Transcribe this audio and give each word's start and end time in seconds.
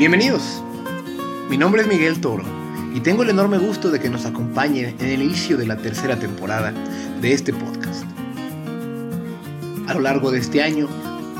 Bienvenidos. 0.00 0.62
Mi 1.50 1.58
nombre 1.58 1.82
es 1.82 1.86
Miguel 1.86 2.22
Toro 2.22 2.42
y 2.94 3.00
tengo 3.00 3.22
el 3.22 3.28
enorme 3.28 3.58
gusto 3.58 3.90
de 3.90 4.00
que 4.00 4.08
nos 4.08 4.24
acompañen 4.24 4.96
en 4.98 5.06
el 5.06 5.20
inicio 5.20 5.58
de 5.58 5.66
la 5.66 5.76
tercera 5.76 6.18
temporada 6.18 6.72
de 7.20 7.34
este 7.34 7.52
podcast. 7.52 8.06
A 9.88 9.92
lo 9.92 10.00
largo 10.00 10.30
de 10.30 10.38
este 10.38 10.62
año, 10.62 10.88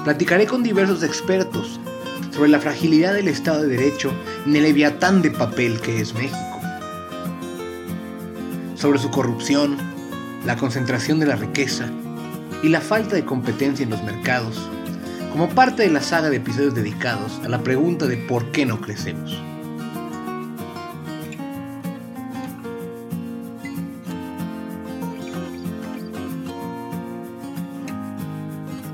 platicaré 0.04 0.46
con 0.46 0.62
diversos 0.62 1.02
expertos 1.02 1.80
sobre 2.32 2.50
la 2.50 2.60
fragilidad 2.60 3.14
del 3.14 3.28
Estado 3.28 3.62
de 3.62 3.78
Derecho 3.78 4.12
en 4.44 4.54
el 4.54 4.64
leviatán 4.64 5.22
de 5.22 5.30
papel 5.30 5.80
que 5.80 5.98
es 5.98 6.12
México, 6.12 6.60
sobre 8.74 8.98
su 8.98 9.10
corrupción, 9.10 9.78
la 10.44 10.56
concentración 10.56 11.18
de 11.18 11.24
la 11.24 11.36
riqueza 11.36 11.90
y 12.62 12.68
la 12.68 12.82
falta 12.82 13.14
de 13.14 13.24
competencia 13.24 13.84
en 13.84 13.90
los 13.90 14.02
mercados, 14.02 14.68
como 15.30 15.48
parte 15.48 15.82
de 15.82 15.90
la 15.90 16.00
saga 16.00 16.30
de 16.30 16.36
episodios 16.36 16.74
dedicados 16.74 17.40
a 17.44 17.48
la 17.48 17.62
pregunta 17.62 18.06
de 18.06 18.16
por 18.16 18.50
qué 18.50 18.66
no 18.66 18.80
crecemos. 18.80 19.40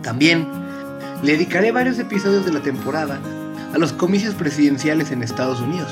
También 0.02 0.46
le 1.22 1.32
dedicaré 1.32 1.72
varios 1.72 1.98
episodios 1.98 2.44
de 2.44 2.52
la 2.52 2.60
temporada 2.60 3.20
a 3.74 3.78
los 3.78 3.92
comicios 3.92 4.34
presidenciales 4.34 5.10
en 5.10 5.22
Estados 5.22 5.60
Unidos, 5.60 5.90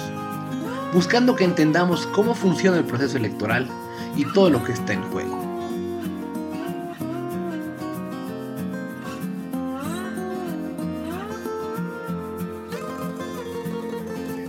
buscando 0.93 1.35
que 1.35 1.45
entendamos 1.45 2.07
cómo 2.09 2.35
funciona 2.35 2.79
el 2.79 2.85
proceso 2.85 3.17
electoral 3.17 3.69
y 4.17 4.25
todo 4.33 4.51
lo 4.51 4.63
que 4.63 4.73
está 4.73 4.93
en 4.93 5.03
juego. 5.11 5.44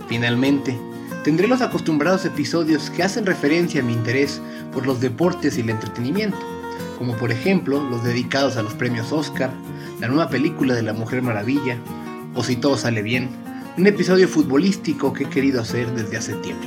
Finalmente, 0.08 0.78
tendré 1.24 1.48
los 1.48 1.60
acostumbrados 1.60 2.24
episodios 2.24 2.90
que 2.90 3.02
hacen 3.02 3.26
referencia 3.26 3.80
a 3.80 3.84
mi 3.84 3.92
interés 3.92 4.40
por 4.72 4.86
los 4.86 5.00
deportes 5.00 5.58
y 5.58 5.62
el 5.62 5.70
entretenimiento, 5.70 6.38
como 6.98 7.16
por 7.16 7.32
ejemplo 7.32 7.82
los 7.90 8.04
dedicados 8.04 8.56
a 8.56 8.62
los 8.62 8.74
premios 8.74 9.12
Oscar, 9.12 9.50
la 10.00 10.08
nueva 10.08 10.28
película 10.28 10.74
de 10.74 10.82
la 10.82 10.92
Mujer 10.92 11.22
Maravilla, 11.22 11.78
o 12.34 12.44
si 12.44 12.56
todo 12.56 12.76
sale 12.76 13.02
bien, 13.02 13.30
un 13.76 13.86
episodio 13.86 14.28
futbolístico 14.28 15.12
que 15.12 15.24
he 15.24 15.28
querido 15.28 15.60
hacer 15.60 15.90
desde 15.92 16.16
hace 16.16 16.34
tiempo. 16.34 16.66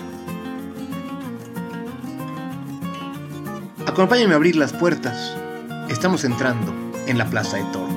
Acompáñenme 3.85 4.33
a 4.33 4.37
abrir 4.37 4.55
las 4.55 4.73
puertas. 4.73 5.35
Estamos 5.89 6.23
entrando 6.23 6.73
en 7.07 7.17
la 7.17 7.29
Plaza 7.29 7.57
de 7.57 7.63
Toro. 7.73 7.88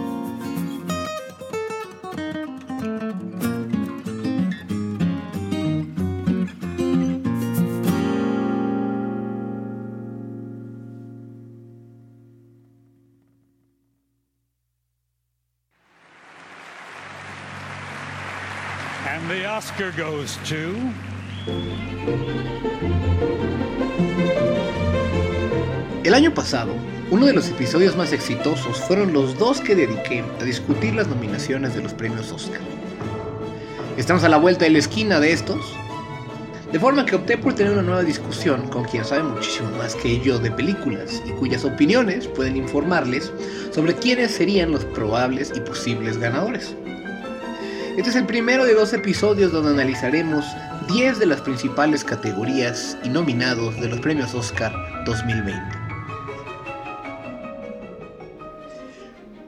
El 26.04 26.12
año 26.12 26.34
pasado, 26.34 26.74
uno 27.10 27.24
de 27.24 27.32
los 27.32 27.48
episodios 27.48 27.96
más 27.96 28.12
exitosos 28.12 28.78
fueron 28.80 29.14
los 29.14 29.38
dos 29.38 29.60
que 29.60 29.74
dediqué 29.74 30.22
a 30.40 30.44
discutir 30.44 30.94
las 30.94 31.08
nominaciones 31.08 31.74
de 31.74 31.82
los 31.82 31.94
premios 31.94 32.30
Oscar. 32.32 32.60
Estamos 33.96 34.24
a 34.24 34.28
la 34.28 34.36
vuelta 34.36 34.66
de 34.66 34.72
la 34.72 34.78
esquina 34.78 35.20
de 35.20 35.32
estos, 35.32 35.74
de 36.70 36.78
forma 36.78 37.06
que 37.06 37.16
opté 37.16 37.38
por 37.38 37.54
tener 37.54 37.72
una 37.72 37.82
nueva 37.82 38.02
discusión 38.02 38.68
con 38.68 38.84
quien 38.84 39.06
sabe 39.06 39.22
muchísimo 39.22 39.70
más 39.78 39.94
que 39.94 40.20
yo 40.20 40.38
de 40.38 40.50
películas 40.50 41.22
y 41.24 41.30
cuyas 41.30 41.64
opiniones 41.64 42.26
pueden 42.28 42.56
informarles 42.56 43.32
sobre 43.70 43.94
quiénes 43.94 44.32
serían 44.32 44.72
los 44.72 44.84
probables 44.84 45.50
y 45.54 45.60
posibles 45.60 46.18
ganadores. 46.18 46.74
Este 47.96 48.08
es 48.08 48.16
el 48.16 48.24
primero 48.24 48.64
de 48.64 48.74
dos 48.74 48.94
episodios 48.94 49.52
donde 49.52 49.72
analizaremos 49.72 50.46
10 50.88 51.18
de 51.18 51.26
las 51.26 51.42
principales 51.42 52.04
categorías 52.04 52.96
y 53.04 53.10
nominados 53.10 53.78
de 53.80 53.88
los 53.88 54.00
premios 54.00 54.34
Oscar 54.34 54.72
2020. 55.04 55.62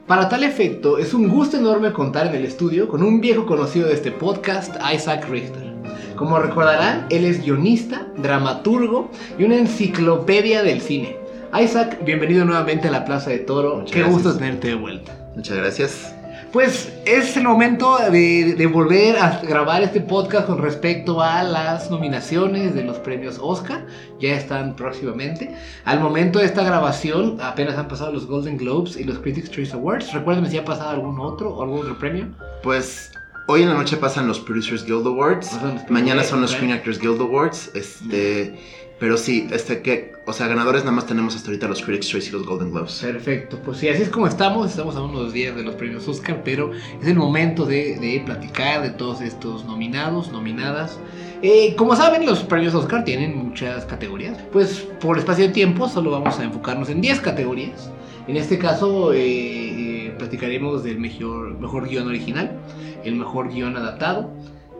Para 0.05 0.29
tal 0.29 0.43
efecto, 0.43 0.99
es 0.99 1.15
un 1.15 1.27
gusto 1.27 1.57
enorme 1.57 1.91
contar 1.91 2.27
en 2.27 2.35
el 2.35 2.45
estudio 2.45 2.87
con 2.87 3.01
un 3.01 3.19
viejo 3.19 3.47
conocido 3.47 3.87
de 3.87 3.95
este 3.95 4.11
podcast, 4.11 4.75
Isaac 4.93 5.27
Richter. 5.27 5.73
Como 6.15 6.37
recordarán, 6.37 7.07
él 7.09 7.25
es 7.25 7.43
guionista, 7.43 8.07
dramaturgo 8.15 9.09
y 9.39 9.43
una 9.43 9.55
enciclopedia 9.55 10.61
del 10.61 10.81
cine. 10.81 11.17
Isaac, 11.59 12.05
bienvenido 12.05 12.45
nuevamente 12.45 12.89
a 12.89 12.91
la 12.91 13.05
Plaza 13.05 13.31
de 13.31 13.39
Toro. 13.39 13.77
Muchas 13.77 13.91
Qué 13.91 13.99
gracias. 14.01 14.23
gusto 14.23 14.37
tenerte 14.37 14.67
de 14.67 14.75
vuelta. 14.75 15.17
Muchas 15.35 15.57
gracias. 15.57 16.14
Pues 16.55 16.89
es 17.05 17.35
el 17.35 17.43
momento 17.43 17.97
de, 17.97 18.55
de 18.57 18.67
volver 18.67 19.17
a 19.17 19.41
grabar 19.41 19.83
este 19.83 19.99
podcast 19.99 20.47
con 20.47 20.61
respecto 20.61 21.21
a 21.21 21.43
las 21.43 21.91
nominaciones 21.91 22.73
de 22.73 22.81
los 22.85 22.97
premios 22.99 23.39
Oscar. 23.41 23.85
Ya 24.21 24.35
están 24.35 24.73
próximamente. 24.77 25.53
Al 25.83 25.99
momento 25.99 26.39
de 26.39 26.45
esta 26.45 26.63
grabación 26.63 27.41
apenas 27.41 27.77
han 27.77 27.89
pasado 27.89 28.13
los 28.13 28.25
Golden 28.25 28.55
Globes 28.55 28.95
y 28.95 29.03
los 29.03 29.19
Critics' 29.19 29.51
Choice 29.51 29.73
Awards. 29.73 30.13
Recuerden 30.13 30.49
si 30.49 30.57
ha 30.57 30.63
pasado 30.63 30.91
algún 30.91 31.19
otro 31.19 31.53
o 31.53 31.61
algún 31.61 31.81
otro 31.81 31.99
premio. 31.99 32.29
Pues 32.63 33.11
hoy 33.49 33.63
en 33.63 33.67
la 33.67 33.75
noche 33.75 33.97
pasan 33.97 34.25
los 34.25 34.39
Producers 34.39 34.85
Guild 34.85 35.05
Awards. 35.07 35.59
Mañana 35.89 36.23
son 36.23 36.39
los. 36.39 36.51
Screen 36.51 36.71
Actors 36.71 36.99
Guild 37.01 37.19
Awards. 37.19 37.71
Este, 37.75 38.57
pero 38.99 39.17
sí, 39.17 39.47
este 39.51 39.81
que, 39.81 40.13
o 40.25 40.33
sea, 40.33 40.47
ganadores 40.47 40.83
nada 40.83 40.95
más 40.95 41.05
tenemos 41.05 41.35
hasta 41.35 41.49
ahorita 41.49 41.67
los 41.67 41.81
Critics 41.81 42.07
Choice 42.07 42.29
y 42.29 42.31
los 42.31 42.45
Golden 42.45 42.71
Globes. 42.71 42.99
Perfecto, 43.01 43.59
pues 43.63 43.77
sí, 43.77 43.89
así 43.89 44.03
es 44.03 44.09
como 44.09 44.27
estamos, 44.27 44.69
estamos 44.69 44.95
a 44.95 45.01
unos 45.01 45.33
días 45.33 45.55
de 45.55 45.63
los 45.63 45.75
premios 45.75 46.07
Oscar, 46.07 46.41
pero 46.43 46.71
es 46.73 47.07
el 47.07 47.15
momento 47.15 47.65
de, 47.65 47.97
de 47.99 48.21
platicar 48.25 48.81
de 48.81 48.91
todos 48.91 49.21
estos 49.21 49.65
nominados, 49.65 50.31
nominadas. 50.31 50.99
Eh, 51.41 51.75
como 51.77 51.95
saben, 51.95 52.25
los 52.25 52.43
premios 52.43 52.73
Oscar 52.73 53.03
tienen 53.03 53.37
muchas 53.37 53.85
categorías, 53.85 54.37
pues 54.51 54.87
por 54.99 55.17
espacio 55.17 55.47
de 55.47 55.53
tiempo 55.53 55.89
solo 55.89 56.11
vamos 56.11 56.39
a 56.39 56.43
enfocarnos 56.43 56.89
en 56.89 57.01
10 57.01 57.19
categorías. 57.19 57.91
En 58.27 58.37
este 58.37 58.57
caso 58.57 59.13
eh, 59.13 59.19
eh, 59.19 60.15
platicaremos 60.17 60.83
del 60.83 60.99
mejor, 60.99 61.59
mejor 61.59 61.87
guion 61.87 62.07
original, 62.07 62.57
el 63.03 63.15
mejor 63.15 63.53
guion 63.53 63.77
adaptado, 63.77 64.31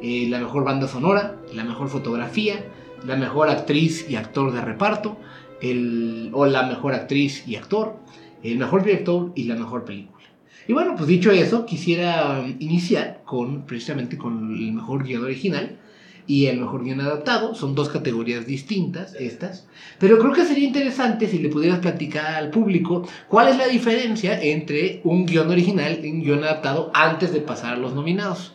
eh, 0.01 0.27
la 0.29 0.39
mejor 0.39 0.63
banda 0.63 0.87
sonora, 0.87 1.35
la 1.53 1.63
mejor 1.63 1.89
fotografía, 1.89 2.65
la 3.05 3.15
mejor 3.15 3.49
actriz 3.49 4.05
y 4.09 4.15
actor 4.15 4.51
de 4.51 4.61
reparto, 4.61 5.17
el, 5.61 6.29
o 6.33 6.45
la 6.45 6.63
mejor 6.63 6.93
actriz 6.93 7.47
y 7.47 7.55
actor, 7.55 7.97
el 8.43 8.57
mejor 8.57 8.83
director 8.83 9.31
y 9.35 9.43
la 9.43 9.55
mejor 9.55 9.85
película. 9.85 10.15
Y 10.67 10.73
bueno, 10.73 10.95
pues 10.95 11.07
dicho 11.07 11.31
eso, 11.31 11.65
quisiera 11.65 12.39
um, 12.39 12.55
iniciar 12.59 13.21
con 13.23 13.63
precisamente 13.63 14.17
con 14.17 14.55
el 14.55 14.73
mejor 14.73 15.03
guion 15.03 15.23
original 15.23 15.77
y 16.27 16.47
el 16.47 16.59
mejor 16.59 16.83
guion 16.83 17.01
adaptado. 17.01 17.53
Son 17.53 17.75
dos 17.75 17.89
categorías 17.89 18.47
distintas 18.47 19.13
estas, 19.15 19.67
pero 19.99 20.17
creo 20.17 20.33
que 20.33 20.45
sería 20.45 20.67
interesante 20.67 21.27
si 21.27 21.37
le 21.37 21.49
pudieras 21.49 21.79
platicar 21.79 22.35
al 22.35 22.49
público 22.49 23.07
cuál 23.27 23.49
es 23.49 23.57
la 23.57 23.67
diferencia 23.67 24.41
entre 24.41 25.01
un 25.03 25.27
guion 25.27 25.49
original 25.51 25.99
y 26.03 26.09
un 26.09 26.23
guion 26.23 26.43
adaptado 26.43 26.91
antes 26.95 27.31
de 27.31 27.41
pasar 27.41 27.75
a 27.75 27.77
los 27.77 27.93
nominados. 27.93 28.53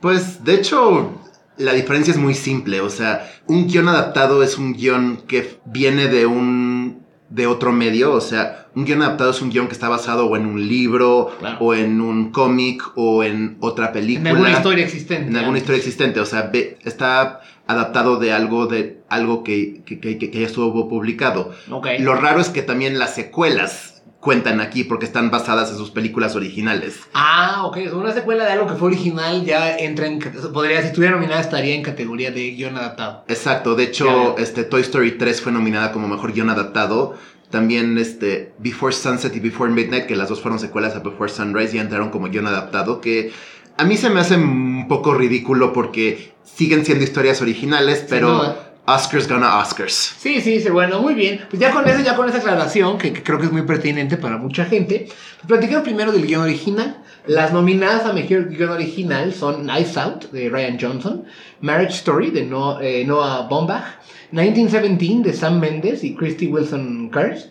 Pues 0.00 0.42
de 0.42 0.54
hecho, 0.54 1.12
la 1.60 1.72
diferencia 1.72 2.10
es 2.12 2.18
muy 2.18 2.34
simple. 2.34 2.80
O 2.80 2.90
sea, 2.90 3.30
un 3.46 3.66
guion 3.68 3.88
adaptado 3.88 4.42
es 4.42 4.58
un 4.58 4.72
guion 4.72 5.22
que 5.28 5.58
viene 5.66 6.08
de 6.08 6.26
un 6.26 7.00
de 7.28 7.46
otro 7.46 7.70
medio. 7.70 8.12
O 8.12 8.20
sea, 8.20 8.66
un 8.74 8.84
guion 8.84 9.02
adaptado 9.02 9.30
es 9.30 9.40
un 9.40 9.50
guion 9.50 9.66
que 9.68 9.72
está 9.74 9.88
basado 9.88 10.26
o 10.26 10.36
en 10.36 10.46
un 10.46 10.66
libro, 10.68 11.30
Claro. 11.38 11.58
o 11.60 11.74
en 11.74 12.00
un 12.00 12.32
cómic, 12.32 12.82
o 12.96 13.22
en 13.22 13.56
otra 13.60 13.86
En 13.88 13.92
película. 13.92 14.30
alguna 14.30 14.50
historia 14.52 14.84
existente. 14.84 15.28
En 15.28 15.36
alguna 15.36 15.58
historia 15.58 15.78
existente, 15.78 16.18
o 16.20 16.26
sea, 16.26 16.50
ve- 16.52 16.78
está 16.84 17.40
adaptado 17.68 18.16
de 18.18 18.32
algo 18.32 18.66
de 18.66 19.00
algo 19.08 19.44
que, 19.44 19.82
que, 19.86 20.00
que- 20.00 20.18
que 20.18 20.40
ya 20.40 20.46
estuvo 20.46 20.88
publicado. 20.88 21.52
Ok. 21.70 21.86
Lo 22.00 22.14
raro 22.16 22.40
es 22.40 22.48
que 22.48 22.62
también 22.62 22.98
las 22.98 23.14
secuelas 23.14 23.99
cuentan 24.20 24.60
aquí 24.60 24.84
porque 24.84 25.06
están 25.06 25.30
basadas 25.30 25.70
en 25.70 25.76
sus 25.76 25.90
películas 25.90 26.36
originales. 26.36 27.00
Ah, 27.14 27.62
ok. 27.64 27.78
Una 27.94 28.12
secuela 28.12 28.44
de 28.44 28.52
algo 28.52 28.66
que 28.66 28.74
fue 28.74 28.88
original 28.88 29.44
ya 29.44 29.76
entra 29.76 30.06
en... 30.06 30.20
Podría, 30.52 30.80
si 30.82 30.88
estuviera 30.88 31.14
nominada, 31.14 31.40
estaría 31.40 31.74
en 31.74 31.82
categoría 31.82 32.30
de 32.30 32.50
guion 32.50 32.76
adaptado. 32.76 33.24
Exacto, 33.28 33.74
de 33.74 33.84
hecho, 33.84 34.36
este 34.38 34.64
Toy 34.64 34.82
Story 34.82 35.12
3 35.12 35.40
fue 35.40 35.52
nominada 35.52 35.92
como 35.92 36.06
mejor 36.06 36.32
guion 36.32 36.50
adaptado. 36.50 37.14
También 37.50 37.98
este 37.98 38.52
Before 38.58 38.94
Sunset 38.94 39.34
y 39.34 39.40
Before 39.40 39.72
Midnight, 39.72 40.06
que 40.06 40.14
las 40.14 40.28
dos 40.28 40.40
fueron 40.40 40.60
secuelas 40.60 40.94
a 40.94 41.00
Before 41.00 41.30
Sunrise, 41.30 41.74
ya 41.74 41.80
entraron 41.80 42.10
como 42.10 42.28
guion 42.28 42.46
adaptado, 42.46 43.00
que 43.00 43.32
a 43.76 43.84
mí 43.84 43.96
se 43.96 44.10
me 44.10 44.20
hace 44.20 44.36
un 44.36 44.86
poco 44.86 45.14
ridículo 45.14 45.72
porque 45.72 46.32
siguen 46.44 46.84
siendo 46.84 47.02
historias 47.02 47.40
originales, 47.42 48.04
pero. 48.08 48.69
Oscars 48.94 49.28
gonna 49.28 49.58
Oscars. 49.58 50.14
Sí, 50.18 50.40
sí, 50.40 50.60
sí, 50.60 50.70
bueno, 50.70 51.00
muy 51.00 51.14
bien. 51.14 51.40
Pues 51.48 51.60
ya 51.60 51.70
con 51.70 51.88
eso, 51.88 52.00
ya 52.00 52.16
con 52.16 52.28
esa 52.28 52.38
aclaración, 52.38 52.98
que, 52.98 53.12
que 53.12 53.22
creo 53.22 53.38
que 53.38 53.46
es 53.46 53.52
muy 53.52 53.62
pertinente 53.62 54.16
para 54.16 54.36
mucha 54.36 54.64
gente, 54.64 55.08
platicamos 55.46 55.84
primero 55.84 56.12
del 56.12 56.26
guion 56.26 56.42
original. 56.42 57.02
Las 57.26 57.52
nominadas 57.52 58.06
a 58.06 58.12
mejor 58.12 58.48
guion 58.48 58.70
original 58.70 59.32
son 59.34 59.62
Knives 59.62 59.96
Out, 59.96 60.30
de 60.32 60.48
Ryan 60.48 60.78
Johnson, 60.80 61.24
Marriage 61.60 61.94
Story, 61.94 62.30
de 62.30 62.40
eh, 62.80 63.04
Noah 63.06 63.46
Baumbach, 63.48 63.84
1917, 64.32 65.28
de 65.28 65.32
Sam 65.34 65.60
Mendes 65.60 66.02
y 66.02 66.14
Christy 66.14 66.46
Wilson 66.46 67.10
Cairns, 67.10 67.50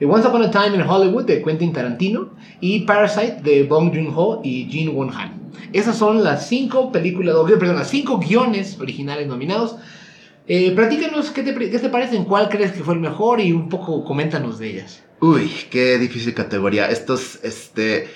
eh, 0.00 0.06
Once 0.06 0.26
Upon 0.26 0.44
a 0.44 0.50
Time 0.50 0.76
in 0.76 0.82
Hollywood, 0.82 1.24
de 1.24 1.42
Quentin 1.42 1.72
Tarantino, 1.72 2.30
y 2.60 2.80
Parasite, 2.80 3.42
de 3.42 3.64
Bong 3.64 3.92
Joon-ho 3.92 4.40
y 4.44 4.68
Jin 4.70 4.94
Won-han. 4.94 5.38
Esas 5.72 5.96
son 5.96 6.22
las 6.22 6.48
cinco 6.48 6.92
películas, 6.92 7.34
perdón, 7.58 7.76
las 7.76 7.88
cinco 7.88 8.18
guiones 8.18 8.78
originales 8.80 9.26
nominados. 9.26 9.76
Eh, 10.48 10.72
platícanos 10.74 11.30
qué 11.30 11.42
te, 11.42 11.54
qué 11.54 11.78
te 11.78 11.88
parecen, 11.90 12.24
cuál 12.24 12.48
crees 12.48 12.72
que 12.72 12.82
fue 12.82 12.94
el 12.94 13.00
mejor 13.00 13.38
y 13.38 13.52
un 13.52 13.68
poco 13.68 14.02
coméntanos 14.02 14.58
de 14.58 14.70
ellas. 14.70 15.04
Uy, 15.20 15.52
qué 15.70 15.98
difícil 15.98 16.32
categoría. 16.32 16.88
Estos, 16.88 17.38
este, 17.42 18.08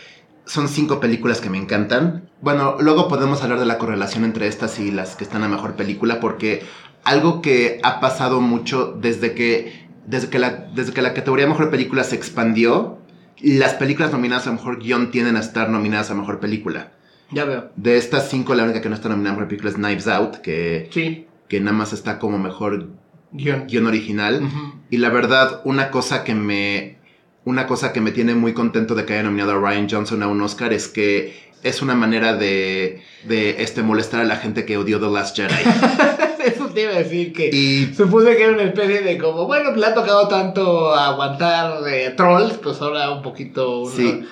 son 0.47 0.69
cinco 0.69 0.99
películas 0.99 1.43
que 1.43 1.51
me 1.51 1.59
encantan. 1.59 2.31
Bueno, 2.41 2.77
luego 2.81 3.07
podemos 3.07 3.43
hablar 3.43 3.59
de 3.59 3.67
la 3.67 3.77
correlación 3.77 4.25
entre 4.25 4.47
estas 4.47 4.79
y 4.79 4.91
las 4.91 5.15
que 5.15 5.25
están 5.25 5.45
a 5.45 5.49
mejor 5.49 5.75
película, 5.75 6.21
porque 6.21 6.63
algo 7.05 7.43
que 7.43 7.81
ha 7.83 8.01
pasado 8.01 8.41
mucho 8.41 8.97
desde 8.99 9.35
que, 9.35 9.87
desde 10.07 10.31
que, 10.31 10.39
la, 10.39 10.69
desde 10.75 10.95
que 10.95 11.03
la 11.03 11.13
categoría 11.13 11.47
mejor 11.47 11.71
película 11.71 12.03
se 12.03 12.17
expandió, 12.17 12.99
las 13.43 13.75
películas 13.75 14.11
nominadas 14.11 14.47
a 14.47 14.53
mejor 14.53 14.79
guion 14.79 15.11
tienden 15.11 15.37
a 15.37 15.41
estar 15.41 15.69
nominadas 15.69 16.11
a 16.11 16.15
mejor 16.15 16.41
película. 16.41 16.93
Ya 17.31 17.45
veo. 17.45 17.71
De 17.77 17.99
estas 17.99 18.31
cinco, 18.31 18.55
la 18.55 18.65
única 18.65 18.81
que 18.81 18.89
no 18.89 18.95
está 18.95 19.11
nominada 19.11 19.35
a 19.35 19.37
mejor 19.37 19.49
película 19.49 19.71
es 19.71 19.77
Knives 19.77 20.09
Out, 20.09 20.37
que, 20.37 20.89
Sí, 20.93 21.27
que 21.49 21.61
nada 21.61 21.77
más 21.77 21.93
está 21.93 22.19
como 22.19 22.39
mejor 22.39 22.89
guion. 23.33 23.67
guion 23.67 23.87
original. 23.87 24.41
Y 24.91 24.99
la 24.99 25.09
verdad, 25.11 25.61
una 25.65 25.91
cosa 25.91 26.25
que 26.25 26.35
me. 26.35 26.99
Una 27.45 27.67
cosa 27.67 27.93
que 27.93 28.01
me 28.01 28.13
tiene 28.13 28.35
muy 28.37 28.53
contento 28.53 28.95
de 28.95 29.05
que 29.05 29.15
haya 29.15 29.25
nominado 29.25 29.53
a 29.53 29.59
Ryan 29.59 29.89
Johnson 29.91 30.23
a 30.23 30.29
un 30.29 30.41
Oscar 30.43 30.73
es 30.73 30.87
que 30.87 31.51
es 31.65 31.83
una 31.83 31.95
manera 31.97 32.37
de, 32.37 33.03
de 33.27 33.63
este, 33.63 33.83
molestar 33.83 34.21
a 34.21 34.25
la 34.25 34.37
gente 34.37 34.65
que 34.65 34.77
odió 34.77 35.01
The 35.01 35.11
Last 35.11 35.37
Jedi. 35.37 35.53
Eso 36.45 36.67
te 36.69 36.83
iba 36.83 36.93
a 36.93 36.99
decir 36.99 37.33
que 37.33 37.51
y 37.53 37.93
supuse 37.95 38.37
que 38.37 38.43
era 38.45 38.53
una 38.53 38.63
especie 38.65 39.01
de 39.03 39.17
como, 39.19 39.47
bueno, 39.47 39.75
le 39.75 39.87
ha 39.87 39.95
tocado 39.95 40.27
tanto 40.29 40.93
aguantar 40.95 41.83
eh, 41.89 42.15
trolls, 42.17 42.55
pues 42.59 42.81
ahora 42.81 43.11
un 43.13 43.23
poquito 43.23 43.89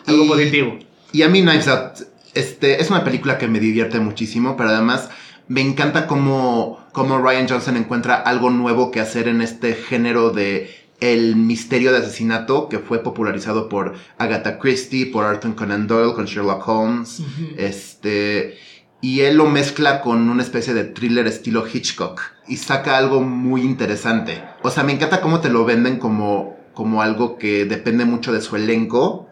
algo 0.07 0.25
y- 0.25 0.29
positivo. 0.29 0.79
Y 1.13 1.23
a 1.23 1.29
mí 1.29 1.43
Knives 1.43 1.69
Out 1.69 1.93
este, 2.35 2.81
es 2.81 2.91
una 2.91 3.03
película 3.05 3.39
que 3.39 3.47
me 3.49 3.59
divierte 3.61 3.99
muchísimo, 4.01 4.57
pero 4.57 4.71
además 4.71 5.09
me 5.49 5.61
encanta 5.61 6.07
cómo, 6.09 6.80
cómo 6.93 7.19
Ryan 7.19 7.49
Johnson 7.49 7.77
encuentra 7.77 8.15
algo 8.15 8.51
nuevo 8.51 8.91
que 8.91 9.01
hacer 9.01 9.29
en 9.29 9.43
este 9.43 9.75
género 9.75 10.31
de 10.31 10.71
el 11.01 11.35
misterio 11.37 11.93
de 11.93 11.99
asesinato 11.99 12.69
que 12.69 12.79
fue 12.79 13.03
popularizado 13.03 13.69
por 13.69 13.95
Agatha 14.19 14.59
Christie, 14.59 15.07
por 15.07 15.25
Arthur 15.25 15.55
Conan 15.55 15.87
Doyle, 15.87 16.15
con 16.15 16.27
Sherlock 16.27 16.67
Holmes. 16.69 17.23
Este, 17.57 18.59
y 19.01 19.21
él 19.21 19.37
lo 19.37 19.47
mezcla 19.47 20.03
con 20.03 20.29
una 20.29 20.43
especie 20.43 20.75
de 20.75 20.85
thriller 20.85 21.27
estilo 21.27 21.65
Hitchcock 21.67 22.21
y 22.47 22.59
saca 22.59 22.99
algo 22.99 23.23
muy 23.23 23.63
interesante. 23.63 24.45
O 24.63 24.71
sea, 24.71 24.85
me 24.85 24.93
encanta 24.93 25.23
cómo 25.23 25.41
te 25.41 25.49
lo 25.49 25.65
venden 25.65 25.99
como, 25.99 26.59
como 26.75 27.01
algo 27.01 27.39
que 27.39 27.65
depende 27.65 28.05
mucho 28.05 28.33
de 28.33 28.43
su 28.43 28.57
elenco 28.57 29.29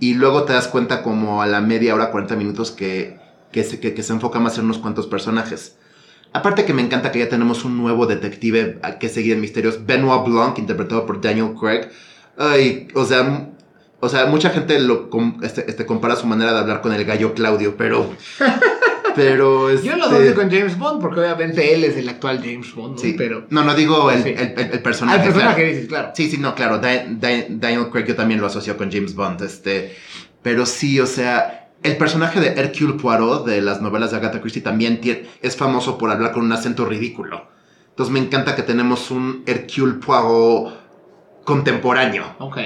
y 0.00 0.14
luego 0.14 0.44
te 0.44 0.52
das 0.52 0.68
cuenta 0.68 1.02
como 1.02 1.40
a 1.40 1.46
la 1.46 1.62
media 1.62 1.94
hora, 1.94 2.10
40 2.10 2.36
minutos 2.36 2.70
que, 2.70 3.18
que, 3.52 3.64
se, 3.64 3.80
que, 3.80 3.94
que 3.94 4.02
se 4.02 4.12
enfoca 4.12 4.38
más 4.38 4.58
en 4.58 4.64
unos 4.64 4.78
cuantos 4.78 5.06
personajes. 5.06 5.76
Aparte 6.32 6.64
que 6.64 6.72
me 6.72 6.82
encanta 6.82 7.10
que 7.10 7.18
ya 7.18 7.28
tenemos 7.28 7.64
un 7.64 7.76
nuevo 7.76 8.06
detective 8.06 8.78
que 9.00 9.08
seguir 9.08 9.32
en 9.34 9.40
misterios, 9.40 9.84
Benoit 9.84 10.24
Blanc, 10.24 10.58
interpretado 10.58 11.04
por 11.06 11.20
Daniel 11.20 11.54
Craig. 11.60 11.88
Ay, 12.38 12.86
o 12.94 13.04
sea, 13.04 13.48
o 13.98 14.08
sea, 14.08 14.26
mucha 14.26 14.50
gente 14.50 14.78
lo 14.78 15.08
este, 15.42 15.68
este, 15.68 15.84
compara 15.86 16.14
su 16.16 16.26
manera 16.26 16.52
de 16.52 16.58
hablar 16.60 16.80
con 16.82 16.92
el 16.92 17.04
gallo 17.04 17.34
Claudio, 17.34 17.76
pero... 17.76 18.08
pero 19.16 19.72
Yo 19.82 19.96
lo 19.96 20.04
este, 20.04 20.14
asocio 20.16 20.34
con 20.36 20.50
James 20.50 20.78
Bond 20.78 21.00
porque 21.00 21.20
obviamente 21.20 21.74
él 21.74 21.82
es 21.84 21.96
el 21.96 22.08
actual 22.08 22.38
James 22.38 22.72
Bond, 22.74 22.94
¿no? 22.94 22.98
Sí, 22.98 23.14
pero... 23.18 23.46
No, 23.50 23.64
no 23.64 23.74
digo 23.74 24.10
el, 24.10 24.22
Sí. 24.22 24.28
el, 24.30 24.54
el- 24.56 24.70
el 24.72 24.82
personaje. 24.82 25.24
Personaje 25.24 25.54
claro. 25.56 25.68
dices, 25.68 25.88
claro. 25.88 26.10
Sí, 26.14 26.30
sí, 26.30 26.38
no, 26.38 26.54
claro. 26.54 26.78
Da- 26.78 27.04
Da- 27.08 27.46
Daniel 27.48 27.88
Craig 27.90 28.06
yo 28.06 28.14
también 28.14 28.40
lo 28.40 28.46
asocio 28.46 28.76
con 28.76 28.90
James 28.90 29.14
Bond. 29.14 29.42
Este, 29.42 29.96
pero 30.42 30.64
sí, 30.64 31.00
o 31.00 31.06
sea, 31.06 31.69
el 31.82 31.96
personaje 31.96 32.40
de 32.40 32.48
Hercule 32.60 32.94
Poirot 32.94 33.46
de 33.46 33.60
las 33.62 33.80
novelas 33.80 34.10
de 34.10 34.18
Agatha 34.18 34.40
Christie 34.40 34.62
también 34.62 35.00
es 35.40 35.56
famoso 35.56 35.98
por 35.98 36.10
hablar 36.10 36.32
con 36.32 36.44
un 36.44 36.52
acento 36.52 36.84
ridículo. 36.84 37.48
Entonces 37.90 38.12
me 38.12 38.20
encanta 38.20 38.54
que 38.54 38.62
tenemos 38.62 39.10
un 39.10 39.42
Hercule 39.46 39.94
Poirot 39.94 41.44
contemporáneo. 41.44 42.36
Ok. 42.38 42.58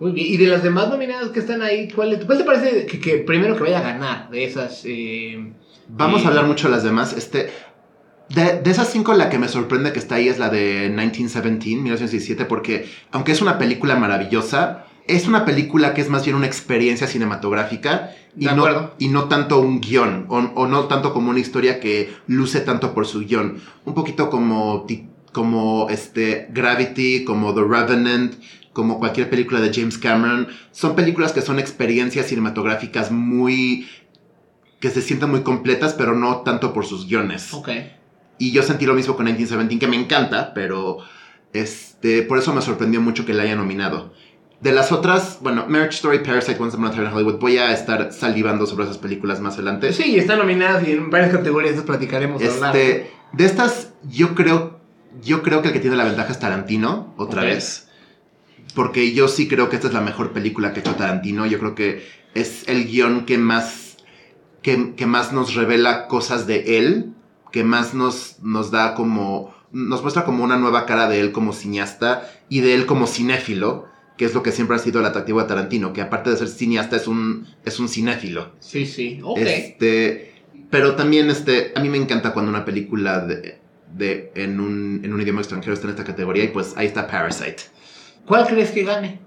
Muy 0.00 0.12
bien. 0.12 0.26
Y 0.28 0.36
de 0.36 0.46
las 0.46 0.62
demás 0.62 0.88
nominadas 0.88 1.30
que 1.30 1.40
están 1.40 1.60
ahí, 1.62 1.88
¿cuál, 1.90 2.22
cuál 2.24 2.38
te 2.38 2.44
parece 2.44 2.86
que, 2.86 3.00
que 3.00 3.18
primero 3.18 3.56
que 3.56 3.62
vaya 3.64 3.78
a 3.78 3.82
ganar 3.82 4.30
de 4.30 4.44
esas? 4.44 4.82
eh, 4.84 5.52
Vamos 5.88 6.24
a 6.24 6.28
hablar 6.28 6.46
mucho 6.46 6.68
de 6.68 6.74
las 6.74 6.84
demás. 6.84 7.12
Este, 7.14 7.50
de, 8.28 8.60
de 8.60 8.70
esas 8.70 8.88
cinco, 8.90 9.12
la 9.14 9.28
que 9.28 9.38
me 9.38 9.48
sorprende 9.48 9.92
que 9.92 9.98
está 9.98 10.16
ahí 10.16 10.28
es 10.28 10.38
la 10.38 10.50
de 10.50 10.88
1917, 10.90 11.76
1917, 11.82 12.44
porque 12.44 12.88
aunque 13.10 13.32
es 13.32 13.40
una 13.42 13.58
película 13.58 13.96
maravillosa, 13.96 14.84
es 15.08 15.26
una 15.26 15.44
película 15.44 15.94
que 15.94 16.00
es 16.02 16.08
más 16.08 16.24
bien 16.24 16.36
una 16.36 16.46
experiencia 16.46 17.06
cinematográfica 17.06 18.10
y, 18.36 18.44
De 18.44 18.52
no, 18.54 18.64
acuerdo. 18.66 18.94
y 18.98 19.08
no 19.08 19.24
tanto 19.24 19.58
un 19.58 19.80
guion, 19.80 20.26
o, 20.28 20.36
o 20.38 20.66
no 20.68 20.84
tanto 20.84 21.12
como 21.12 21.30
una 21.30 21.40
historia 21.40 21.80
que 21.80 22.14
luce 22.26 22.60
tanto 22.60 22.94
por 22.94 23.06
su 23.06 23.20
guion. 23.20 23.60
Un 23.84 23.94
poquito 23.94 24.30
como, 24.30 24.86
como 25.32 25.88
este, 25.90 26.48
Gravity, 26.52 27.24
como 27.24 27.54
The 27.54 27.62
Revenant, 27.62 28.34
como 28.72 28.98
cualquier 29.00 29.28
película 29.28 29.60
de 29.60 29.72
James 29.74 29.98
Cameron. 29.98 30.48
Son 30.70 30.94
películas 30.94 31.32
que 31.32 31.42
son 31.42 31.58
experiencias 31.58 32.26
cinematográficas 32.26 33.10
muy 33.10 33.88
que 34.78 34.90
se 34.90 35.02
sienten 35.02 35.30
muy 35.30 35.40
completas, 35.42 35.94
pero 35.94 36.14
no 36.14 36.42
tanto 36.42 36.72
por 36.72 36.86
sus 36.86 37.06
guiones. 37.08 37.52
ok. 37.52 37.68
Y 38.38 38.52
yo 38.52 38.62
sentí 38.62 38.86
lo 38.86 38.94
mismo 38.94 39.16
con 39.16 39.24
1917, 39.24 39.80
que 39.80 39.88
me 39.90 40.00
encanta, 40.00 40.54
pero 40.54 40.98
este, 41.52 42.22
por 42.22 42.38
eso 42.38 42.54
me 42.54 42.62
sorprendió 42.62 43.00
mucho 43.00 43.26
que 43.26 43.34
la 43.34 43.42
haya 43.42 43.56
nominado. 43.56 44.12
De 44.60 44.72
las 44.72 44.90
otras, 44.90 45.38
bueno, 45.40 45.66
Marriage 45.68 45.96
Story, 45.96 46.18
Parasite, 46.18 46.60
Once 46.60 46.76
Upon 46.76 46.88
a 46.88 46.90
Time 46.90 47.04
in 47.04 47.12
Hollywood, 47.12 47.38
voy 47.38 47.58
a 47.58 47.72
estar 47.72 48.12
salivando 48.12 48.66
sobre 48.66 48.84
esas 48.84 48.98
películas 48.98 49.40
más 49.40 49.54
adelante. 49.54 49.92
Sí, 49.92 50.18
están 50.18 50.38
nominadas 50.38 50.86
y 50.86 50.92
en 50.92 51.10
varias 51.10 51.30
categorías 51.30 51.76
las 51.76 51.84
platicaremos. 51.84 52.42
Este, 52.42 53.12
de 53.32 53.44
estas, 53.44 53.92
yo 54.10 54.34
creo, 54.34 54.80
yo 55.22 55.42
creo 55.42 55.62
que 55.62 55.68
el 55.68 55.74
que 55.74 55.80
tiene 55.80 55.96
la 55.96 56.04
ventaja 56.04 56.32
es 56.32 56.40
Tarantino, 56.40 57.14
otra 57.16 57.42
vez. 57.42 57.88
Porque 58.74 59.12
yo 59.12 59.28
sí 59.28 59.46
creo 59.46 59.68
que 59.68 59.76
esta 59.76 59.88
es 59.88 59.94
la 59.94 60.00
mejor 60.00 60.32
película 60.32 60.72
que 60.72 60.80
ha 60.80 60.82
hecho 60.82 60.94
Tarantino. 60.96 61.46
Yo 61.46 61.60
creo 61.60 61.76
que 61.76 62.04
es 62.34 62.68
el 62.68 62.86
guion 62.86 63.26
que 63.26 63.38
más, 63.38 63.96
que, 64.62 64.94
que 64.96 65.06
más 65.06 65.32
nos 65.32 65.54
revela 65.54 66.08
cosas 66.08 66.48
de 66.48 66.78
él, 66.78 67.12
que 67.52 67.62
más 67.62 67.94
nos, 67.94 68.40
nos 68.42 68.72
da 68.72 68.94
como, 68.94 69.54
nos 69.70 70.02
muestra 70.02 70.24
como 70.24 70.42
una 70.42 70.56
nueva 70.56 70.84
cara 70.84 71.08
de 71.08 71.20
él 71.20 71.30
como 71.30 71.52
cineasta 71.52 72.28
y 72.48 72.60
de 72.60 72.74
él 72.74 72.86
como 72.86 73.06
cinéfilo, 73.06 73.86
que 74.18 74.26
es 74.26 74.34
lo 74.34 74.42
que 74.42 74.52
siempre 74.52 74.76
ha 74.76 74.78
sido 74.80 75.00
el 75.00 75.06
atractivo 75.06 75.40
de 75.40 75.48
Tarantino, 75.48 75.94
que 75.94 76.02
aparte 76.02 76.28
de 76.28 76.36
ser 76.36 76.48
cineasta 76.48 76.96
es 76.96 77.06
un, 77.08 77.46
es 77.64 77.78
un 77.80 77.88
cinéfilo. 77.88 78.52
Sí, 78.60 78.84
sí. 78.84 79.20
Ok. 79.22 79.38
Este, 79.38 80.34
pero 80.70 80.94
también, 80.96 81.30
este, 81.30 81.72
a 81.74 81.80
mí 81.80 81.88
me 81.88 81.96
encanta 81.96 82.32
cuando 82.34 82.50
una 82.50 82.64
película 82.66 83.20
de, 83.20 83.58
de- 83.96 84.30
en, 84.34 84.60
un, 84.60 85.00
en 85.02 85.14
un 85.14 85.20
idioma 85.22 85.40
extranjero 85.40 85.72
está 85.72 85.86
en 85.86 85.90
esta 85.92 86.04
categoría 86.04 86.44
y 86.44 86.48
pues 86.48 86.74
ahí 86.76 86.86
está 86.86 87.06
Parasite. 87.06 87.62
¿Cuál 88.26 88.46
crees 88.46 88.72
que 88.72 88.82
gane? 88.84 89.20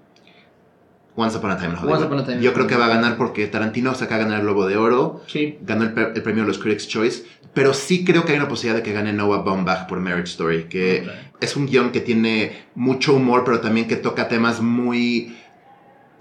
Once 1.22 1.38
Upon 1.38 1.52
a 1.52 1.58
Time 1.58 1.76
Hollywood. 1.76 1.92
Once 1.94 2.06
Upon 2.06 2.20
a 2.20 2.26
Time 2.26 2.42
Yo 2.42 2.54
creo 2.54 2.68
que 2.68 2.76
va 2.76 2.86
a 2.86 2.90
ganar 2.90 3.18
porque 3.18 3.46
Tarantino 3.48 3.94
se 3.96 4.06
acaba 4.06 4.20
de 4.20 4.24
ganar 4.26 4.40
el 4.40 4.46
Globo 4.46 4.66
de 4.68 4.78
Oro, 4.78 5.22
Sí. 5.28 5.58
ganó 5.62 5.84
el, 5.84 5.94
pre- 5.94 6.12
el 6.16 6.22
premio 6.24 6.44
de 6.44 6.48
los 6.48 6.58
Critics' 6.60 6.88
Choice, 6.88 7.24
pero 7.54 7.74
sí 7.74 8.04
creo 8.06 8.26
que 8.26 8.32
hay 8.32 8.38
una 8.40 8.48
posibilidad 8.48 8.78
de 8.78 8.84
que 8.84 8.94
gane 8.94 9.14
Noah 9.14 9.42
Baumbach 9.44 9.88
por 9.88 10.00
Marriage 10.00 10.32
Story, 10.32 10.64
que 10.64 11.04
Ok. 11.06 11.38
es 11.44 11.56
un 11.56 11.66
guion 11.68 11.92
que 11.92 12.00
tiene 12.02 12.64
mucho 12.76 13.14
humor, 13.14 13.44
pero 13.46 13.60
también 13.60 13.88
que 13.88 13.96
toca 13.98 14.28
temas 14.28 14.62
muy... 14.62 15.36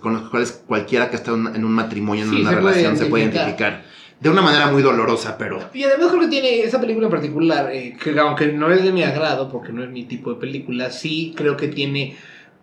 con 0.01 0.15
los 0.15 0.29
cuales 0.31 0.63
cualquiera 0.67 1.11
que 1.11 1.17
está 1.17 1.33
en 1.33 1.65
un 1.65 1.73
matrimonio, 1.73 2.25
en 2.25 2.31
Sí, 2.31 2.41
una 2.41 2.51
se 2.51 2.57
puede 2.57 2.69
relación, 2.75 2.97
se 2.97 3.07
puede 3.07 3.25
identificar. 3.25 3.73
identificar. 3.73 3.91
De 4.21 4.29
una 4.29 4.43
manera 4.43 4.71
muy 4.71 4.83
dolorosa, 4.83 5.39
pero... 5.39 5.61
Y 5.73 5.83
además 5.83 6.09
creo 6.09 6.21
que 6.21 6.29
tiene 6.29 6.61
esa 6.61 6.79
película 6.79 7.07
en 7.07 7.11
particular, 7.11 7.71
eh, 7.73 7.97
que 8.03 8.19
aunque 8.19 8.49
no 8.49 8.71
es 8.71 8.83
de 8.85 8.93
mi 8.93 9.03
agrado, 9.03 9.51
porque 9.51 9.73
no 9.73 9.83
es 9.83 9.89
mi 9.91 10.05
tipo 10.05 10.35
de 10.35 10.41
película, 10.41 10.91
sí 10.91 11.33
creo 11.37 11.57
que 11.57 11.69
tiene 11.69 12.17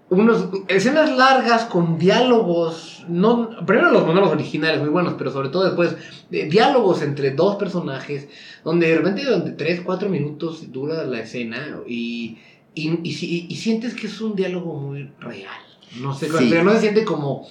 unos 0.09 0.47
escenas 0.69 1.11
largas 1.17 1.65
con 1.65 1.97
diálogos, 1.97 3.03
no, 3.09 3.49
primero 3.65 3.91
los 3.91 4.05
monólogos 4.05 4.33
originales 4.35 4.79
muy 4.79 4.89
buenos, 4.89 5.15
pero 5.17 5.31
sobre 5.31 5.49
todo 5.49 5.65
después 5.65 5.95
eh, 6.31 6.47
diálogos 6.49 7.01
entre 7.01 7.31
dos 7.31 7.57
personajes, 7.57 8.27
donde 8.63 8.87
de 8.87 8.95
repente 8.97 9.25
durante 9.25 9.51
3, 9.51 9.81
4 9.81 10.07
minutos 10.09 10.71
dura 10.71 11.03
la 11.03 11.19
escena 11.19 11.79
y, 11.87 12.37
y, 12.73 12.99
y 13.03 13.13
si- 13.13 13.47
y 13.49 13.55
sientes 13.57 13.93
que 13.95 14.07
es 14.07 14.21
un 14.21 14.35
diálogo 14.35 14.75
muy 14.79 15.09
real. 15.19 15.59
No 15.99 16.13
sé, 16.13 16.29
Sí. 16.29 16.47
pero 16.49 16.63
no 16.63 16.71
se 16.73 16.79
siente 16.81 17.03
como 17.03 17.47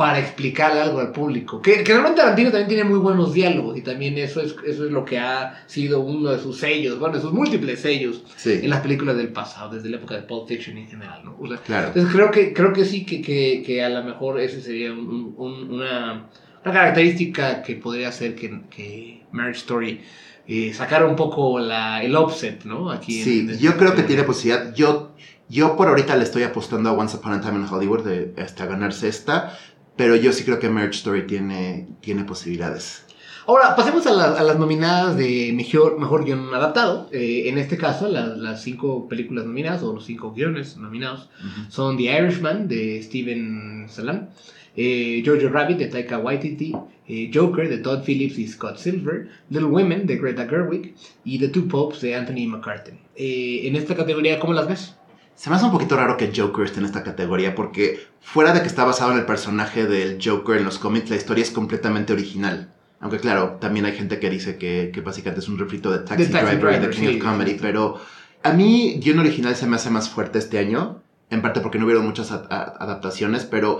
para 0.00 0.18
explicar 0.18 0.72
algo 0.78 0.98
al 0.98 1.12
público. 1.12 1.60
Que, 1.60 1.84
que 1.84 1.92
realmente 1.92 2.22
Tarantino 2.22 2.50
también 2.50 2.68
tiene 2.68 2.84
muy 2.84 2.98
buenos 2.98 3.34
diálogos 3.34 3.76
y 3.76 3.82
también 3.82 4.16
eso 4.16 4.40
es, 4.40 4.56
eso 4.66 4.86
es 4.86 4.90
lo 4.90 5.04
que 5.04 5.18
ha 5.18 5.62
sido 5.66 6.00
uno 6.00 6.30
de 6.30 6.38
sus 6.40 6.56
sellos, 6.58 6.98
bueno, 6.98 7.16
de 7.16 7.20
sus 7.20 7.34
múltiples 7.34 7.80
sellos 7.80 8.22
Sí. 8.36 8.60
en 8.62 8.70
las 8.70 8.80
películas 8.80 9.18
del 9.18 9.28
pasado, 9.28 9.74
desde 9.74 9.90
la 9.90 9.98
época 9.98 10.14
de 10.14 10.22
Pulp 10.22 10.48
Fiction 10.48 10.78
en 10.78 10.88
general, 10.88 11.20
¿no? 11.22 11.36
O 11.38 11.46
sea, 11.46 11.58
Claro. 11.58 11.88
entonces 11.88 12.10
creo 12.14 12.30
que, 12.30 12.54
creo 12.54 12.72
que 12.72 12.86
sí, 12.86 13.04
que, 13.04 13.20
que, 13.20 13.62
que 13.64 13.84
a 13.84 13.90
lo 13.90 14.02
mejor 14.02 14.40
ese 14.40 14.62
sería 14.62 14.90
un- 14.90 15.34
un- 15.36 15.70
una, 15.74 16.30
una 16.64 16.72
característica 16.72 17.62
que 17.62 17.74
podría 17.76 18.08
hacer 18.08 18.34
que, 18.34 18.62
que 18.70 19.22
Marriage 19.32 19.58
Story 19.60 20.00
eh, 20.48 20.72
sacara 20.72 21.04
un 21.06 21.14
poco 21.14 21.58
la, 21.60 22.02
el 22.02 22.16
offset, 22.16 22.64
¿no? 22.64 22.90
Aquí 22.90 23.22
Sí, 23.22 23.40
en 23.40 23.48
yo 23.58 23.72
creo 23.76 23.90
que 23.94 24.02
categoría. 24.02 24.06
tiene 24.06 24.22
posibilidad. 24.24 24.74
Yo, 24.74 25.12
yo 25.48 25.76
por 25.76 25.88
ahorita 25.88 26.16
le 26.16 26.24
estoy 26.24 26.42
apostando 26.44 26.90
a 26.90 26.92
Once 26.92 27.16
Upon 27.16 27.32
a 27.34 27.40
Time 27.40 27.58
in 27.58 27.66
Hollywood 27.68 28.04
de 28.04 28.40
hasta 28.42 28.66
ganarse 28.66 29.08
esta, 29.08 29.56
pero 30.00 30.16
yo 30.16 30.32
sí 30.32 30.44
creo 30.44 30.58
que 30.58 30.70
Marriage 30.70 30.96
Story 30.96 31.26
tiene, 31.26 31.86
tiene 32.00 32.24
posibilidades. 32.24 33.04
Ahora, 33.46 33.76
pasemos 33.76 34.06
a, 34.06 34.12
la- 34.14 34.32
a 34.38 34.42
las 34.42 34.58
nominadas 34.58 35.14
de 35.18 35.52
mejor, 35.54 35.98
mejor 36.00 36.24
guion 36.24 36.54
adaptado. 36.54 37.08
Eh, 37.12 37.42
en 37.50 37.58
este 37.58 37.76
caso, 37.76 38.08
la- 38.08 38.28
las 38.28 38.62
cinco 38.62 39.08
películas 39.08 39.44
nominadas, 39.44 39.82
o 39.82 39.92
los 39.92 40.06
cinco 40.06 40.32
guiones 40.32 40.78
nominados, 40.78 41.28
son 41.68 41.98
The 41.98 42.04
Irishman 42.04 42.66
de 42.66 43.02
Steven 43.02 43.88
Salam, 43.90 44.28
eh, 44.74 45.22
Jojo 45.26 45.48
Rabbit 45.50 45.76
de 45.78 45.86
Taika 45.88 46.18
Waititi, 46.18 46.72
eh, 47.08 47.30
Joker 47.34 47.68
de 47.68 47.78
Todd 47.78 48.02
Phillips 48.04 48.38
y 48.38 48.46
Scott 48.48 48.78
Silver, 48.78 49.28
Little 49.50 49.66
Women 49.68 50.06
de 50.06 50.16
Greta 50.16 50.46
Gerwig 50.48 50.94
y 51.26 51.38
The 51.38 51.48
Two 51.48 51.68
Popes 51.68 52.00
de 52.00 52.14
Anthony 52.14 52.46
McCartan. 52.48 52.98
Eh, 53.16 53.62
en 53.64 53.76
esta 53.76 53.94
categoría, 53.94 54.38
¿cómo 54.38 54.54
las 54.54 54.66
ves? 54.66 54.96
Se 55.40 55.48
me 55.48 55.56
hace 55.56 55.64
un 55.64 55.70
poquito 55.70 55.96
raro 55.96 56.18
que 56.18 56.32
Joker 56.36 56.66
esté 56.66 56.80
en 56.80 56.84
esta 56.84 57.02
categoría 57.02 57.54
porque 57.54 58.06
fuera 58.20 58.52
de 58.52 58.60
que 58.60 58.66
está 58.66 58.84
basado 58.84 59.12
en 59.12 59.16
el 59.20 59.24
personaje 59.24 59.86
del 59.86 60.18
Joker 60.22 60.58
en 60.58 60.66
los 60.66 60.78
cómics, 60.78 61.08
la 61.08 61.16
historia 61.16 61.40
es 61.40 61.50
completamente 61.50 62.12
original. 62.12 62.74
Aunque 63.00 63.20
claro, 63.20 63.56
también 63.58 63.86
hay 63.86 63.94
gente 63.94 64.18
que 64.20 64.28
dice 64.28 64.58
que, 64.58 64.90
que 64.92 65.00
básicamente 65.00 65.40
es 65.40 65.48
un 65.48 65.56
refrito 65.58 65.90
de 65.90 66.00
Taxi, 66.00 66.24
De 66.26 66.28
Taxi 66.30 66.56
Driver 66.56 66.74
y 66.76 66.80
The 66.86 66.90
King 66.90 67.08
sí, 67.08 67.16
of 67.16 67.24
Comedy, 67.24 67.56
pero 67.58 67.98
a 68.42 68.52
mí 68.52 69.00
guion 69.02 69.18
original 69.18 69.56
se 69.56 69.66
me 69.66 69.76
hace 69.76 69.88
más 69.88 70.10
fuerte 70.10 70.38
este 70.38 70.58
año, 70.58 71.00
en 71.30 71.40
parte 71.40 71.60
porque 71.62 71.78
no 71.78 71.86
hubieron 71.86 72.04
muchas 72.04 72.30
adaptaciones, 72.32 73.46
pero, 73.46 73.78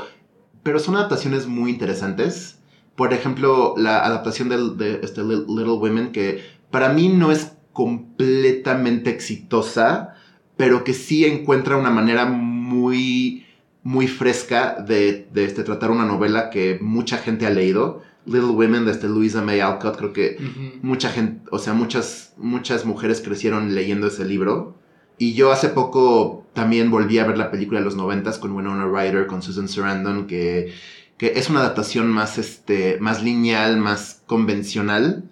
pero 0.62 0.78
son 0.78 0.96
adaptaciones 0.96 1.46
muy 1.46 1.72
interesantes. 1.72 2.60
Por 2.96 3.12
ejemplo, 3.12 3.74
la 3.76 4.06
adaptación 4.06 4.48
del- 4.48 4.78
de, 4.78 5.00
este 5.02 5.22
Li- 5.22 5.44
Little 5.46 5.72
Women, 5.74 6.12
que 6.12 6.42
para 6.70 6.88
mí 6.88 7.10
no 7.10 7.30
es 7.30 7.52
completamente 7.74 9.10
exitosa, 9.10 10.14
pero 10.60 10.84
que 10.84 10.92
sí 10.92 11.24
encuentra 11.24 11.78
una 11.78 11.88
manera 11.88 12.26
muy, 12.26 13.46
muy 13.82 14.08
fresca 14.08 14.74
de, 14.74 15.26
de, 15.32 15.46
este, 15.46 15.62
tratar 15.62 15.90
una 15.90 16.04
novela 16.04 16.50
que 16.50 16.78
mucha 16.82 17.16
gente 17.16 17.46
ha 17.46 17.50
leído. 17.50 18.02
Little 18.26 18.50
Women 18.50 18.84
de 18.84 18.90
este 18.92 19.08
Louisa 19.08 19.40
May 19.40 19.60
Alcott, 19.60 19.96
creo 19.96 20.12
que 20.12 20.36
mucha 20.82 21.08
gente, 21.08 21.48
o 21.50 21.58
sea, 21.58 21.72
muchas, 21.72 22.34
muchas 22.36 22.84
mujeres 22.84 23.22
crecieron 23.22 23.74
leyendo 23.74 24.08
ese 24.08 24.26
libro. 24.26 24.74
Y 25.16 25.32
yo 25.32 25.50
hace 25.50 25.70
poco 25.70 26.44
también 26.52 26.90
volví 26.90 27.18
a 27.18 27.26
ver 27.26 27.38
la 27.38 27.50
película 27.50 27.78
de 27.78 27.86
los 27.86 27.96
noventas 27.96 28.36
con 28.36 28.52
Winona 28.52 28.84
Ryder, 28.84 29.28
con 29.28 29.40
Susan 29.40 29.66
Sarandon, 29.66 30.26
que, 30.26 30.74
que 31.16 31.32
es 31.36 31.48
una 31.48 31.60
adaptación 31.60 32.08
más, 32.08 32.36
este, 32.36 32.98
más 33.00 33.22
lineal, 33.22 33.78
más 33.78 34.24
convencional. 34.26 35.24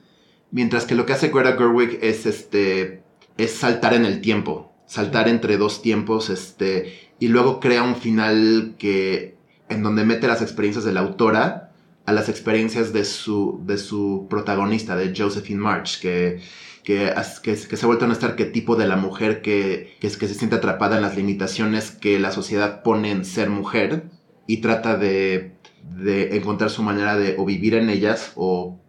Mientras 0.53 0.87
que 0.87 0.95
lo 0.95 1.05
que 1.05 1.13
hace 1.13 1.29
Greta 1.29 1.59
Gerwig 1.59 1.99
es, 2.01 2.25
este, 2.25 3.03
es 3.37 3.51
saltar 3.53 3.93
en 3.93 4.07
el 4.07 4.23
tiempo, 4.23 4.68
saltar 4.89 5.29
entre 5.29 5.59
dos 5.59 5.83
tiempos, 5.83 6.31
este, 6.31 7.13
y 7.21 7.29
luego 7.29 7.61
crea 7.61 7.85
un 7.85 7.95
final 7.95 8.75
que, 8.79 9.37
en 9.69 9.83
donde 9.85 10.05
mete 10.05 10.27
las 10.27 10.43
experiencias 10.43 10.85
de 10.85 10.93
la 10.93 11.01
autora 11.01 11.73
a 12.07 12.13
las 12.13 12.31
experiencias 12.31 12.93
de 12.95 13.05
su, 13.05 13.61
de 13.67 13.77
su 13.77 14.27
protagonista, 14.31 14.97
de 14.97 15.15
Josephine 15.15 15.61
March, 15.61 16.01
que, 16.01 16.41
que, 16.83 17.13
que, 17.43 17.57
se 17.57 17.85
ha 17.85 17.87
vuelto 17.87 18.07
en 18.07 18.13
este 18.13 18.25
arquetipo 18.25 18.77
de 18.77 18.87
la 18.87 18.97
mujer 18.97 19.43
que, 19.43 19.95
que, 20.01 20.09
que 20.09 20.27
se 20.27 20.35
siente 20.35 20.57
atrapada 20.57 20.97
en 20.97 21.03
las 21.03 21.17
limitaciones 21.17 21.91
que 21.91 22.19
la 22.19 22.33
sociedad 22.33 22.83
pone 22.83 23.11
en 23.11 23.27
ser 23.27 23.51
mujer 23.51 24.05
y 24.47 24.63
trata 24.63 24.97
de, 24.97 25.53
de 25.83 26.35
encontrar 26.35 26.71
su 26.71 26.83
manera 26.83 27.19
de 27.19 27.35
o 27.37 27.45
vivir 27.45 27.75
en 27.75 27.91
ellas 27.91 28.33
o 28.37 28.81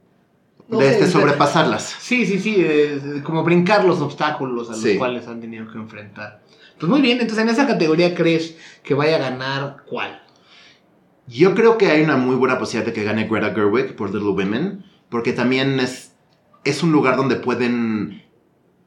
No 0.69 0.77
de 0.79 0.85
sé, 0.85 0.91
este 0.93 1.05
de- 1.05 1.11
sobrepasarlas. 1.11 1.95
Sí, 1.99 2.25
sí, 2.25 2.39
sí, 2.39 2.55
eh, 2.59 3.21
como 3.23 3.43
brincar 3.43 3.83
los 3.85 3.99
obstáculos 4.01 4.69
a 4.69 4.73
los 4.73 4.81
Sí. 4.81 4.97
cuales 4.97 5.27
han 5.27 5.41
tenido 5.41 5.69
que 5.71 5.77
enfrentar. 5.77 6.41
Pues 6.79 6.89
muy 6.89 7.01
bien, 7.01 7.19
entonces 7.19 7.43
en 7.43 7.49
esa 7.49 7.67
categoría 7.67 8.15
crees 8.15 8.55
que 8.83 8.93
vaya 8.93 9.15
a 9.17 9.19
ganar 9.19 9.77
cuál? 9.89 10.21
Yo 11.27 11.53
creo 11.53 11.77
que 11.77 11.87
hay 11.91 12.01
una 12.03 12.17
muy 12.17 12.35
buena 12.35 12.57
posibilidad 12.57 12.85
de 12.87 12.93
que 12.93 13.03
gane 13.03 13.27
Greta 13.27 13.53
Gerwig 13.53 13.95
por 13.95 14.13
Little 14.13 14.29
Women, 14.31 14.85
porque 15.09 15.33
también 15.33 15.79
es, 15.79 16.13
es 16.63 16.81
un 16.83 16.91
lugar 16.91 17.17
donde 17.17 17.35
pueden, 17.35 18.23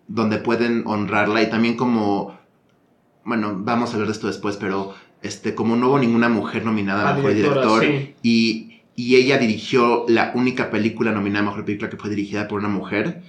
donde 0.08 0.38
pueden 0.38 0.84
honrarla 0.86 1.42
y 1.42 1.50
también 1.50 1.76
como, 1.76 2.38
bueno, 3.24 3.54
vamos 3.58 3.90
a 3.90 3.94
hablar 3.94 4.08
de 4.08 4.12
esto 4.12 4.26
después, 4.26 4.56
pero 4.56 4.94
este, 5.22 5.54
como 5.54 5.76
no 5.76 5.88
hubo 5.88 5.98
ninguna 5.98 6.28
mujer 6.28 6.64
nominada 6.64 7.10
a 7.10 7.14
Mejor 7.14 7.34
directora, 7.34 7.60
Director 7.80 7.82
sí. 7.84 8.14
y, 8.22 8.71
y 8.96 9.16
ella 9.16 9.38
dirigió 9.38 10.04
la 10.08 10.32
única 10.34 10.70
película 10.70 11.12
nominada 11.12 11.44
a 11.46 11.48
Mejor 11.50 11.64
Película 11.64 11.88
que 11.90 11.96
fue 11.96 12.10
dirigida 12.10 12.46
por 12.48 12.58
una 12.60 12.68
mujer, 12.68 13.22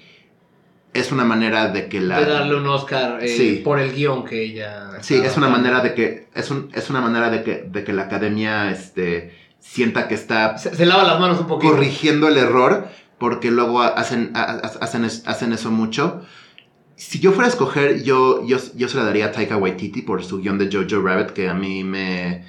es 0.94 1.12
una 1.12 1.24
manera 1.26 1.70
de 1.70 1.88
que 1.88 2.02
la... 2.02 2.20
De 2.20 2.26
darle 2.28 2.56
un 2.56 2.68
Oscar 2.68 3.20
eh, 3.24 3.28
Sí. 3.30 3.62
por 3.64 3.80
el 3.80 3.94
guion 3.94 4.26
que 4.26 4.44
ella... 4.44 4.92
Sí, 5.02 5.16
es 5.16 5.38
una 5.38 5.48
manera 5.50 5.80
de 5.82 5.94
que, 5.96 6.28
es, 6.36 6.52
un, 6.52 6.70
es 6.74 6.90
una 6.90 7.02
manera 7.02 7.30
de 7.30 7.44
que, 7.44 7.64
de 7.68 7.84
que 7.84 7.94
la 7.94 8.04
academia 8.04 8.70
este, 8.70 9.32
sienta 9.60 10.08
que 10.08 10.14
está 10.16 10.58
Se, 10.58 10.76
se 10.76 10.86
lava 10.86 11.04
las 11.04 11.20
manos 11.20 11.40
un 11.40 11.48
poquito. 11.48 11.72
corrigiendo 11.74 12.28
el 12.28 12.38
error, 12.38 12.88
porque 13.18 13.50
luego 13.50 13.82
hacen, 13.82 14.32
ha- 14.36 14.44
ha- 14.44 14.58
hacen, 14.82 15.06
hacen 15.06 15.54
eso 15.54 15.72
mucho. 15.72 16.22
Si 16.96 17.20
yo 17.20 17.32
fuera 17.32 17.48
a 17.48 17.50
escoger, 17.50 18.04
yo, 18.04 18.46
yo, 18.46 18.58
yo 18.76 18.88
se 18.88 18.98
la 18.98 19.04
daría 19.06 19.26
a 19.28 19.32
Taika 19.32 19.58
Waititi 19.58 20.04
por 20.04 20.24
su 20.24 20.40
guion 20.42 20.60
de 20.60 20.70
Jojo 20.72 21.02
Rabbit, 21.02 21.32
que 21.32 21.50
a 21.50 21.54
mí 21.56 21.84
me... 21.84 22.46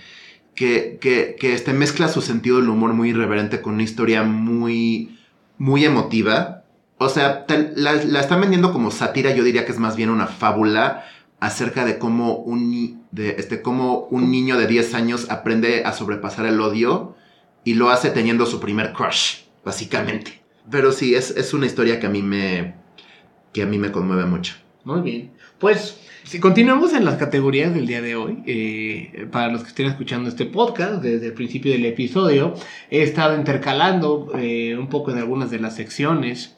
que, 0.54 0.98
que, 1.00 1.36
que 1.38 1.54
este, 1.54 1.72
mezcla 1.72 2.08
su 2.08 2.22
sentido 2.22 2.58
del 2.58 2.68
humor 2.68 2.92
muy 2.92 3.10
irreverente 3.10 3.60
con 3.60 3.74
una 3.74 3.82
historia 3.82 4.22
muy, 4.22 5.18
muy 5.58 5.84
emotiva. 5.84 6.64
O 6.98 7.08
sea, 7.08 7.44
la, 7.76 7.94
la 7.94 8.20
están 8.20 8.40
vendiendo 8.40 8.72
como 8.72 8.90
sátira, 8.90 9.34
yo 9.34 9.44
diría 9.44 9.66
que 9.66 9.72
es 9.72 9.78
más 9.78 9.96
bien 9.96 10.10
una 10.10 10.26
fábula 10.26 11.04
acerca 11.40 11.84
de 11.84 11.98
cómo 11.98 12.36
un, 12.36 13.04
de, 13.10 13.36
este, 13.38 13.60
cómo 13.60 14.06
un 14.10 14.30
niño 14.30 14.56
de 14.56 14.66
10 14.66 14.94
años 14.94 15.30
aprende 15.30 15.84
a 15.84 15.92
sobrepasar 15.92 16.46
el 16.46 16.60
odio 16.60 17.16
y 17.64 17.74
lo 17.74 17.90
hace 17.90 18.10
teniendo 18.10 18.46
su 18.46 18.60
primer 18.60 18.92
crush, 18.92 19.42
básicamente. 19.64 20.42
Pero 20.70 20.92
sí, 20.92 21.14
es, 21.14 21.30
es 21.30 21.52
una 21.52 21.66
historia 21.66 22.00
que 22.00 22.06
a 22.06 22.10
mí 22.10 22.22
me, 22.22 22.74
que 23.52 23.62
a 23.62 23.66
mí 23.66 23.78
me 23.78 23.92
conmueve 23.92 24.24
mucho. 24.24 24.54
Muy 24.84 25.00
bien. 25.00 25.30
Pues 25.58 25.98
si 26.24 26.40
continuamos 26.40 26.92
en 26.92 27.06
las 27.06 27.16
categorías 27.16 27.74
del 27.74 27.86
día 27.86 28.02
de 28.02 28.16
hoy, 28.16 28.42
eh, 28.46 29.26
para 29.32 29.48
los 29.48 29.62
que 29.62 29.68
estén 29.68 29.86
escuchando 29.86 30.28
este 30.28 30.44
podcast 30.44 31.02
desde 31.02 31.28
el 31.28 31.32
principio 31.32 31.72
del 31.72 31.86
episodio, 31.86 32.54
he 32.90 33.02
estado 33.02 33.34
intercalando 33.34 34.30
eh, 34.38 34.76
un 34.78 34.88
poco 34.88 35.10
en 35.10 35.18
algunas 35.18 35.50
de 35.50 35.60
las 35.60 35.74
secciones 35.76 36.54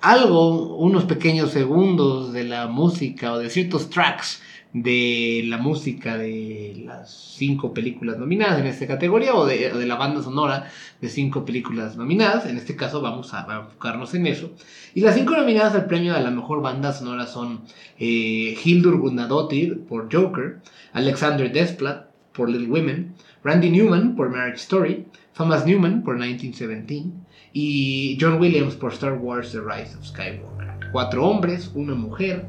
algo, 0.00 0.76
unos 0.76 1.04
pequeños 1.04 1.50
segundos 1.52 2.32
de 2.32 2.44
la 2.44 2.66
música 2.66 3.32
o 3.32 3.38
de 3.38 3.48
ciertos 3.48 3.88
tracks 3.88 4.42
de 4.74 5.44
la 5.46 5.56
música 5.56 6.18
de 6.18 6.82
las 6.84 7.36
cinco 7.38 7.72
películas 7.72 8.18
nominadas 8.18 8.58
en 8.58 8.66
esta 8.66 8.88
categoría 8.88 9.32
o 9.34 9.46
de, 9.46 9.72
la 9.72 9.94
banda 9.94 10.20
sonora 10.20 10.68
de 11.00 11.08
cinco 11.08 11.44
películas 11.44 11.96
nominadas. 11.96 12.46
En 12.46 12.56
este 12.56 12.74
caso 12.74 13.00
vamos 13.00 13.32
a, 13.32 13.50
a 13.50 13.60
enfocarnos 13.60 14.14
en 14.14 14.26
eso. 14.26 14.50
Y 14.92 15.00
las 15.00 15.14
cinco 15.14 15.36
nominadas 15.36 15.76
al 15.76 15.86
premio 15.86 16.14
a 16.14 16.20
la 16.20 16.32
mejor 16.32 16.60
banda 16.60 16.92
sonora 16.92 17.26
son 17.26 17.60
eh, 18.00 18.58
Hildur 18.62 18.98
Guðnadóttir 18.98 19.84
por 19.84 20.12
Joker, 20.12 20.58
Alexander 20.92 21.52
Desplat 21.52 22.08
por 22.32 22.50
Little 22.50 22.68
Women, 22.68 23.14
Randy 23.44 23.70
Newman 23.70 24.16
por 24.16 24.28
Marriage 24.28 24.56
Story, 24.56 25.06
Thomas 25.36 25.64
Newman 25.64 26.02
por 26.02 26.14
1917 26.14 27.12
y 27.52 28.18
John 28.20 28.40
Williams 28.40 28.74
por 28.74 28.92
Star 28.92 29.12
Wars 29.12 29.52
The 29.52 29.60
Rise 29.60 29.96
of 29.96 30.04
Skywalker. 30.04 30.90
Cuatro 30.90 31.24
hombres, 31.24 31.70
una 31.74 31.94
mujer. 31.94 32.44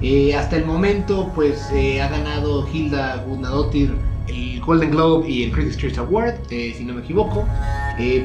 Eh, 0.00 0.34
hasta 0.34 0.56
el 0.56 0.64
momento, 0.64 1.32
pues 1.34 1.70
eh, 1.72 2.00
ha 2.00 2.08
ganado 2.08 2.66
Hilda 2.72 3.24
Guðnadóttir 3.26 3.96
el 4.28 4.60
Golden 4.60 4.90
Globe 4.90 5.28
y 5.28 5.44
el 5.44 5.52
Critics' 5.52 5.78
Choice 5.78 5.98
Award, 6.00 6.34
eh, 6.50 6.74
si 6.76 6.84
no 6.84 6.94
me 6.94 7.00
equivoco. 7.00 7.44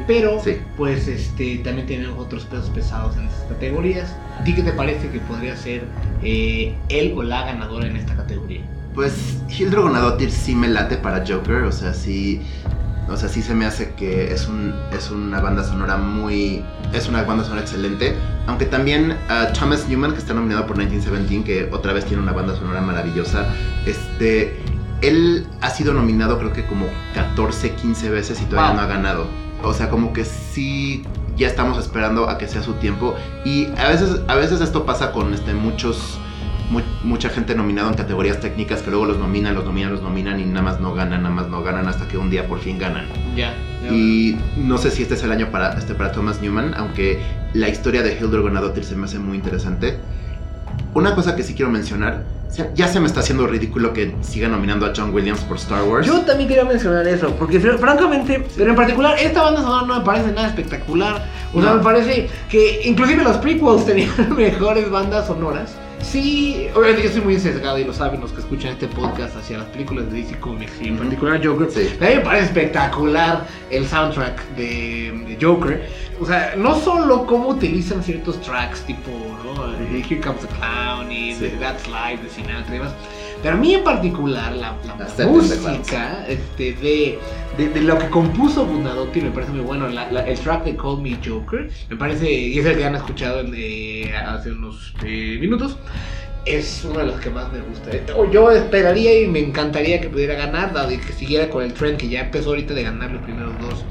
Pero, 0.06 0.40
Sí. 0.40 0.58
pues 0.78 1.08
este, 1.08 1.58
también 1.58 1.88
tenemos 1.88 2.20
otros 2.20 2.46
pesos 2.46 2.70
pesados 2.70 3.18
en 3.18 3.26
estas 3.26 3.46
categorías. 3.46 4.16
¿A 4.40 4.44
ti 4.44 4.54
qué 4.54 4.62
te 4.62 4.74
parece 4.74 5.10
que 5.10 5.20
podría 5.20 5.56
ser 5.56 5.88
él 6.22 7.14
o 7.16 7.24
la 7.24 7.46
ganadora 7.46 7.88
en 7.88 7.96
esta 7.98 8.16
categoría? 8.16 8.62
Pues 8.94 9.14
Hildur 9.50 9.82
Guðnadóttir 9.82 10.32
sí 10.32 10.56
me 10.56 10.68
late 10.68 10.98
para 10.98 11.24
Joker, 11.28 11.64
o 11.64 11.72
sea, 11.72 11.94
sí, 11.94 12.42
o 13.10 13.18
sea, 13.18 13.28
sí 13.28 13.42
se 13.42 13.54
me 13.56 13.66
hace 13.66 13.94
que 13.96 14.32
es, 14.32 14.48
un, 14.48 14.74
es 14.96 15.10
una 15.10 15.40
banda 15.42 15.64
sonora 15.64 15.98
muy, 15.98 16.64
es 16.94 17.08
una 17.10 17.24
banda 17.24 17.44
sonora 17.44 17.62
excelente, 17.62 18.16
aunque 18.48 18.66
también 18.66 19.18
Thomas 19.58 19.88
Newman, 19.90 20.12
que 20.14 20.20
está 20.20 20.34
nominado 20.34 20.68
por 20.68 20.78
1917, 20.78 21.44
que 21.44 21.74
otra 21.74 21.94
vez 21.94 22.06
tiene 22.06 22.22
una 22.22 22.34
banda 22.34 22.56
sonora 22.56 22.82
maravillosa, 22.82 23.48
este, 23.88 24.60
él 25.02 25.48
ha 25.62 25.70
sido 25.72 25.94
nominado 25.94 26.38
creo 26.38 26.54
que 26.54 26.66
como 26.66 26.86
14, 27.16 27.72
15 27.72 28.10
veces 28.10 28.42
y 28.42 28.46
todavía 28.46 28.72
Wow. 28.74 28.78
no 28.78 28.82
ha 28.84 28.88
ganado. 28.88 29.28
O 29.64 29.74
sea, 29.74 29.90
como 29.90 30.14
que 30.14 30.24
sí 30.26 31.04
ya 31.36 31.48
estamos 31.48 31.78
esperando 31.80 32.30
a 32.30 32.38
que 32.38 32.48
sea 32.48 32.62
su 32.62 32.74
tiempo 32.74 33.16
y 33.44 33.68
a 33.78 33.88
veces 33.88 34.22
a 34.28 34.36
veces 34.36 34.62
esto 34.62 34.86
pasa 34.86 35.12
con 35.12 35.34
este 35.34 35.54
muchos 35.54 36.20
mu- 36.74 36.82
mucha 37.04 37.30
gente 37.30 37.56
nominada 37.56 37.90
en 37.90 37.96
categorías 37.96 38.40
técnicas 38.40 38.82
que 38.82 38.90
luego 38.90 39.06
los 39.06 39.18
nominan, 39.18 39.54
los 39.56 39.64
nominan, 39.66 39.92
los 39.94 40.02
nominan 40.02 40.40
y 40.40 40.46
nada 40.46 40.62
más 40.64 40.80
no 40.80 40.94
ganan, 40.94 41.24
nada 41.24 41.34
más 41.36 41.48
no 41.48 41.62
ganan 41.64 41.88
hasta 41.88 42.08
que 42.08 42.18
un 42.18 42.30
día 42.30 42.48
por 42.48 42.60
fin 42.60 42.78
ganan. 42.80 43.06
Ya. 43.36 43.54
Y 43.92 44.38
no 44.58 44.78
sé 44.78 44.92
si 44.92 45.04
este 45.04 45.14
es 45.16 45.24
el 45.24 45.32
año 45.32 45.48
para, 45.52 45.74
este, 45.78 45.94
para 45.94 46.12
Thomas 46.12 46.42
Newman, 46.42 46.74
aunque 46.78 47.20
la 47.54 47.70
historia 47.70 48.02
de 48.02 48.18
Hildur 48.18 48.42
Guðnadóttir 48.42 48.84
se 48.84 48.96
me 48.96 49.06
hace 49.06 49.20
muy 49.20 49.38
interesante. 49.38 49.98
Una 50.94 51.16
cosa 51.16 51.36
que 51.36 51.44
sí 51.44 51.54
quiero 51.54 51.72
mencionar, 51.72 52.24
ya 52.76 52.88
se 52.88 53.00
me 53.00 53.08
está 53.08 53.22
haciendo 53.22 53.48
ridículo 53.48 53.94
que 53.94 54.16
siga 54.22 54.48
nominando 54.48 54.86
a 54.86 54.94
John 54.96 55.12
Williams 55.14 55.42
por 55.42 55.58
Star 55.58 55.84
Wars. 55.84 56.06
Yo 56.06 56.22
también 56.22 56.48
quería 56.48 56.64
mencionar 56.66 57.08
eso, 57.08 57.32
porque 57.36 57.60
fr- 57.62 57.78
francamente, 57.80 58.46
pero 58.56 58.70
en 58.70 58.76
particular, 58.76 59.18
esta 59.20 59.42
banda 59.42 59.62
sonora 59.62 59.88
no 59.88 60.00
me 60.00 60.06
parece 60.06 60.32
nada 60.32 60.48
espectacular. 60.48 61.26
O 61.54 61.62
sea, 61.62 61.72
No. 61.72 61.78
me 61.78 61.84
parece 61.84 62.30
que 62.50 62.82
inclusive 62.86 63.24
los 63.24 63.38
prequels 63.38 63.86
tenían 63.86 64.10
mejores 64.38 64.90
bandas 64.90 65.26
sonoras. 65.28 65.76
Sí, 66.04 66.68
obviamente 66.76 67.04
yo 67.04 67.12
soy 67.12 67.22
muy 67.22 67.40
sesgado 67.40 67.80
y 67.80 67.84
lo 67.86 67.94
saben 67.94 68.22
los 68.22 68.32
que 68.32 68.42
escuchan 68.42 68.74
este 68.74 68.88
podcast 68.88 69.36
hacia 69.38 69.58
las 69.60 69.68
películas 69.68 70.12
de 70.12 70.20
DC 70.22 70.38
Comics 70.40 70.82
y 70.82 70.90
en 70.90 70.98
particular 70.98 71.44
Joker. 71.44 71.72
Sí. 71.72 71.88
A 72.00 72.10
mí 72.10 72.16
me 72.16 72.22
parece 72.22 72.46
espectacular 72.46 73.48
el 73.72 73.88
soundtrack 73.88 74.56
de, 74.56 75.24
de 75.28 75.38
Joker. 75.42 75.90
O 76.20 76.26
sea, 76.26 76.54
no 76.58 76.76
solo 76.80 77.26
cómo 77.26 77.50
utilizan 77.50 78.04
ciertos 78.04 78.40
tracks 78.42 78.82
tipo, 78.86 79.10
¿no? 79.44 79.68
De 79.72 80.00
Here 80.00 80.20
Comes 80.22 80.42
the 80.42 80.48
Clown 80.48 81.12
y 81.12 81.34
Sí. 81.34 81.46
de 81.46 81.50
That's 81.52 81.88
Life 81.88 82.22
de 82.24 82.30
Sinatra 82.30 82.76
y 82.76 82.78
demás. 82.78 82.94
Pero 83.42 83.56
a 83.56 83.58
mí 83.60 83.74
en 83.74 83.84
particular 83.84 84.54
la, 84.54 84.74
música 85.28 86.26
este, 86.30 86.74
de, 86.76 87.20
de, 87.58 87.70
de 87.70 87.82
lo 87.82 87.98
que 88.00 88.08
compuso 88.08 88.66
Gunnadottir 88.66 89.22
me 89.24 89.32
parece 89.32 89.52
muy 89.52 89.62
bueno. 89.62 89.90
La- 89.90 90.10
la- 90.10 90.22
el 90.26 90.40
track 90.40 90.64
de 90.64 90.78
Call 90.78 91.02
Me 91.02 91.18
Joker 91.26 91.70
me 91.90 91.98
parece, 91.98 92.32
y 92.32 92.58
es 92.58 92.66
el 92.66 92.78
que 92.78 92.86
han 92.86 92.96
escuchado 92.96 93.42
eh, 93.54 94.14
hace 94.16 94.52
unos 94.54 94.94
eh, 95.04 95.38
minutos, 95.42 95.78
es 96.46 96.84
uno 96.84 97.00
de 97.00 97.06
los 97.06 97.20
que 97.22 97.30
más 97.30 97.52
me 97.54 97.60
gusta. 97.62 97.90
Yo 98.32 98.52
esperaría 98.52 99.22
y 99.22 99.28
me 99.28 99.40
encantaría 99.40 100.02
que 100.02 100.10
pudiera 100.10 100.36
ganar, 100.36 100.74
dado 100.74 100.90
que 100.90 101.14
siguiera 101.14 101.50
con 101.50 101.64
el 101.64 101.74
trend 101.74 101.98
que 101.98 102.10
ya 102.10 102.22
empezó 102.22 102.50
ahorita 102.50 102.74
de 102.74 102.84
ganar 102.84 103.12
los 103.12 103.22
primeros 103.24 103.54
dos, 103.62 103.84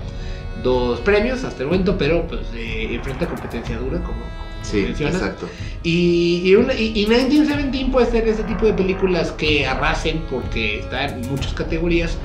dos 0.62 1.00
premios 1.00 1.44
hasta 1.44 1.62
el 1.62 1.68
momento, 1.68 1.96
pero 1.96 2.26
pues 2.26 2.42
eh, 2.54 2.88
enfrenta 2.94 3.26
competencia 3.26 3.76
dura 3.78 3.98
como, 3.98 4.18
como 4.20 4.42
Sí, 4.62 4.82
mencionas. 4.82 5.16
exacto. 5.16 5.48
Y, 5.82 6.42
y, 6.44 6.54
una- 6.54 6.74
y- 6.74 6.92
y 6.94 7.06
1917 7.06 7.88
puede 7.90 8.10
ser 8.10 8.28
ese 8.28 8.44
tipo 8.44 8.66
de 8.66 8.72
películas 8.74 9.32
que 9.32 9.66
arrasen 9.66 10.22
porque 10.30 10.80
está 10.80 11.06
en 11.06 11.22
muchas 11.30 11.52
categorías 11.54 12.16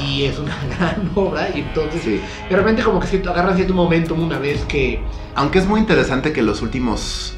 y 0.00 0.24
es 0.24 0.38
una 0.38 0.56
gran 0.78 1.10
obra 1.16 1.50
y 1.54 1.60
entonces 1.60 2.00
Sí. 2.02 2.20
de 2.48 2.56
repente 2.56 2.82
como 2.82 2.98
que 3.00 3.16
agarran 3.28 3.56
cierto 3.56 3.74
momentum 3.74 4.22
una 4.22 4.38
vez 4.38 4.62
que 4.64 5.00
Aunque 5.34 5.58
es 5.58 5.66
muy 5.66 5.80
interesante 5.80 6.32
que 6.32 6.40
los 6.40 6.62
últimos. 6.62 7.34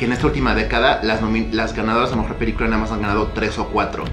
Que 0.00 0.06
en 0.06 0.12
esta 0.12 0.26
última 0.28 0.54
década 0.54 1.00
las, 1.02 1.20
las 1.52 1.74
ganadoras 1.76 2.10
a 2.10 2.16
mejor 2.16 2.36
película 2.36 2.66
nada 2.68 2.80
más 2.80 2.90
han 2.90 3.02
ganado 3.02 3.32
tres 3.34 3.58
o 3.58 3.66
cuatro 3.66 4.04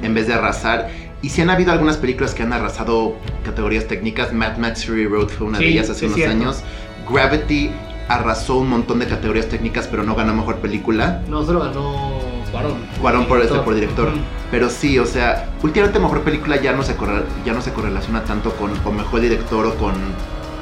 en 0.00 0.14
vez 0.14 0.28
de 0.28 0.34
arrasar. 0.34 0.88
Y 1.22 1.30
si 1.30 1.42
han 1.42 1.50
habido 1.50 1.72
algunas 1.72 1.96
películas 1.96 2.34
que 2.34 2.44
han 2.44 2.52
arrasado 2.52 3.16
categorías 3.44 3.88
técnicas, 3.88 4.32
Mad 4.32 4.58
Max 4.58 4.86
Fury 4.86 5.08
Road 5.08 5.26
fue 5.30 5.48
una 5.48 5.58
Sí, 5.58 5.64
de 5.64 5.70
ellas 5.70 5.90
hace 5.90 6.04
unos 6.06 6.14
cierto. 6.16 6.36
años. 6.36 6.62
Gravity 7.10 7.72
arrasó 8.08 8.58
un 8.58 8.68
montón 8.68 9.00
de 9.00 9.06
categorías 9.08 9.46
técnicas, 9.48 9.88
pero 9.88 10.04
no 10.04 10.14
ganó 10.14 10.34
mejor 10.34 10.58
película. 10.58 11.20
no 11.28 11.44
solo 11.44 11.58
ganó 11.60 12.12
Cuarón. 12.52 12.74
Cuarón 13.00 13.26
por, 13.26 13.40
este, 13.40 13.58
por 13.58 13.74
director. 13.74 14.10
Ujú. 14.10 14.18
Pero 14.52 14.70
sí, 14.70 15.00
o 15.00 15.06
sea, 15.06 15.48
últimamente 15.64 15.98
mejor 15.98 16.20
película 16.20 16.60
ya 16.62 16.72
no 16.74 16.84
se, 16.84 16.96
corre- 16.96 17.24
ya 17.44 17.52
no 17.52 17.60
se 17.60 17.72
correlaciona 17.72 18.22
tanto 18.22 18.52
con, 18.52 18.72
con 18.76 18.96
mejor 18.96 19.20
director 19.20 19.66
o 19.66 19.74
con, 19.74 19.94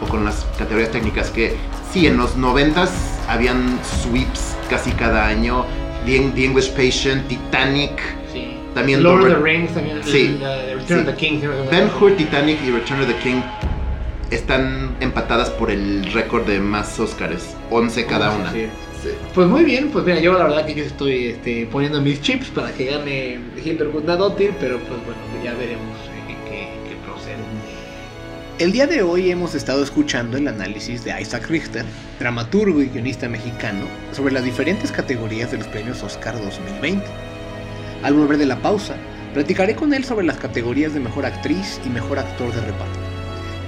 o 0.00 0.07
con 0.09 0.25
las 0.25 0.47
categorías 0.59 0.91
técnicas 0.93 1.29
que 1.29 1.57
sí, 1.93 2.07
en 2.07 2.17
los 2.17 2.37
noventas 2.37 3.12
habían 3.29 3.79
sweeps 4.02 4.57
casi 4.69 4.91
cada 4.93 5.26
año. 5.26 5.64
The, 6.07 6.19
The 6.35 6.45
English 6.45 6.71
Patient, 6.73 7.26
Titanic, 7.29 7.93
Sí. 8.33 8.57
También 8.75 9.02
Lord 9.02 9.25
of 9.25 9.29
the 9.29 9.37
Rings 9.37 9.73
también. 9.75 10.02
Sí. 10.02 10.38
Return 10.75 10.87
Sí. 10.87 10.95
of 10.95 11.07
the 11.07 11.14
King. 11.14 11.41
Ben 11.71 11.88
Hur, 12.00 12.17
Titanic 12.17 12.59
y 12.67 12.71
Return 12.71 13.00
of 13.02 13.07
the 13.07 13.17
King 13.17 13.43
están 14.31 14.97
empatadas 15.00 15.50
por 15.50 15.71
el 15.71 16.11
récord 16.12 16.47
de 16.47 16.59
más 16.59 16.99
Oscars, 16.99 17.55
11 17.70 18.07
cada 18.07 18.35
una. 18.35 18.51
Sí. 18.51 18.66
Pues 19.35 19.46
muy 19.49 19.64
bien, 19.64 19.90
pues 19.90 20.05
mira, 20.05 20.20
yo 20.20 20.33
la 20.38 20.44
verdad 20.44 20.64
que 20.64 20.75
yo 20.75 20.85
estoy 20.85 21.27
este, 21.27 21.66
poniendo 21.66 22.01
mis 22.01 22.20
chips 22.23 22.46
para 22.49 22.73
que 22.73 22.87
gane 22.87 23.38
Hildur 23.62 23.90
Guðnadóttir, 23.90 24.53
pero 24.61 24.79
pues 24.79 25.01
bueno, 25.05 25.20
ya 25.44 25.53
veremos 25.55 25.96
El 28.59 28.71
día 28.71 28.87
de 28.87 29.03
hoy 29.03 29.31
hemos 29.31 29.55
estado 29.55 29.83
escuchando 29.83 30.37
el 30.37 30.47
análisis 30.47 31.03
de 31.05 31.21
Isaac 31.21 31.49
Richter, 31.49 31.87
dramaturgo 32.19 32.83
y 32.83 32.88
guionista 32.88 33.27
mexicano, 33.27 33.87
sobre 34.12 34.35
las 34.35 34.45
diferentes 34.45 34.93
categorías 34.93 35.51
de 35.51 35.59
los 35.59 35.67
premios 35.69 36.03
Oscar 36.03 36.41
2020. 36.41 37.03
Al 38.03 38.12
volver 38.12 38.37
de 38.37 38.45
la 38.47 38.61
pausa, 38.61 38.95
platicaré 39.33 39.75
con 39.75 39.95
él 39.95 40.05
sobre 40.05 40.27
las 40.27 40.37
categorías 40.37 40.93
de 40.93 41.01
mejor 41.01 41.25
actriz 41.25 41.81
y 41.87 41.88
mejor 41.88 42.19
actor 42.19 42.55
de 42.55 42.61
reparto. 42.61 42.99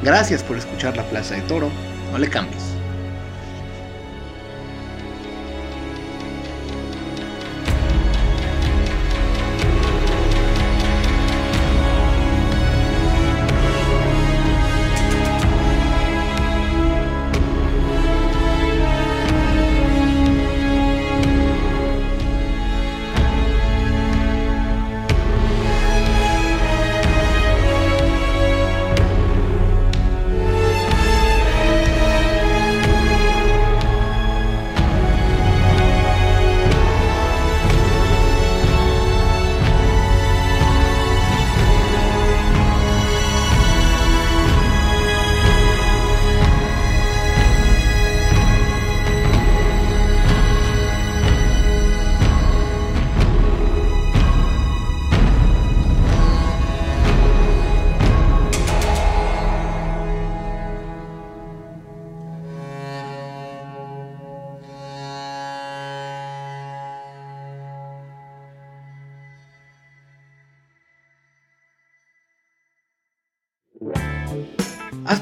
Gracias 0.03 0.43
por 0.43 0.59
escuchar 0.59 0.97
La 0.99 1.09
Plaza 1.09 1.35
de 1.35 1.43
Toro, 1.43 1.71
no 2.13 2.19
le 2.19 2.29
cambies. 2.29 2.63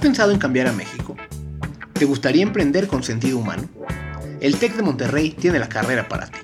Pensado 0.03 0.33
en 0.33 0.39
cambiar 0.39 0.67
a 0.67 0.73
México? 0.73 1.17
¿Te 1.93 2.05
gustaría 2.05 2.43
emprender 2.43 2.89
con 2.89 3.05
sentido 3.05 3.39
humano? 3.39 3.69
El 4.41 4.57
TEC 4.57 4.75
de 4.75 4.83
Monterrey 4.83 5.31
tiene 5.31 5.61
la 5.61 5.69
carrera 5.69 6.09
para 6.09 6.27
ti. 6.27 6.41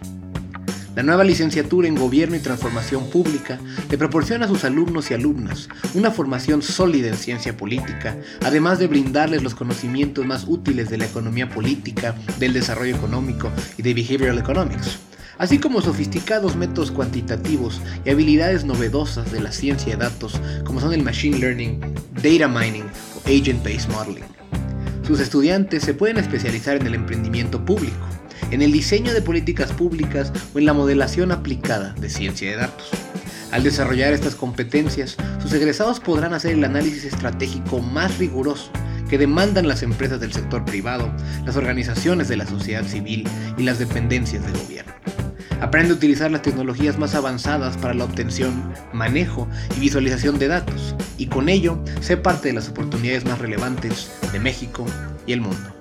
La 0.94 1.02
nueva 1.02 1.24
licenciatura 1.24 1.88
en 1.88 1.96
Gobierno 1.96 2.36
y 2.36 2.38
Transformación 2.38 3.10
Pública 3.10 3.58
te 3.88 3.98
proporciona 3.98 4.44
a 4.44 4.48
sus 4.48 4.62
alumnos 4.62 5.10
y 5.10 5.14
alumnas 5.14 5.68
una 5.94 6.12
formación 6.12 6.62
sólida 6.62 7.08
en 7.08 7.16
ciencia 7.16 7.56
política, 7.56 8.16
además 8.44 8.78
de 8.78 8.86
brindarles 8.86 9.42
los 9.42 9.56
conocimientos 9.56 10.24
más 10.24 10.44
útiles 10.46 10.88
de 10.88 10.98
la 10.98 11.06
economía 11.06 11.48
política, 11.48 12.14
del 12.38 12.52
desarrollo 12.52 12.94
económico 12.94 13.50
y 13.76 13.82
de 13.82 13.92
behavioral 13.92 14.38
economics, 14.38 15.00
así 15.38 15.58
como 15.58 15.80
sofisticados 15.80 16.56
métodos 16.56 16.90
cuantitativos 16.90 17.80
y 18.04 18.10
habilidades 18.10 18.64
novedosas 18.64 19.32
de 19.32 19.40
la 19.40 19.52
ciencia 19.52 19.96
de 19.96 20.04
datos 20.04 20.40
como 20.64 20.80
son 20.80 20.92
el 20.92 21.02
machine 21.02 21.38
learning, 21.38 21.80
data 22.22 22.48
mining 22.48 22.84
o 23.16 23.20
agent-based 23.28 23.88
modeling. 23.90 24.24
Sus 25.06 25.20
estudiantes 25.20 25.84
se 25.84 25.94
pueden 25.94 26.18
especializar 26.18 26.76
en 26.76 26.86
el 26.86 26.94
emprendimiento 26.94 27.64
público, 27.64 27.96
en 28.50 28.60
el 28.60 28.72
diseño 28.72 29.14
de 29.14 29.22
políticas 29.22 29.72
públicas 29.72 30.32
o 30.54 30.58
en 30.58 30.66
la 30.66 30.74
modelación 30.74 31.32
aplicada 31.32 31.94
de 31.94 32.10
ciencia 32.10 32.50
de 32.50 32.56
datos. 32.56 32.90
Al 33.50 33.62
desarrollar 33.62 34.12
estas 34.12 34.34
competencias, 34.34 35.16
sus 35.40 35.52
egresados 35.54 36.00
podrán 36.00 36.34
hacer 36.34 36.52
el 36.52 36.64
análisis 36.64 37.04
estratégico 37.04 37.80
más 37.80 38.18
riguroso 38.18 38.70
que 39.08 39.16
demandan 39.16 39.66
las 39.66 39.82
empresas 39.82 40.20
del 40.20 40.34
sector 40.34 40.64
privado, 40.66 41.10
las 41.46 41.56
organizaciones 41.56 42.28
de 42.28 42.36
la 42.36 42.46
sociedad 42.46 42.84
civil 42.84 43.26
y 43.56 43.62
las 43.62 43.78
dependencias 43.78 44.44
del 44.44 44.52
gobierno. 44.62 44.92
Aprende 45.60 45.92
a 45.92 45.96
utilizar 45.96 46.30
las 46.30 46.42
tecnologías 46.42 46.98
más 46.98 47.16
avanzadas 47.16 47.76
para 47.76 47.92
la 47.92 48.04
obtención, 48.04 48.72
manejo 48.92 49.48
y 49.76 49.80
visualización 49.80 50.38
de 50.38 50.48
datos, 50.48 50.94
y 51.16 51.26
con 51.26 51.48
ello 51.48 51.82
sé 52.00 52.16
parte 52.16 52.48
de 52.48 52.54
las 52.54 52.68
oportunidades 52.68 53.24
más 53.24 53.40
relevantes 53.40 54.10
de 54.32 54.38
México 54.38 54.86
y 55.26 55.32
el 55.32 55.40
mundo. 55.40 55.74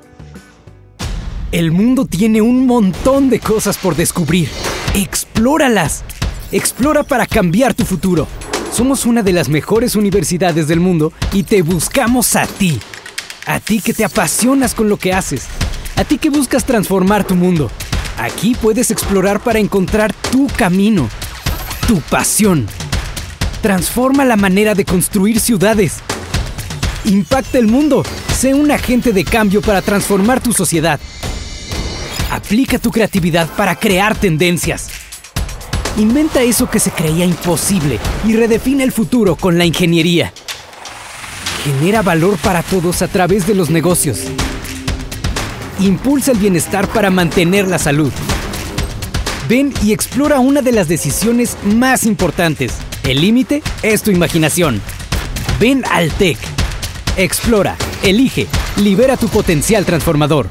El 1.51 1.71
mundo 1.71 2.05
tiene 2.05 2.41
un 2.41 2.65
montón 2.65 3.29
de 3.29 3.39
cosas 3.39 3.77
por 3.77 3.95
descubrir. 3.95 4.49
Explóralas. 4.95 6.03
Explora 6.51 7.03
para 7.03 7.25
cambiar 7.25 7.73
tu 7.73 7.85
futuro. 7.85 8.27
Somos 8.71 9.05
una 9.05 9.23
de 9.23 9.31
las 9.31 9.47
mejores 9.47 9.95
universidades 9.95 10.67
del 10.67 10.79
mundo 10.79 11.13
y 11.31 11.43
te 11.43 11.61
buscamos 11.61 12.35
a 12.35 12.45
ti. 12.47 12.79
A 13.45 13.59
ti 13.59 13.79
que 13.79 13.93
te 13.93 14.03
apasionas 14.03 14.75
con 14.75 14.89
lo 14.89 14.97
que 14.97 15.13
haces. 15.13 15.45
A 15.95 16.03
ti 16.03 16.17
que 16.17 16.29
buscas 16.29 16.65
transformar 16.65 17.25
tu 17.25 17.35
mundo. 17.35 17.71
Aquí 18.17 18.55
puedes 18.59 18.89
explorar 18.89 19.39
para 19.39 19.59
encontrar 19.59 20.11
tu 20.31 20.47
camino, 20.47 21.07
tu 21.87 22.01
pasión. 22.01 22.65
Transforma 23.61 24.25
la 24.25 24.35
manera 24.35 24.73
de 24.73 24.85
construir 24.85 25.39
ciudades. 25.39 25.99
Impacta 27.05 27.59
el 27.59 27.67
mundo. 27.67 28.03
Sé 28.35 28.55
un 28.55 28.71
agente 28.71 29.13
de 29.13 29.23
cambio 29.23 29.61
para 29.61 29.83
transformar 29.83 30.41
tu 30.41 30.51
sociedad. 30.51 30.99
Aplica 32.31 32.79
tu 32.79 32.91
creatividad 32.91 33.47
para 33.55 33.75
crear 33.75 34.15
tendencias. 34.15 34.89
Inventa 35.97 36.41
eso 36.41 36.69
que 36.69 36.79
se 36.79 36.91
creía 36.91 37.25
imposible 37.25 37.99
y 38.25 38.35
redefine 38.35 38.83
el 38.83 38.91
futuro 38.91 39.35
con 39.35 39.59
la 39.59 39.65
ingeniería. 39.65 40.33
Genera 41.63 42.01
valor 42.01 42.37
para 42.37 42.63
todos 42.63 43.01
a 43.03 43.07
través 43.07 43.45
de 43.45 43.53
los 43.53 43.69
negocios. 43.69 44.21
Impulsa 45.79 46.31
el 46.31 46.39
bienestar 46.39 46.87
para 46.87 47.11
mantener 47.11 47.67
la 47.67 47.77
salud. 47.77 48.11
Ven 49.47 49.73
y 49.83 49.93
explora 49.93 50.39
una 50.39 50.61
de 50.61 50.71
las 50.71 50.87
decisiones 50.87 51.55
más 51.63 52.05
importantes. 52.05 52.73
El 53.03 53.21
límite 53.21 53.61
es 53.83 54.01
tu 54.01 54.09
imaginación. 54.09 54.81
Ven 55.59 55.83
al 55.91 56.11
TEC. 56.11 56.37
Explora, 57.15 57.75
elige, 58.03 58.47
libera 58.77 59.17
tu 59.17 59.27
potencial 59.27 59.85
transformador. 59.85 60.47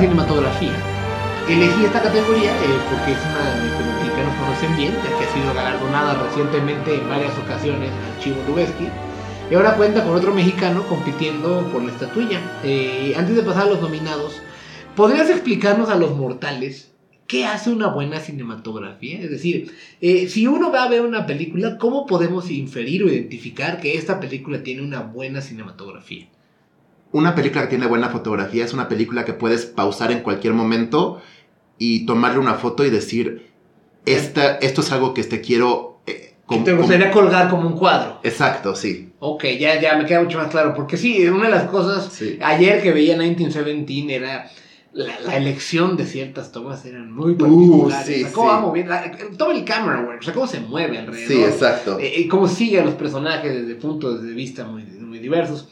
Cinematografía. 0.00 0.72
Elegí 1.46 1.84
esta 1.84 2.00
categoría 2.00 2.50
eh, 2.50 2.78
porque 2.90 3.12
es 3.12 3.18
una 3.18 3.76
que 3.76 3.84
los 3.84 3.94
mexicanos 3.96 4.34
conocen 4.40 4.76
bien, 4.76 4.92
ya 4.94 5.18
que 5.18 5.24
ha 5.26 5.34
sido 5.34 5.54
galardonada 5.54 6.22
recientemente 6.22 6.94
en 6.94 7.08
varias 7.08 7.36
ocasiones 7.38 7.90
al 7.90 8.22
Chivo 8.22 8.42
Lubeski. 8.48 8.88
Y 9.50 9.54
ahora 9.54 9.76
cuenta 9.76 10.02
con 10.04 10.14
otro 10.14 10.32
mexicano 10.32 10.86
compitiendo 10.88 11.68
por 11.70 11.82
la 11.82 11.92
estatuilla. 11.92 12.40
Eh, 12.64 13.12
antes 13.16 13.36
de 13.36 13.42
pasar 13.42 13.66
a 13.66 13.70
los 13.70 13.82
nominados, 13.82 14.40
¿podrías 14.96 15.28
explicarnos 15.28 15.90
a 15.90 15.96
los 15.96 16.16
mortales 16.16 16.92
qué 17.26 17.44
hace 17.44 17.70
una 17.70 17.88
buena 17.88 18.20
cinematografía? 18.20 19.20
Es 19.20 19.30
decir, 19.30 19.74
eh, 20.00 20.28
si 20.28 20.46
uno 20.46 20.72
va 20.72 20.84
a 20.84 20.88
ver 20.88 21.02
una 21.02 21.26
película, 21.26 21.76
¿cómo 21.76 22.06
podemos 22.06 22.50
inferir 22.50 23.04
o 23.04 23.08
identificar 23.08 23.80
que 23.80 23.98
esta 23.98 24.18
película 24.18 24.62
tiene 24.62 24.80
una 24.80 25.00
buena 25.00 25.42
cinematografía? 25.42 26.28
Una 27.12 27.34
película 27.34 27.62
que 27.62 27.68
tiene 27.68 27.86
buena 27.86 28.08
fotografía 28.08 28.64
es 28.64 28.72
una 28.72 28.88
película 28.88 29.24
que 29.24 29.32
puedes 29.32 29.66
pausar 29.66 30.12
en 30.12 30.20
cualquier 30.20 30.52
momento 30.54 31.20
y 31.78 32.06
tomarle 32.06 32.38
una 32.38 32.54
foto 32.54 32.84
y 32.84 32.90
decir, 32.90 33.50
esta, 34.06 34.56
esto 34.58 34.80
es 34.80 34.92
algo 34.92 35.12
que 35.14 35.24
te 35.24 35.40
quiero... 35.40 36.00
eh, 36.06 36.34
Que 36.48 36.58
te 36.58 36.72
gustaría 36.72 37.10
colgar 37.10 37.48
como 37.50 37.66
un 37.66 37.74
cuadro. 37.76 38.20
Exacto, 38.22 38.74
sí. 38.76 39.12
Ok, 39.18 39.44
ya, 39.58 39.80
ya 39.80 39.96
me 39.96 40.04
queda 40.06 40.22
mucho 40.22 40.38
más 40.38 40.48
claro. 40.48 40.72
Porque 40.74 40.96
sí, 40.96 41.26
una 41.28 41.46
de 41.46 41.50
las 41.50 41.64
cosas 41.64 42.12
Sí. 42.12 42.38
ayer 42.42 42.82
que 42.82 42.92
veía 42.92 43.16
1917 43.16 44.14
era 44.14 44.48
la, 44.92 45.20
la 45.20 45.36
elección 45.36 45.96
de 45.96 46.04
ciertas 46.06 46.50
tomas 46.52 46.84
eran 46.84 47.12
muy 47.12 47.34
particulares. 47.34 48.08
Uh, 48.08 48.12
sí, 48.12 48.22
O 48.22 48.26
sea, 48.26 48.32
cómo 48.32 48.48
sí. 48.50 48.54
va 48.54 48.60
moviendo, 48.60 48.92
la- 48.92 49.12
todo 49.36 49.52
el 49.52 49.64
camera 49.64 50.00
work, 50.02 50.20
o 50.20 50.22
sea, 50.22 50.34
cómo 50.34 50.46
se 50.46 50.60
mueve 50.60 50.98
alrededor. 50.98 51.28
Sí, 51.28 51.42
exacto. 51.44 51.98
Eh, 52.00 52.12
y 52.20 52.28
cómo 52.28 52.46
sigue 52.48 52.80
a 52.80 52.84
los 52.84 52.94
personajes 52.94 53.52
desde 53.52 53.74
puntos 53.80 54.22
de 54.22 54.32
vista 54.32 54.64
muy, 54.64 54.82
muy 54.84 55.18
diversos. 55.18 55.68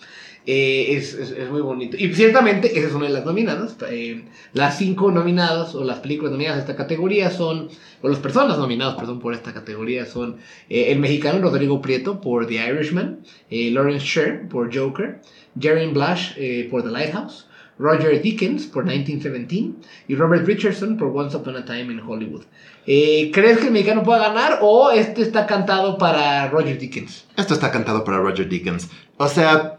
Eh, 0.51 0.97
es, 0.97 1.13
es- 1.13 1.51
muy 1.51 1.61
bonito. 1.61 1.95
Y 1.99 2.11
ciertamente, 2.15 2.79
esa 2.79 2.89
es 2.89 2.95
una 2.95 3.05
de 3.05 3.13
las 3.13 3.27
nominadas. 3.27 3.77
Eh, 3.91 4.25
las 4.55 4.79
cinco 4.79 5.11
nominadas, 5.13 5.75
o 5.75 5.85
las 5.85 5.99
películas 5.99 6.33
nominadas 6.33 6.57
a 6.57 6.61
esta 6.63 6.75
categoría 6.75 7.31
son, 7.31 7.69
o 8.01 8.09
las 8.09 8.19
personas 8.19 8.57
nominadas, 8.57 8.95
perdón, 8.95 9.19
por 9.21 9.35
esta 9.35 9.53
categoría 9.53 10.07
son 10.07 10.37
eh, 10.71 10.87
el 10.91 11.01
mexicano 11.01 11.39
Rodrigo 11.43 11.83
Prieto 11.83 12.23
por 12.23 12.47
The 12.47 12.55
Irishman, 12.67 13.19
Lawrence 13.51 14.07
Sher 14.07 14.49
por 14.49 14.75
Joker, 14.75 15.21
Jerry 15.61 15.87
Blash 15.89 16.33
por 16.71 16.83
The 16.83 16.91
Lighthouse, 16.93 17.47
Roger 17.79 18.23
Dickens 18.23 18.67
por 18.69 18.85
1917 18.87 19.73
y 20.09 20.15
Robert 20.15 20.47
Richardson 20.47 20.97
por 20.97 21.09
Once 21.15 21.37
Upon 21.37 21.57
a 21.57 21.65
Time 21.67 21.93
in 21.93 22.01
Hollywood. 22.01 22.45
¿Crees 22.87 23.59
que 23.59 23.67
el 23.67 23.73
mexicano 23.73 24.03
pueda 24.03 24.21
ganar 24.29 24.61
o 24.63 24.91
este 24.93 25.21
está 25.21 25.47
cantado 25.47 25.99
para 25.99 26.49
Roger 26.49 26.79
Dickens? 26.79 27.27
Esto 27.37 27.53
está 27.53 27.71
cantado 27.71 28.03
para 28.03 28.17
Roger 28.19 28.49
Dickens. 28.49 28.89
O 29.19 29.29
sea, 29.29 29.79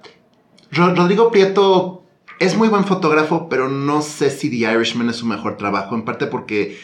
Ro- 0.71 0.93
Rodrigo 0.95 1.31
Prieto 1.31 2.03
es 2.39 2.55
muy 2.55 2.67
buen 2.69 2.85
fotógrafo, 2.85 3.49
pero 3.49 3.69
no 3.69 4.01
sé 4.01 4.29
si 4.29 4.49
The 4.49 4.71
Irishman 4.73 5.09
es 5.09 5.17
su 5.17 5.25
mejor 5.25 5.57
trabajo, 5.57 5.95
en 5.95 6.03
parte 6.05 6.25
porque, 6.27 6.77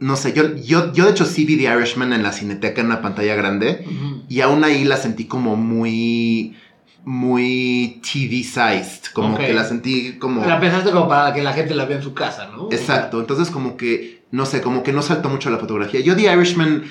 no 0.00 0.16
sé, 0.16 0.32
yo, 0.32 0.56
yo, 0.56 0.92
yo 0.92 1.04
de 1.04 1.10
hecho 1.12 1.24
sí 1.24 1.44
vi 1.44 1.56
The 1.56 1.72
Irishman 1.76 2.12
en 2.12 2.22
la 2.22 2.32
cineteca 2.32 2.80
en 2.80 2.88
una 2.88 3.00
pantalla 3.02 3.34
grande 3.36 3.84
y 4.28 4.40
aún 4.40 4.64
ahí 4.64 4.84
la 4.84 4.96
sentí 4.96 5.26
como 5.26 5.54
muy, 5.56 6.56
muy 7.04 8.00
TV-sized, 8.02 9.12
como 9.12 9.34
Ok. 9.34 9.40
que 9.40 9.54
la 9.54 9.64
sentí 9.64 10.18
como... 10.18 10.44
La 10.44 10.60
pensaste 10.60 10.90
como 10.90 11.08
para 11.08 11.32
que 11.32 11.42
la 11.42 11.52
gente 11.52 11.74
la 11.74 11.84
vea 11.84 11.96
en 11.98 12.02
su 12.02 12.14
casa, 12.14 12.48
¿no? 12.54 12.68
Exacto, 12.72 13.20
entonces 13.20 13.50
como 13.50 13.76
que, 13.76 14.24
no 14.30 14.46
sé, 14.46 14.60
como 14.60 14.82
que 14.82 14.92
no 14.92 15.02
saltó 15.02 15.28
mucho 15.28 15.50
la 15.50 15.58
fotografía. 15.58 16.00
Yo 16.00 16.16
The 16.16 16.32
Irishman 16.32 16.84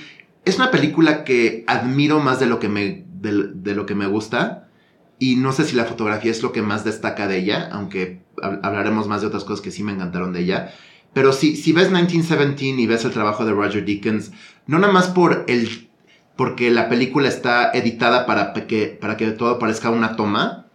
es 0.45 0.55
una 0.57 0.71
película 0.71 1.23
que 1.23 1.63
admiro 1.67 2.19
más 2.19 2.39
de 2.39 2.45
lo 2.47 2.59
que 2.59 2.69
me, 2.69 3.03
de, 3.13 3.49
de 3.53 3.75
lo 3.75 3.85
que 3.85 3.95
me 3.95 4.07
gusta 4.07 4.66
y 5.19 5.35
no 5.35 5.51
sé 5.51 5.63
si 5.65 5.75
la 5.75 5.85
fotografía 5.85 6.31
es 6.31 6.43
lo 6.43 6.51
que 6.51 6.61
más 6.61 6.83
destaca 6.83 7.27
de 7.27 7.39
ella, 7.39 7.69
aunque 7.71 8.21
hab- 8.37 8.59
hablaremos 8.63 9.07
más 9.07 9.21
de 9.21 9.27
otras 9.27 9.43
cosas 9.43 9.61
que 9.61 9.71
sí 9.71 9.83
me 9.83 9.91
encantaron 9.93 10.33
de 10.33 10.41
ella. 10.41 10.73
Pero 11.13 11.33
si, 11.33 11.55
si 11.55 11.71
ves 11.73 11.87
1917 11.91 12.81
y 12.81 12.85
ves 12.87 13.03
el 13.05 13.11
trabajo 13.11 13.45
de 13.45 13.51
Roger 13.53 13.83
Dickens, 13.85 14.31
no 14.67 14.77
nada 14.79 14.93
más 14.93 15.07
por 15.07 15.45
el 15.47 15.87
porque 16.35 16.69
la 16.69 16.87
película 16.87 17.27
está 17.27 17.71
editada 17.71 18.27
para 18.27 18.53
que, 18.53 18.95
para 19.01 19.17
que 19.17 19.25
todo 19.31 19.57
parezca 19.57 19.89
una 19.89 20.15
toma, 20.15 20.67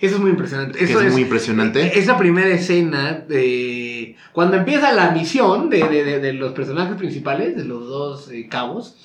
Eso 0.00 0.14
es 0.14 0.20
muy 0.20 0.30
impresionante. 0.30 0.84
Eso 0.84 1.00
es, 1.00 1.12
muy 1.12 1.22
impresionante. 1.22 1.98
Esa 1.98 2.16
primera 2.16 2.46
escena 2.50 3.24
de. 3.28 4.14
Cuando 4.32 4.56
empieza 4.56 4.92
la 4.92 5.10
misión 5.10 5.70
de, 5.70 5.82
de- 5.88 6.04
de- 6.04 6.20
de 6.20 6.32
los 6.34 6.52
personajes 6.52 6.94
principales, 6.96 7.56
de 7.56 7.64
los 7.64 7.88
dos 7.88 8.30
eh, 8.30 8.46
cabos, 8.48 8.96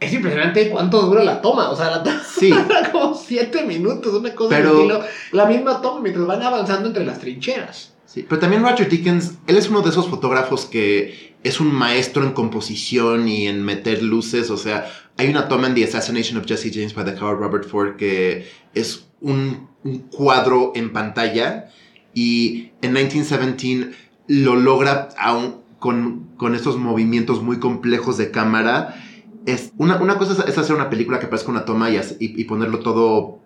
es 0.00 0.12
impresionante 0.12 0.68
cuánto 0.70 1.02
dura 1.02 1.22
la 1.24 1.40
toma. 1.40 1.70
O 1.70 1.76
sea, 1.76 1.90
la 1.90 2.02
toma 2.02 2.22
Sí. 2.38 2.50
dura 2.50 2.90
como 2.92 3.14
siete 3.14 3.64
minutos, 3.64 4.12
una 4.14 4.34
cosa 4.34 4.56
Pero- 4.56 4.74
estilo. 4.78 5.00
La 5.32 5.46
misma 5.46 5.80
toma 5.80 6.00
mientras 6.00 6.26
van 6.26 6.42
avanzando 6.42 6.88
entre 6.88 7.04
las 7.04 7.18
trincheras. 7.20 7.92
Sí, 8.06 8.24
pero 8.28 8.40
también 8.40 8.62
Roger 8.62 8.88
Dickens, 8.88 9.38
él 9.48 9.56
es 9.56 9.68
uno 9.68 9.80
de 9.82 9.90
esos 9.90 10.08
fotógrafos 10.08 10.66
que 10.66 11.34
es 11.42 11.58
un 11.58 11.74
maestro 11.74 12.22
en 12.22 12.32
composición 12.32 13.26
y 13.28 13.48
en 13.48 13.62
meter 13.64 14.02
luces. 14.04 14.50
O 14.50 14.56
sea, 14.56 14.86
hay 15.16 15.28
una 15.28 15.48
toma 15.48 15.66
en 15.66 15.74
The 15.74 15.84
Assassination 15.84 16.38
of 16.38 16.46
Jesse 16.46 16.70
James 16.72 16.94
by 16.94 17.04
the 17.04 17.14
Coward 17.14 17.38
Robert 17.38 17.66
Ford 17.68 17.96
que 17.96 18.48
es 18.74 19.06
un, 19.20 19.68
un 19.82 19.98
cuadro 20.10 20.72
en 20.76 20.92
pantalla 20.92 21.70
y 22.14 22.70
en 22.82 22.92
1917 22.92 23.90
lo 24.28 24.54
logra 24.56 25.08
aún 25.18 25.56
con, 25.80 26.28
con 26.36 26.54
estos 26.54 26.76
movimientos 26.78 27.42
muy 27.42 27.58
complejos 27.58 28.16
de 28.16 28.30
cámara. 28.30 29.03
Es 29.46 29.72
una, 29.76 29.96
una 30.00 30.16
cosa 30.18 30.44
es, 30.48 30.56
hacer 30.58 30.74
una 30.74 30.88
película 30.90 31.18
que 31.20 31.26
parezca 31.26 31.50
una 31.50 31.64
toma 31.64 31.90
y- 31.90 32.00
y 32.18 32.44
ponerlo 32.44 32.78
todo, 32.80 33.40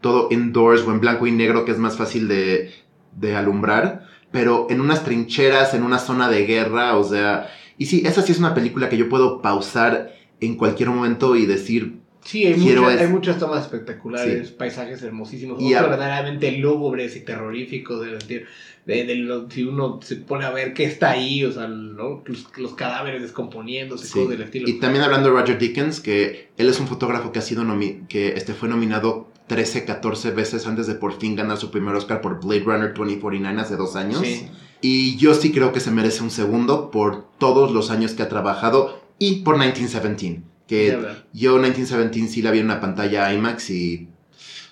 todo 0.00 0.28
indoors 0.30 0.82
o 0.82 0.90
en 0.92 1.00
blanco 1.00 1.26
y 1.26 1.32
negro, 1.32 1.64
que 1.64 1.72
es 1.72 1.78
más 1.78 1.96
fácil 1.96 2.26
de, 2.28 2.72
de 3.12 3.36
alumbrar, 3.36 4.06
pero 4.32 4.66
en 4.70 4.80
unas 4.80 5.04
trincheras, 5.04 5.74
en 5.74 5.84
una 5.84 5.98
zona 5.98 6.28
de 6.28 6.44
guerra, 6.46 6.96
o 6.96 7.04
sea, 7.04 7.48
y 7.78 7.86
sí, 7.86 8.02
esa 8.04 8.22
sí 8.22 8.32
es 8.32 8.38
una 8.38 8.54
película 8.54 8.88
que 8.88 8.96
yo 8.96 9.08
puedo 9.08 9.42
pausar 9.42 10.12
en 10.40 10.56
cualquier 10.56 10.90
momento 10.90 11.36
y 11.36 11.46
decir, 11.46 12.00
Sí, 12.24 12.46
hay, 12.46 12.54
es- 12.54 13.00
hay 13.00 13.08
muchas 13.08 13.38
tomas 13.38 13.62
espectaculares, 13.64 14.50
paisajes 14.50 15.02
hermosísimos, 15.02 15.60
Y 15.60 15.74
a- 15.74 15.82
verdaderamente 15.82 16.50
lúgubres 16.52 17.14
y 17.16 17.20
terroríficos. 17.20 18.00
De, 18.26 18.46
de, 18.86 19.04
de 19.04 19.14
lo- 19.16 19.50
si 19.50 19.62
uno 19.64 20.00
se 20.02 20.16
pone 20.16 20.44
a 20.44 20.50
ver 20.50 20.74
qué 20.74 20.84
está 20.84 21.10
ahí, 21.10 21.44
o 21.44 21.52
sea, 21.52 21.68
¿no? 21.68 22.22
los, 22.26 22.46
los 22.56 22.74
cadáveres 22.74 23.22
descomponiéndose, 23.22 24.06
Sí. 24.06 24.12
cosas 24.14 24.30
del 24.30 24.42
estilo. 24.42 24.68
Y 24.68 24.74
también 24.80 25.04
hablando 25.04 25.30
de 25.32 25.38
Roger 25.40 25.58
Dickens, 25.58 26.00
que 26.00 26.48
él 26.56 26.68
es 26.68 26.80
un 26.80 26.86
fotógrafo 26.88 27.30
que 27.32 27.38
ha 27.38 27.42
sido 27.42 27.62
nomi- 27.64 28.06
que 28.08 28.28
este 28.36 28.52
fue 28.54 28.68
nominado 28.68 29.28
13, 29.46 29.84
14 29.84 30.30
veces 30.30 30.66
antes 30.66 30.86
de 30.86 30.94
por 30.94 31.18
fin 31.18 31.36
ganar 31.36 31.56
su 31.58 31.70
primer 31.70 31.94
Oscar 31.94 32.20
por 32.22 32.42
Blade 32.44 32.60
Runner 32.64 32.94
2049 32.94 33.60
hace 33.60 33.76
dos 33.76 33.96
años. 33.96 34.20
Sí. 34.22 34.48
Y 34.80 35.16
yo 35.16 35.34
sí 35.34 35.50
creo 35.52 35.72
que 35.72 35.80
se 35.80 35.90
merece 35.90 36.22
un 36.22 36.30
segundo 36.30 36.90
por 36.90 37.26
todos 37.38 37.72
los 37.72 37.90
años 37.90 38.12
que 38.12 38.22
ha 38.22 38.28
trabajado 38.28 39.02
y 39.18 39.36
por 39.42 39.56
1917. 39.58 40.42
Que 40.66 40.98
yo 41.32 41.58
1917 41.58 42.28
sí 42.28 42.42
la 42.42 42.50
vi 42.50 42.60
en 42.60 42.66
una 42.66 42.80
pantalla 42.80 43.32
IMAX 43.32 43.70
y 43.70 44.08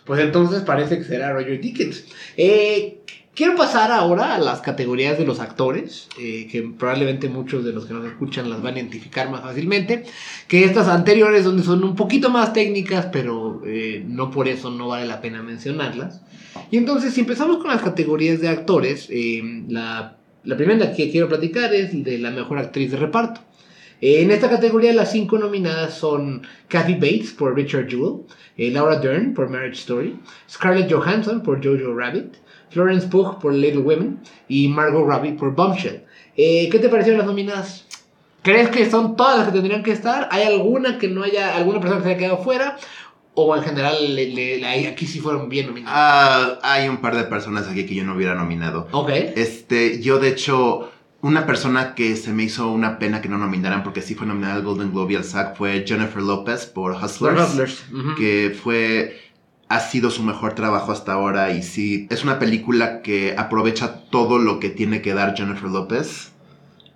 Pues 0.05 0.21
entonces 0.21 0.63
parece 0.63 0.99
que 0.99 1.05
será 1.05 1.33
Roger 1.33 1.61
Dickens. 1.61 2.05
Eh, 2.37 3.03
quiero 3.35 3.57
pasar 3.57 3.91
ahora 3.91 4.35
a 4.35 4.39
las 4.39 4.61
categorías 4.61 5.19
de 5.19 5.25
los 5.25 5.41
actores, 5.41 6.09
eh, 6.19 6.49
que 6.51 6.63
probablemente 6.63 7.29
muchos 7.29 7.65
de 7.65 7.73
los 7.73 7.87
que 7.87 7.95
nos 7.95 8.07
escuchan 8.07 8.51
las 8.51 8.63
van 8.63 8.75
a 8.75 8.79
identificar 8.79 9.31
más 9.31 9.43
fácilmente, 9.43 10.05
que 10.49 10.65
estas 10.65 10.89
anteriores 10.89 11.45
donde 11.45 11.63
son 11.63 11.83
un 11.85 11.97
poquito 11.97 12.31
más 12.31 12.53
técnicas, 12.53 13.07
pero 13.07 13.63
eh, 13.67 14.05
no 14.07 14.31
por 14.31 14.49
eso 14.49 14.71
no 14.71 14.89
vale 14.89 15.07
la 15.07 15.21
pena 15.21 15.43
mencionarlas. 15.43 16.21
Y 16.71 16.77
entonces 16.77 17.15
si 17.15 17.21
empezamos 17.21 17.59
con 17.59 17.69
las 17.69 17.83
categorías 17.83 18.41
de 18.41 18.49
actores, 18.49 19.09
eh, 19.11 19.43
la, 19.69 20.17
la 20.45 20.57
primera 20.57 20.93
que 20.93 21.11
quiero 21.11 21.29
platicar 21.29 21.75
es 21.75 22.05
de 22.05 22.19
la 22.19 22.31
mejor 22.31 22.59
actriz 22.59 22.91
de 22.91 22.99
reparto. 22.99 23.41
En 24.05 24.33
esta 24.33 24.51
categoría 24.51 24.93
las 24.93 25.13
cinco 25.13 25.39
nominadas 25.39 25.95
son 25.97 26.43
Kathy 26.69 26.95
Bates 26.95 27.31
por 27.33 27.55
Richard 27.55 27.89
Jewell, 27.89 28.23
eh, 28.57 28.71
Laura 28.73 28.99
Dern 28.99 29.33
por 29.33 29.49
Marriage 29.49 29.79
Story, 29.79 30.19
Scarlett 30.51 30.93
Johansson 30.93 31.41
por 31.43 31.65
Jojo 31.65 31.95
Rabbit, 31.95 32.35
Florence 32.71 33.07
Pugh 33.07 33.39
por 33.39 33.55
Little 33.55 33.83
Women 33.83 34.19
y 34.49 34.67
Margot 34.67 35.07
Robbie 35.07 35.33
por 35.35 35.55
Bombshell. 35.55 36.03
Eh, 36.37 36.69
¿Qué 36.71 36.79
te 36.81 36.89
parecieron 36.89 37.19
las 37.19 37.27
nominadas? 37.29 37.87
¿Crees 38.43 38.71
que 38.71 38.91
son 38.91 39.15
todas 39.15 39.39
las 39.39 39.47
que 39.49 39.53
tendrían 39.53 39.85
que 39.85 39.93
estar? 39.93 40.29
¿Hay 40.33 40.43
alguna 40.43 40.99
que 40.99 41.07
no 41.07 41.23
haya, 41.23 41.55
alguna 41.57 41.79
persona 41.79 41.99
que 42.01 42.05
se 42.05 42.11
haya 42.11 42.19
quedado 42.19 42.39
fuera? 42.39 42.77
¿O 43.35 43.57
en 43.57 43.63
general 43.63 44.15
le- 44.17 44.29
le- 44.31 44.59
le- 44.59 44.89
aquí 44.89 45.07
sí 45.07 45.21
fueron 45.21 45.49
bien 45.49 45.69
nominadas? 45.69 45.97
ah, 45.97 46.59
hay 46.63 46.89
un 46.89 46.99
par 46.99 47.17
de 47.17 47.25
personas 47.25 47.69
aquí 47.69 47.87
que 47.87 47.95
yo 47.95 48.05
no 48.05 48.15
hubiera 48.15 48.35
nominado. 48.35 48.89
ok. 48.93 49.11
Este, 49.37 50.03
yo 50.03 50.19
de 50.19 50.29
hecho, 50.31 50.91
una 51.23 51.47
persona 51.47 51.95
que 51.95 52.17
se 52.17 52.33
me 52.33 52.43
hizo 52.43 52.71
una 52.71 52.99
pena 52.99 53.23
que 53.23 53.29
no 53.29 53.39
nominaran 53.39 53.85
porque 53.85 54.03
sí 54.03 54.15
fue 54.17 54.27
nominada 54.27 54.55
al 54.55 54.63
Golden 54.63 54.91
Globe 54.91 55.15
y 55.15 55.17
al 55.17 55.25
SAG 55.25 55.57
fue 55.57 55.85
Jennifer 55.87 56.21
Lopez 56.21 56.67
por 56.67 56.93
Hustlers. 56.93 57.41
Hustlers. 57.41 57.85
que 58.19 58.57
fue 58.61 59.21
ha 59.69 59.81
sido 59.81 60.11
su 60.11 60.23
mejor 60.25 60.55
trabajo 60.55 60.93
hasta 60.93 61.13
ahora 61.13 61.53
y 61.55 61.63
sí 61.63 62.09
es 62.11 62.25
una 62.25 62.39
película 62.39 63.03
que 63.03 63.35
aprovecha 63.39 64.03
todo 64.11 64.39
lo 64.39 64.59
que 64.59 64.69
tiene 64.69 65.01
que 65.01 65.15
dar 65.15 65.35
Jennifer 65.37 65.71
Lopez 65.71 66.33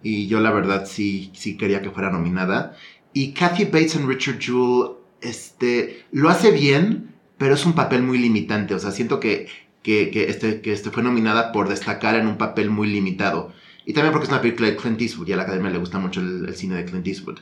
y 0.02 0.26
yo 0.26 0.40
la 0.40 0.50
verdad 0.50 0.86
sí 0.86 1.30
sí 1.32 1.56
quería 1.56 1.80
que 1.80 1.90
fuera 1.90 2.10
nominada 2.10 2.76
y 3.12 3.32
Kathy 3.32 3.66
Bates 3.66 3.94
en 3.94 4.08
Richard 4.08 4.40
Jewell 4.40 4.96
este 5.20 6.04
lo 6.10 6.30
hace 6.30 6.50
bien 6.50 7.14
pero 7.38 7.54
es 7.54 7.64
un 7.64 7.74
papel 7.74 8.02
muy 8.02 8.18
limitante 8.18 8.74
o 8.74 8.78
sea 8.80 8.90
siento 8.90 9.20
que 9.20 9.46
que, 9.84 10.10
que 10.10 10.24
este, 10.24 10.60
que 10.62 10.72
este 10.72 10.90
fue 10.90 11.04
nominada 11.04 11.52
por 11.52 11.68
destacar 11.68 12.16
en 12.16 12.26
un 12.26 12.38
papel 12.38 12.70
muy 12.70 12.88
limitado 12.88 13.52
y 13.86 13.92
también 13.94 14.12
porque 14.12 14.24
es 14.26 14.30
una 14.32 14.42
película 14.42 14.68
de 14.68 14.76
Clint 14.76 15.00
Eastwood 15.00 15.28
y 15.28 15.32
a 15.32 15.36
la 15.36 15.44
academia 15.44 15.70
le 15.70 15.78
gusta 15.78 15.98
mucho 15.98 16.20
el- 16.20 16.44
el 16.46 16.54
cine 16.56 16.74
de 16.76 16.84
Clint 16.84 17.06
Eastwood 17.06 17.38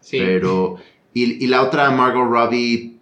Sí. 0.00 0.18
pero. 0.18 0.76
Y, 1.14 1.42
y 1.42 1.48
la 1.48 1.62
otra, 1.62 1.90
Margot 1.90 2.28
Robbie. 2.30 2.98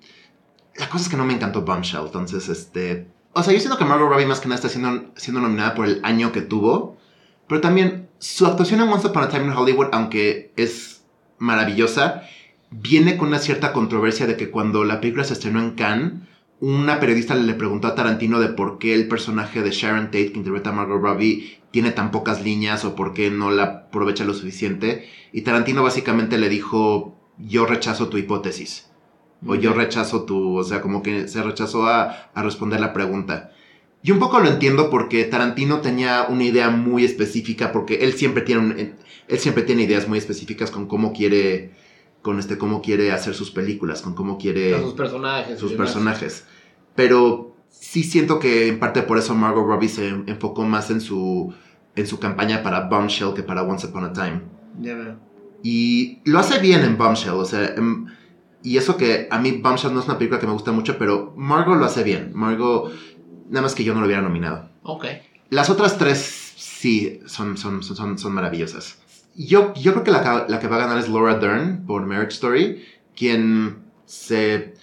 La 0.77 0.89
cosa 0.89 1.05
es 1.05 1.11
que 1.11 1.17
no 1.17 1.25
me 1.27 1.35
encantó 1.35 1.63
Bombshell. 1.63 2.07
Entonces, 2.07 2.49
este. 2.49 3.07
O 3.33 3.43
sea, 3.43 3.53
yo 3.53 3.59
siento 3.59 3.77
que 3.77 3.85
Margot 3.85 4.09
Robbie 4.09 4.25
más 4.27 4.41
que 4.41 4.47
nada 4.49 4.55
está 4.57 4.69
siendo, 4.69 5.11
siendo 5.17 5.41
nominada 5.41 5.75
por 5.75 5.87
el 5.87 6.01
año 6.05 6.31
que 6.33 6.41
tuvo. 6.41 6.97
Pero 7.49 7.61
también 7.61 8.09
su 8.21 8.47
actuación 8.47 8.81
en 8.81 8.89
Once 8.89 9.07
Upon 9.09 9.25
a 9.25 9.29
Time 9.29 9.45
in 9.47 9.51
Hollywood, 9.51 9.89
aunque 9.93 10.53
es 10.57 11.03
maravillosa, 11.39 12.23
viene 12.71 13.17
con 13.17 13.29
una 13.29 13.39
cierta 13.39 13.73
controversia 13.73 14.27
de 14.27 14.37
que 14.37 14.51
cuando 14.51 14.85
la 14.85 15.01
película 15.01 15.25
se 15.25 15.35
estrenó 15.35 15.61
en 15.61 15.73
Cannes, 15.73 16.13
una 16.61 17.01
periodista 17.01 17.35
le 17.35 17.55
preguntó 17.55 17.89
a 17.89 17.95
Tarantino 17.95 18.41
de 18.41 18.49
por 18.49 18.79
qué 18.79 18.95
el 18.95 19.09
personaje 19.09 19.61
de 19.63 19.71
Sharon 19.71 20.07
Tate, 20.07 20.33
que 20.33 20.39
interpreta 20.39 20.71
a 20.71 20.73
Margot 20.73 21.03
Robbie, 21.03 21.59
tiene 21.75 21.91
tan 21.91 22.13
pocas 22.13 22.41
líneas 22.45 22.85
o 22.85 22.95
por 22.95 23.13
qué 23.15 23.33
no 23.33 23.51
la 23.51 23.65
aprovecha 23.65 24.25
lo 24.25 24.33
suficiente. 24.33 25.09
Y 25.33 25.43
Tarantino 25.43 25.83
básicamente 25.83 26.39
le 26.39 26.49
dijo, 26.49 27.19
yo 27.37 27.67
rechazo 27.67 28.09
tu 28.09 28.17
hipótesis. 28.17 28.91
O 29.45 29.57
yo 29.57 29.73
rechazo 29.75 30.23
tu, 30.23 30.57
o 30.57 30.63
sea, 30.63 30.81
como 30.81 31.03
que 31.03 31.27
se 31.27 31.43
rechazó 31.43 31.87
a, 31.87 32.31
a 32.33 32.43
responder 32.45 32.79
la 32.79 32.93
pregunta. 32.93 33.51
Y 34.05 34.13
un 34.13 34.21
poco 34.21 34.39
lo 34.39 34.49
entiendo 34.49 34.89
porque 34.89 35.25
Tarantino 35.25 35.81
tenía 35.81 36.27
una 36.29 36.45
idea 36.45 36.71
muy 36.71 37.05
específica, 37.05 37.73
porque 37.73 37.97
él 38.05 38.13
siempre 38.13 38.43
tiene, 38.43 38.61
un- 38.63 38.79
él 38.79 39.39
siempre 39.39 39.65
tiene 39.65 39.83
ideas 39.83 40.07
muy 40.07 40.17
específicas 40.19 40.71
con 40.71 40.87
cómo 40.87 41.13
quiere, 41.13 41.73
con 42.23 42.39
este, 42.39 42.57
cómo 42.57 42.83
quiere 42.83 43.11
hacer 43.11 43.35
sus 43.35 43.51
películas, 43.51 44.01
con 44.01 44.15
cómo 44.15 44.39
quiere 44.39 44.81
sus 44.81 44.93
personajes. 44.95 45.59
sus 45.59 45.73
personajes. 45.73 46.45
Pero 46.95 47.57
sí 47.69 48.05
siento 48.05 48.39
que 48.39 48.69
en 48.69 48.79
parte 48.79 49.03
por 49.03 49.19
eso 49.19 49.35
Margot 49.35 49.67
Robbie 49.67 49.89
se 49.89 50.09
enfocó 50.27 50.63
más 50.65 50.91
en 50.91 51.01
su, 51.01 51.53
en 51.97 52.07
su 52.07 52.19
campaña 52.19 52.63
para 52.63 52.89
Bombshell 52.89 53.35
que 53.35 53.43
para 53.43 53.63
Once 53.63 53.87
Upon 53.87 54.05
a 54.05 54.13
Time. 54.13 54.43
Ya 54.81 54.95
veo. 54.95 55.17
Y 55.63 56.21
lo 56.25 56.39
hace 56.39 56.59
bien 56.59 56.83
en 56.83 56.99
Bombshell, 56.99 57.35
o 57.35 57.45
sea, 57.45 57.75
em, 57.75 58.07
y 58.63 58.77
eso 58.77 58.97
que 58.97 59.29
a 59.31 59.39
mí 59.39 59.53
Bombshell 59.53 59.95
no 59.95 60.01
es 60.01 60.07
una 60.07 60.19
película 60.19 60.41
que 60.41 60.47
me 60.47 60.53
gusta 60.53 60.73
mucho, 60.73 60.99
pero 60.99 61.33
Margot 61.37 61.79
lo 61.79 61.85
hace 61.85 62.03
bien. 62.03 62.33
Margot, 62.35 62.93
nada 63.49 63.63
más 63.63 63.75
que 63.75 63.85
yo 63.85 63.95
no 63.95 64.01
lo 64.01 64.07
hubiera 64.07 64.23
nominado. 64.23 64.69
Ok. 64.83 65.07
Las 65.51 65.71
otras 65.71 65.99
tres 65.99 66.55
sí 66.57 67.21
son, 67.27 67.57
son, 67.57 67.83
son, 67.83 68.19
son, 68.19 68.33
maravillosas. 68.33 68.99
Yo, 69.35 69.75
yo 69.75 69.93
creo 69.93 70.05
que 70.05 70.11
la, 70.11 70.47
la 70.49 70.61
que 70.61 70.69
va 70.69 70.77
a 70.77 70.81
ganar 70.81 70.99
es 70.99 71.09
Laura 71.09 71.39
Dern 71.39 71.85
por 71.87 72.07
Marriage 72.07 72.35
Story, 72.35 72.83
quien 73.17 73.85
se, 74.07 74.75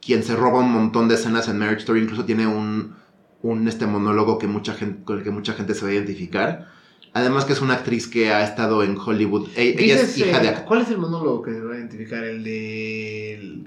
quien 0.00 0.22
se 0.22 0.36
roba 0.36 0.60
un 0.60 0.72
montón 0.72 1.08
de 1.08 1.14
escenas 1.14 1.48
en 1.48 1.58
Marriage 1.58 1.80
Story, 1.80 2.02
incluso 2.02 2.24
tiene 2.24 2.46
un, 2.46 2.94
un 3.42 3.66
este 3.68 3.86
monólogo 3.86 4.38
que 4.38 4.46
mucha 4.46 4.74
gente, 4.74 5.04
con 5.04 5.18
el 5.18 5.24
que 5.24 5.30
mucha 5.30 5.52
gente 5.54 5.74
se 5.74 5.84
va 5.84 5.90
a 5.90 5.94
identificar. 5.94 6.68
Además 7.12 7.44
que 7.44 7.54
es 7.54 7.60
una 7.60 7.74
actriz 7.74 8.06
que 8.06 8.32
ha 8.32 8.44
estado 8.44 8.84
en 8.84 8.96
Hollywood. 8.96 9.48
E- 9.56 9.74
Ella 9.78 9.96
es 10.00 10.16
hija 10.16 10.42
eh, 10.42 10.46
de 10.46 10.64
¿Cuál 10.64 10.82
es 10.82 10.90
el 10.90 10.98
monólogo 10.98 11.42
que 11.42 11.52
se 11.52 11.60
va 11.60 11.74
a 11.74 11.76
identificar? 11.78 12.22
¿El 12.22 12.44
de. 12.44 13.34
el- 13.34 13.64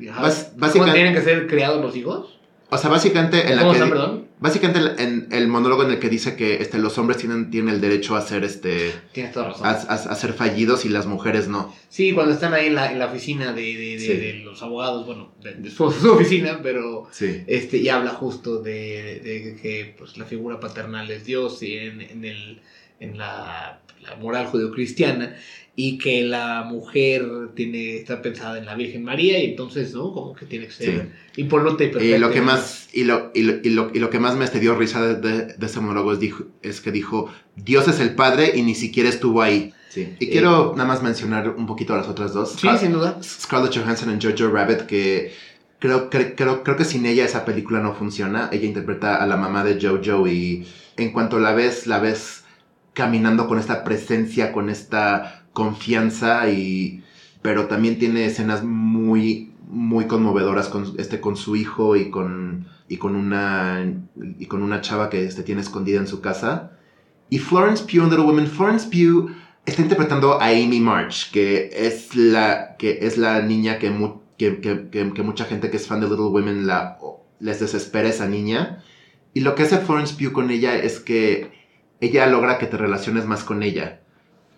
¿Cómo 0.59 0.93
tienen 0.93 1.13
que 1.13 1.21
ser 1.21 1.47
criados 1.47 1.81
los 1.81 1.95
hijos? 1.95 2.39
O 2.69 2.77
sea, 2.77 2.89
básicamente 2.89 3.49
en 3.49 3.57
la 3.57 3.61
¿Cómo 3.63 3.73
que... 3.73 4.22
Básicamente 4.43 5.01
en 5.01 5.29
el 5.31 5.47
monólogo 5.47 5.83
en 5.83 5.91
el 5.91 5.99
que 5.99 6.09
dice 6.09 6.35
que 6.35 6.55
este, 6.61 6.77
los 6.77 6.97
hombres 6.97 7.17
tienen, 7.17 7.49
tienen 7.49 7.73
el 7.73 7.79
derecho 7.79 8.17
a 8.17 8.21
ser 8.21 8.43
este... 8.43 8.91
Tienes 9.13 9.31
toda 9.31 9.47
razón. 9.51 9.65
A, 9.65 9.69
a- 9.69 9.93
a 10.11 10.15
ser 10.15 10.33
fallidos 10.33 10.83
y 10.83 10.89
las 10.89 11.05
mujeres 11.05 11.47
no. 11.47 11.73
Sí, 11.87 12.11
cuando 12.11 12.33
están 12.33 12.53
ahí 12.53 12.67
en 12.67 12.75
la, 12.75 12.91
en 12.91 12.99
la 12.99 13.05
oficina 13.05 13.53
de, 13.53 13.61
de- 13.61 13.93
de- 13.93 13.99
Sí. 13.99 14.13
de 14.17 14.33
los 14.43 14.61
abogados, 14.61 15.05
bueno, 15.05 15.33
de, 15.41 15.53
de 15.53 15.69
su, 15.71 15.89
su 16.01 16.11
oficina, 16.11 16.59
pero 16.61 17.07
Sí. 17.11 17.41
este 17.47 17.77
y 17.77 17.87
habla 17.87 18.09
justo 18.11 18.61
de, 18.61 19.21
de 19.23 19.55
que 19.61 19.95
pues, 19.97 20.17
la 20.17 20.25
figura 20.25 20.59
paternal 20.59 21.09
es 21.09 21.23
Dios 21.25 21.63
y 21.63 21.77
en, 21.77 22.01
en, 22.01 22.25
el, 22.25 22.59
en 22.99 23.17
la, 23.17 23.79
la 24.03 24.15
moral 24.15 24.45
judeocristiana 24.47 25.35
y 25.75 25.97
que 25.97 26.23
la 26.23 26.63
mujer 26.63 27.25
tiene 27.55 27.95
está 27.97 28.21
pensada 28.21 28.59
en 28.59 28.65
la 28.65 28.75
Virgen 28.75 29.03
María 29.03 29.39
y 29.43 29.45
entonces, 29.51 29.93
¿no? 29.95 30.13
Como 30.13 30.35
que 30.35 30.45
tiene 30.45 30.67
que 30.67 30.71
ser 30.73 31.09
impoluta 31.35 31.83
y. 31.83 31.87
Y 32.13 32.17
lo 32.19 32.29
que 32.29 32.41
más, 32.41 32.89
y 32.93 33.05
lo, 33.05 33.31
y 33.33 33.41
lo, 33.41 33.53
y 33.63 33.69
lo, 33.71 33.91
y 33.93 33.99
lo 33.99 34.09
que 34.11 34.19
más 34.19 34.35
me 34.37 34.47
dio 34.59 34.75
risa 34.75 35.01
de, 35.03 35.15
de, 35.15 35.45
de 35.55 35.65
ese 35.65 35.79
monólogo 35.79 36.13
es, 36.13 36.19
dijo, 36.19 36.43
es 36.61 36.79
que 36.79 36.91
dijo, 36.91 37.27
Dios 37.55 37.87
es 37.87 37.99
el 37.99 38.13
Padre 38.13 38.51
y 38.55 38.61
ni 38.61 38.75
siquiera 38.75 39.09
estuvo 39.09 39.41
ahí. 39.41 39.73
Sí. 39.89 40.13
Y 40.19 40.25
Eh, 40.25 40.29
quiero 40.29 40.73
nada 40.75 40.87
más 40.87 41.01
mencionar 41.01 41.49
un 41.49 41.65
poquito 41.65 41.93
a 41.93 41.97
las 41.97 42.07
otras 42.07 42.33
dos. 42.33 42.51
Sí, 42.51 42.67
Scar- 42.67 42.79
sin 42.79 42.91
duda. 42.93 43.17
Scarlett 43.23 43.75
Johansson 43.75 44.11
en 44.11 44.21
Jojo 44.21 44.51
Rabbit, 44.53 44.81
que 44.81 45.33
creo, 45.79 46.09
cre- 46.11 46.33
creo, 46.35 46.63
creo 46.63 46.77
que 46.77 46.85
sin 46.85 47.05
ella 47.07 47.25
esa 47.25 47.45
película 47.45 47.79
no 47.79 47.95
funciona. 47.95 48.49
Ella 48.51 48.65
interpreta 48.65 49.15
a 49.15 49.25
la 49.25 49.37
mamá 49.37 49.63
de 49.63 49.79
Jojo 49.81 50.27
y 50.27 50.67
en 50.97 51.11
cuanto 51.11 51.39
la 51.39 51.53
ves, 51.53 51.87
la 51.87 51.97
ves 51.99 52.42
caminando 52.93 53.47
con 53.47 53.59
esta 53.59 53.83
presencia, 53.83 54.51
con 54.51 54.69
esta 54.69 55.45
confianza 55.53 56.49
y 56.49 57.03
pero 57.41 57.65
también 57.67 57.99
tiene 57.99 58.25
escenas 58.25 58.63
muy 58.63 59.51
muy 59.67 60.05
conmovedoras 60.05 60.67
con 60.69 60.93
este 60.97 61.19
con 61.19 61.35
su 61.35 61.55
hijo 61.55 61.95
y 61.95 62.09
con 62.09 62.67
y 62.87 62.97
con 62.97 63.15
una 63.15 63.83
y 64.39 64.45
con 64.45 64.61
una 64.61 64.81
chava 64.81 65.09
que 65.09 65.25
este, 65.25 65.43
tiene 65.43 65.61
escondida 65.61 65.99
en 65.99 66.07
su 66.07 66.21
casa. 66.21 66.71
Y 67.29 67.39
Florence 67.39 67.83
Pugh 67.85 68.03
en 68.03 68.09
Little 68.09 68.25
Women 68.25 68.47
Florence 68.47 68.87
Pugh 68.89 69.31
está 69.65 69.81
interpretando 69.81 70.39
a 70.41 70.47
Amy 70.47 70.79
March 70.79 71.31
que 71.31 71.69
es 71.73 72.15
la 72.15 72.75
que 72.77 72.99
es 73.01 73.17
la 73.17 73.41
niña 73.41 73.79
que, 73.79 73.91
que- 74.37 74.59
que- 74.59 75.11
que 75.13 75.23
mucha 75.23 75.45
gente 75.45 75.69
que 75.71 75.77
es 75.77 75.87
fan 75.87 76.01
de 76.01 76.07
Little 76.07 76.25
Women 76.27 76.67
la 76.67 76.97
les 77.39 77.59
desespera 77.59 78.09
esa 78.09 78.27
niña. 78.27 78.83
Y 79.33 79.39
lo 79.41 79.55
que 79.55 79.63
hace 79.63 79.79
Florence 79.79 80.13
Pugh 80.15 80.31
con 80.31 80.51
ella 80.51 80.75
es 80.75 80.99
que 80.99 81.51
ella 82.03 82.27
logra 82.27 82.57
que 82.57 82.67
te 82.67 82.77
relaciones 82.77 83.25
más 83.25 83.43
con 83.43 83.63
ella 83.63 83.99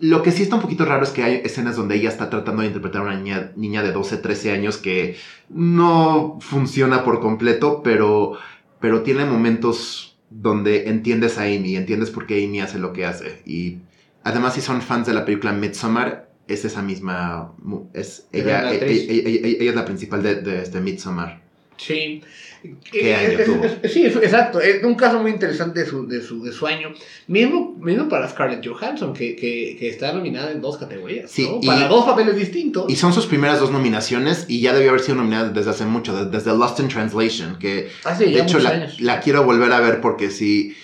lo 0.01 0.23
que 0.23 0.31
sí 0.34 0.43
está 0.43 0.55
un 0.55 0.62
poquito 0.62 0.84
raro 0.84 1.03
es 1.05 1.12
que 1.12 1.23
hay 1.23 1.36
escenas 1.45 1.77
donde 1.77 1.95
ella 1.95 2.10
está 2.10 2.29
tratando 2.29 2.62
de 2.62 2.67
interpretar 2.67 3.01
a 3.01 3.05
una 3.05 3.15
niña, 3.17 3.53
niña 3.55 3.81
de 3.81 3.93
12, 3.93 4.17
13 4.17 4.51
años 4.51 4.75
que 4.77 5.15
no 5.47 6.38
funciona 6.41 7.05
por 7.05 7.21
completo, 7.21 7.81
pero, 7.81 8.34
pero 8.81 9.03
tiene 9.03 9.23
momentos 9.23 10.17
donde 10.29 10.89
entiendes 10.89 11.38
a 11.38 11.43
Amy, 11.43 11.77
entiendes 11.77 12.10
por 12.12 12.25
qué 12.27 12.43
Amy 12.43 12.60
hace 12.60 12.77
lo 12.77 12.91
que 12.91 13.05
hace. 13.05 13.41
Y 13.45 13.77
además 14.23 14.55
si 14.55 14.62
son 14.62 14.81
fans 14.81 15.08
de 15.08 15.13
la 15.13 15.23
película 15.23 15.53
Midsommar, 15.53 16.29
es 16.49 16.65
esa 16.65 16.81
misma... 16.81 17.53
Es 17.93 18.27
¿Es 18.34 18.43
ella, 18.43 18.63
la 18.63 18.73
ella, 18.73 18.81
actriz? 18.81 19.05
ella- 19.10 19.29
ella- 19.29 19.47
ella 19.62 19.69
es 19.69 19.75
la 19.77 19.86
principal 19.86 20.21
de, 20.21 20.36
de 20.41 20.62
este 20.62 20.81
Midsommar. 20.81 21.41
Sí. 21.77 22.21
¿Qué 22.91 23.11
Eh, 23.11 23.15
año 23.15 23.39
es- 23.39 23.45
tuvo? 23.45 23.63
es- 23.83 23.91
sí, 23.93 24.05
es- 24.07 24.15
exacto. 24.15 24.59
Es 24.59 24.83
un 24.83 24.95
caso 24.95 25.19
muy 25.21 25.29
interesante 25.29 25.81
de 25.81 25.85
su, 25.85 26.07
de 26.07 26.19
su, 26.21 26.41
de 26.43 26.51
su 26.51 26.65
año. 26.65 26.93
Mismo, 27.27 27.75
mismo 27.79 28.09
para 28.09 28.27
Scarlett 28.27 28.65
Johansson, 28.65 29.13
que, 29.13 29.35
que, 29.35 29.75
que 29.77 29.88
está 29.89 30.13
nominada 30.13 30.51
en 30.51 30.61
dos 30.61 30.77
categorías. 30.77 31.29
Sí, 31.29 31.47
¿no? 31.47 31.59
y- 31.61 31.67
Para 31.67 31.88
dos 31.88 32.05
papeles 32.05 32.35
distintos. 32.35 32.85
Y 32.89 32.95
son 32.95 33.13
sus 33.13 33.27
primeras 33.27 33.59
dos 33.59 33.69
nominaciones 33.71 34.45
y 34.47 34.61
ya 34.61 34.73
debió 34.73 34.89
haber 34.89 35.01
sido 35.01 35.17
nominada 35.17 35.49
desde 35.49 35.69
hace 35.69 35.85
mucho, 35.85 36.15
de- 36.25 36.31
desde 36.35 36.57
Lost 36.57 36.79
in 36.79 36.88
Translation, 36.88 37.59
que 37.59 37.89
Hace 38.03 38.25
de 38.25 38.39
hecho 38.41 38.57
la, 38.57 38.89
la 38.99 39.19
quiero 39.19 39.43
volver 39.43 39.71
a 39.71 39.79
ver 39.79 40.01
porque 40.01 40.31
si 40.31 40.75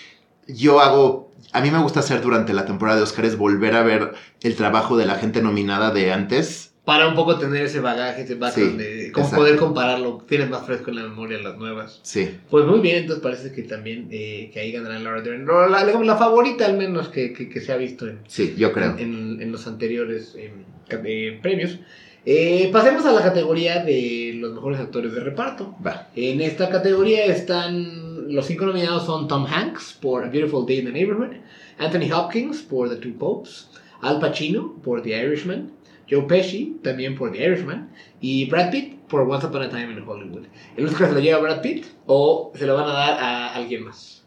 yo 0.47 0.81
hago, 0.81 1.31
a 1.51 1.61
mí 1.61 1.71
me 1.71 1.79
gusta 1.79 2.01
hacer 2.01 2.21
durante 2.21 2.53
la 2.53 2.65
temporada 2.65 2.97
de 2.97 3.03
Oscars 3.03 3.37
volver 3.37 3.73
a 3.75 3.81
ver 3.81 4.11
el 4.43 4.55
trabajo 4.55 4.97
de 4.97 5.05
la 5.07 5.15
gente 5.15 5.41
nominada 5.41 5.91
de 5.91 6.11
antes. 6.13 6.70
Para 6.83 7.07
un 7.07 7.15
poco 7.15 7.37
tener 7.37 7.65
ese 7.65 7.79
bagaje, 7.79 8.23
ese 8.23 8.35
background 8.35 8.71
Sí, 8.71 8.77
de 8.77 9.11
cómo 9.11 9.25
exacto. 9.27 9.43
poder 9.43 9.57
compararlo. 9.59 10.23
Tienes 10.27 10.49
más 10.49 10.65
fresco 10.65 10.89
en 10.89 10.95
la 10.95 11.03
memoria 11.03 11.37
las 11.37 11.57
nuevas. 11.57 11.99
Sí, 12.01 12.37
Pues 12.49 12.65
muy 12.65 12.79
bien, 12.79 12.97
entonces 12.97 13.21
parece 13.21 13.51
que 13.51 13.61
también 13.63 14.07
eh, 14.09 14.49
que 14.51 14.59
ahí 14.59 14.71
ganará 14.71 14.97
Laura 14.97 15.21
Dern. 15.21 15.45
La, 15.45 15.67
la, 15.69 15.85
la 15.85 16.15
favorita 16.17 16.65
al 16.65 16.77
menos 16.77 17.09
que, 17.09 17.33
que, 17.33 17.47
que 17.49 17.61
se 17.61 17.71
ha 17.71 17.77
visto 17.77 18.07
en, 18.07 18.19
sí, 18.27 18.55
yo 18.57 18.71
creo. 18.73 18.97
en, 18.97 19.39
en 19.41 19.51
los 19.51 19.67
anteriores 19.67 20.33
eh, 20.35 20.51
eh, 20.89 21.39
premios. 21.41 21.77
Eh, 22.25 22.69
pasemos 22.71 23.05
a 23.05 23.11
la 23.13 23.21
categoría 23.21 23.83
de 23.83 24.33
los 24.35 24.53
mejores 24.53 24.79
actores 24.79 25.13
de 25.13 25.19
reparto. 25.21 25.75
Va. 25.85 26.07
En 26.15 26.41
esta 26.41 26.69
categoría 26.69 27.25
están 27.25 28.33
los 28.33 28.45
cinco 28.45 28.65
nominados 28.65 29.05
son 29.05 29.27
Tom 29.27 29.45
Hanks 29.45 29.97
por 30.01 30.23
A 30.23 30.29
Beautiful 30.29 30.65
Day 30.65 30.79
in 30.79 30.85
the 30.85 30.91
Neighborhood, 30.91 31.35
Anthony 31.79 32.11
Hopkins 32.13 32.61
por 32.61 32.89
The 32.89 32.95
Two 32.95 33.13
Popes, 33.19 33.67
Al 34.01 34.19
Pacino 34.19 34.75
por 34.83 35.01
The 35.01 35.09
Irishman, 35.23 35.71
Joe 36.11 36.23
Pesci 36.23 36.79
también 36.83 37.15
por 37.15 37.31
The 37.31 37.45
Irishman 37.45 37.89
y 38.19 38.49
Brad 38.49 38.69
Pitt 38.69 38.99
por 39.07 39.21
Once 39.21 39.47
Upon 39.47 39.63
a 39.63 39.69
Time 39.69 39.93
in 39.93 40.03
Hollywood. 40.05 40.45
¿El 40.75 40.85
Oscar 40.85 41.07
se 41.07 41.13
lo 41.13 41.19
lleva 41.21 41.39
Brad 41.39 41.61
Pitt 41.61 41.85
o 42.05 42.51
se 42.53 42.65
lo 42.65 42.75
van 42.75 42.89
a 42.89 42.93
dar 42.93 43.19
a 43.19 43.55
alguien 43.55 43.85
más? 43.85 44.23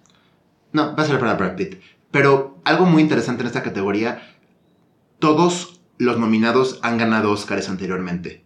No, 0.73 0.97
va 0.97 1.03
a 1.03 1.07
ser 1.07 1.21
para 1.21 1.35
Brad 1.35 1.57
Pitt. 1.57 1.77
Pero 2.11 2.59
algo 2.65 2.87
muy 2.87 3.03
interesante 3.03 3.43
en 3.43 3.49
esta 3.49 3.63
categoría, 3.63 4.23
todos 5.19 5.81
los 5.99 6.19
nominados 6.19 6.79
han 6.83 6.97
ganado 6.97 7.31
Oscars 7.31 7.69
anteriormente. 7.69 8.45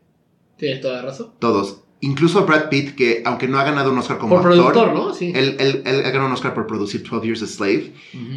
Tienes 0.56 0.80
toda 0.80 0.96
la 0.96 1.02
razón. 1.02 1.32
Todos. 1.38 1.84
Incluso 2.00 2.46
Brad 2.46 2.68
Pitt, 2.68 2.94
que 2.94 3.22
aunque 3.24 3.48
no 3.48 3.58
ha 3.58 3.64
ganado 3.64 3.90
un 3.90 3.98
Oscar 3.98 4.18
como 4.18 4.36
Por 4.36 4.52
actor, 4.52 4.72
productor, 4.72 4.94
¿no? 4.94 5.14
Sí. 5.14 5.32
él, 5.34 5.56
él, 5.58 5.82
él 5.84 6.00
ha 6.04 6.10
ganado 6.10 6.26
un 6.26 6.32
Oscar 6.32 6.54
por 6.54 6.66
producir 6.66 7.02
12 7.02 7.26
Years 7.26 7.42
a 7.42 7.46
Slave. 7.46 7.92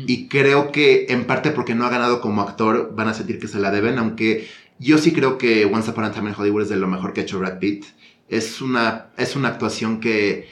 Y 0.08 0.28
creo 0.28 0.72
que 0.72 1.06
en 1.10 1.26
parte 1.26 1.52
porque 1.52 1.76
no 1.76 1.86
ha 1.86 1.90
ganado 1.90 2.22
como 2.22 2.42
actor, 2.42 2.94
van 2.96 3.08
a 3.08 3.14
sentir 3.14 3.40
que 3.40 3.48
se 3.48 3.60
la 3.60 3.70
deben, 3.70 4.00
aunque 4.00 4.48
yo 4.82 4.98
sí 4.98 5.14
creo 5.14 5.38
que 5.38 5.66
Once 5.66 5.90
Upon 5.92 6.06
a 6.06 6.12
Time 6.12 6.30
in 6.30 6.36
Hollywood 6.38 6.64
es 6.64 6.70
de 6.70 6.76
lo 6.76 6.88
mejor 6.88 7.14
que 7.14 7.22
ha 7.22 7.24
hecho 7.24 7.40
Brad 7.40 7.60
Pitt. 7.60 7.86
Es 8.30 8.62
una, 8.62 9.08
es 9.18 9.36
una 9.36 9.50
actuación 9.50 10.00
que, 10.00 10.48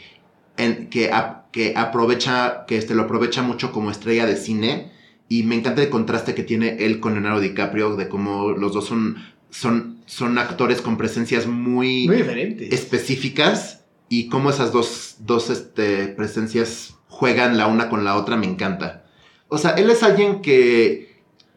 en- 0.57 0.89
que, 0.89 1.11
ap- 1.11 1.49
que 1.51 1.73
aprovecha, 1.75 2.65
que 2.67 2.77
este, 2.77 2.93
lo 2.93 3.03
aprovecha 3.03 3.41
mucho 3.41 3.71
como 3.71 3.89
estrella 3.91 4.25
de 4.25 4.35
cine. 4.37 4.91
Y 5.27 5.43
me 5.43 5.55
encanta 5.55 5.81
el 5.81 5.89
contraste 5.89 6.35
que 6.35 6.43
tiene 6.43 6.77
él 6.85 6.99
con 6.99 7.13
Leonardo 7.13 7.39
DiCaprio, 7.39 7.95
de 7.95 8.07
cómo 8.09 8.51
los 8.51 8.73
dos 8.73 8.85
son, 8.85 9.17
son, 9.49 9.99
son 10.05 10.37
actores 10.37 10.81
con 10.81 10.97
presencias 10.97 11.45
muy, 11.47 12.07
Muy 12.07 12.17
diferente. 12.17 12.73
específicas 12.73 13.85
y 14.09 14.27
cómo 14.27 14.49
esas 14.49 14.71
dos, 14.71 15.15
dos 15.19 15.49
este, 15.49 16.07
presencias 16.07 16.95
juegan 17.07 17.57
la 17.57 17.67
una 17.67 17.89
con 17.89 18.03
la 18.03 18.15
otra 18.15 18.37
me 18.37 18.47
encanta. 18.47 19.05
O 19.47 19.57
sea, 19.57 19.71
él 19.71 19.89
es 19.89 20.01
alguien 20.03 20.41
que, 20.41 21.08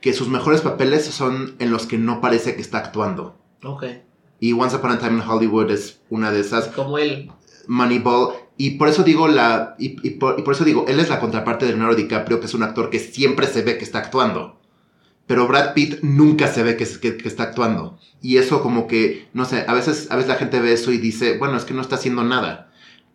que 0.02 0.12
sus 0.12 0.28
mejores 0.28 0.60
papeles 0.60 1.06
son 1.06 1.54
en 1.58 1.70
los 1.70 1.86
que 1.86 1.96
no 1.96 2.20
parece 2.20 2.54
que 2.54 2.60
está 2.60 2.78
actuando. 2.78 3.38
Ok. 3.64 3.84
Y 4.40 4.52
Once 4.52 4.76
Upon 4.76 4.90
a 4.90 4.98
Time 4.98 5.22
in 5.22 5.28
Hollywood 5.28 5.70
es 5.70 6.00
una 6.10 6.30
de 6.30 6.40
esas. 6.40 6.66
Como 6.68 6.98
él. 6.98 7.30
Moneyball. 7.68 8.34
Y 8.58 8.72
por 8.72 8.88
eso 8.88 9.02
digo 9.04 9.28
la. 9.28 9.76
Y, 9.78 9.96
y 10.06 10.10
por, 10.10 10.38
y 10.38 10.42
por 10.42 10.54
eso 10.54 10.64
digo, 10.64 10.84
él 10.88 11.00
es 11.00 11.08
la 11.08 11.20
contraparte 11.20 11.64
de 11.64 11.72
Leonardo 11.72 11.94
DiCaprio, 11.96 12.40
que 12.40 12.46
es 12.46 12.54
un 12.54 12.62
actor 12.64 12.90
que 12.90 12.98
siempre 12.98 13.46
se 13.46 13.62
ve 13.62 13.78
que 13.78 13.84
está 13.84 13.98
actuando. 14.00 14.60
Pero 15.26 15.46
Brad 15.46 15.72
Pitt 15.74 16.00
nunca 16.02 16.48
se 16.52 16.62
ve 16.64 16.76
que, 16.76 16.84
que- 17.00 17.16
que 17.16 17.28
está 17.28 17.44
actuando. 17.44 17.98
Y 18.20 18.36
eso 18.38 18.60
como 18.62 18.88
que, 18.88 19.28
no 19.32 19.44
sé, 19.44 19.64
a 19.68 19.72
veces, 19.72 20.08
a 20.10 20.16
veces 20.16 20.28
la 20.28 20.34
gente 20.36 20.60
ve 20.60 20.72
eso 20.72 20.90
y 20.92 20.98
dice, 20.98 21.38
bueno, 21.38 21.56
es 21.56 21.64
que 21.64 21.74
no 21.74 21.80
está 21.80 21.94
haciendo 21.94 22.24
nada. 22.24 22.72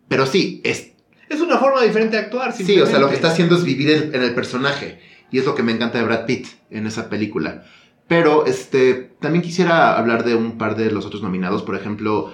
Pero 0.08 0.24
sí, 0.26 0.62
es, 0.64 0.92
Es 1.28 1.40
una 1.42 1.58
forma 1.58 1.82
diferente 1.82 2.16
de 2.16 2.22
actuar. 2.22 2.52
sí, 2.54 2.80
o 2.80 2.86
sea, 2.86 2.98
lo 2.98 3.10
que 3.10 3.14
está 3.14 3.28
haciendo 3.28 3.56
es 3.56 3.64
vivir 3.64 3.90
en, 3.90 4.14
en 4.14 4.22
el 4.22 4.34
personaje. 4.34 5.00
Y 5.30 5.38
es 5.38 5.44
lo 5.44 5.54
que 5.54 5.62
me 5.62 5.72
encanta 5.72 5.98
de 5.98 6.04
Brad 6.04 6.26
Pitt 6.26 6.46
en 6.70 6.86
esa 6.86 7.08
película. 7.08 7.64
Pero, 8.06 8.46
este, 8.46 8.94
también 9.20 9.42
quisiera 9.42 9.98
hablar 9.98 10.24
de 10.24 10.34
un 10.34 10.56
par 10.58 10.76
de 10.76 10.90
los 10.90 11.04
otros 11.04 11.22
nominados. 11.22 11.62
Por 11.62 11.74
ejemplo, 11.76 12.32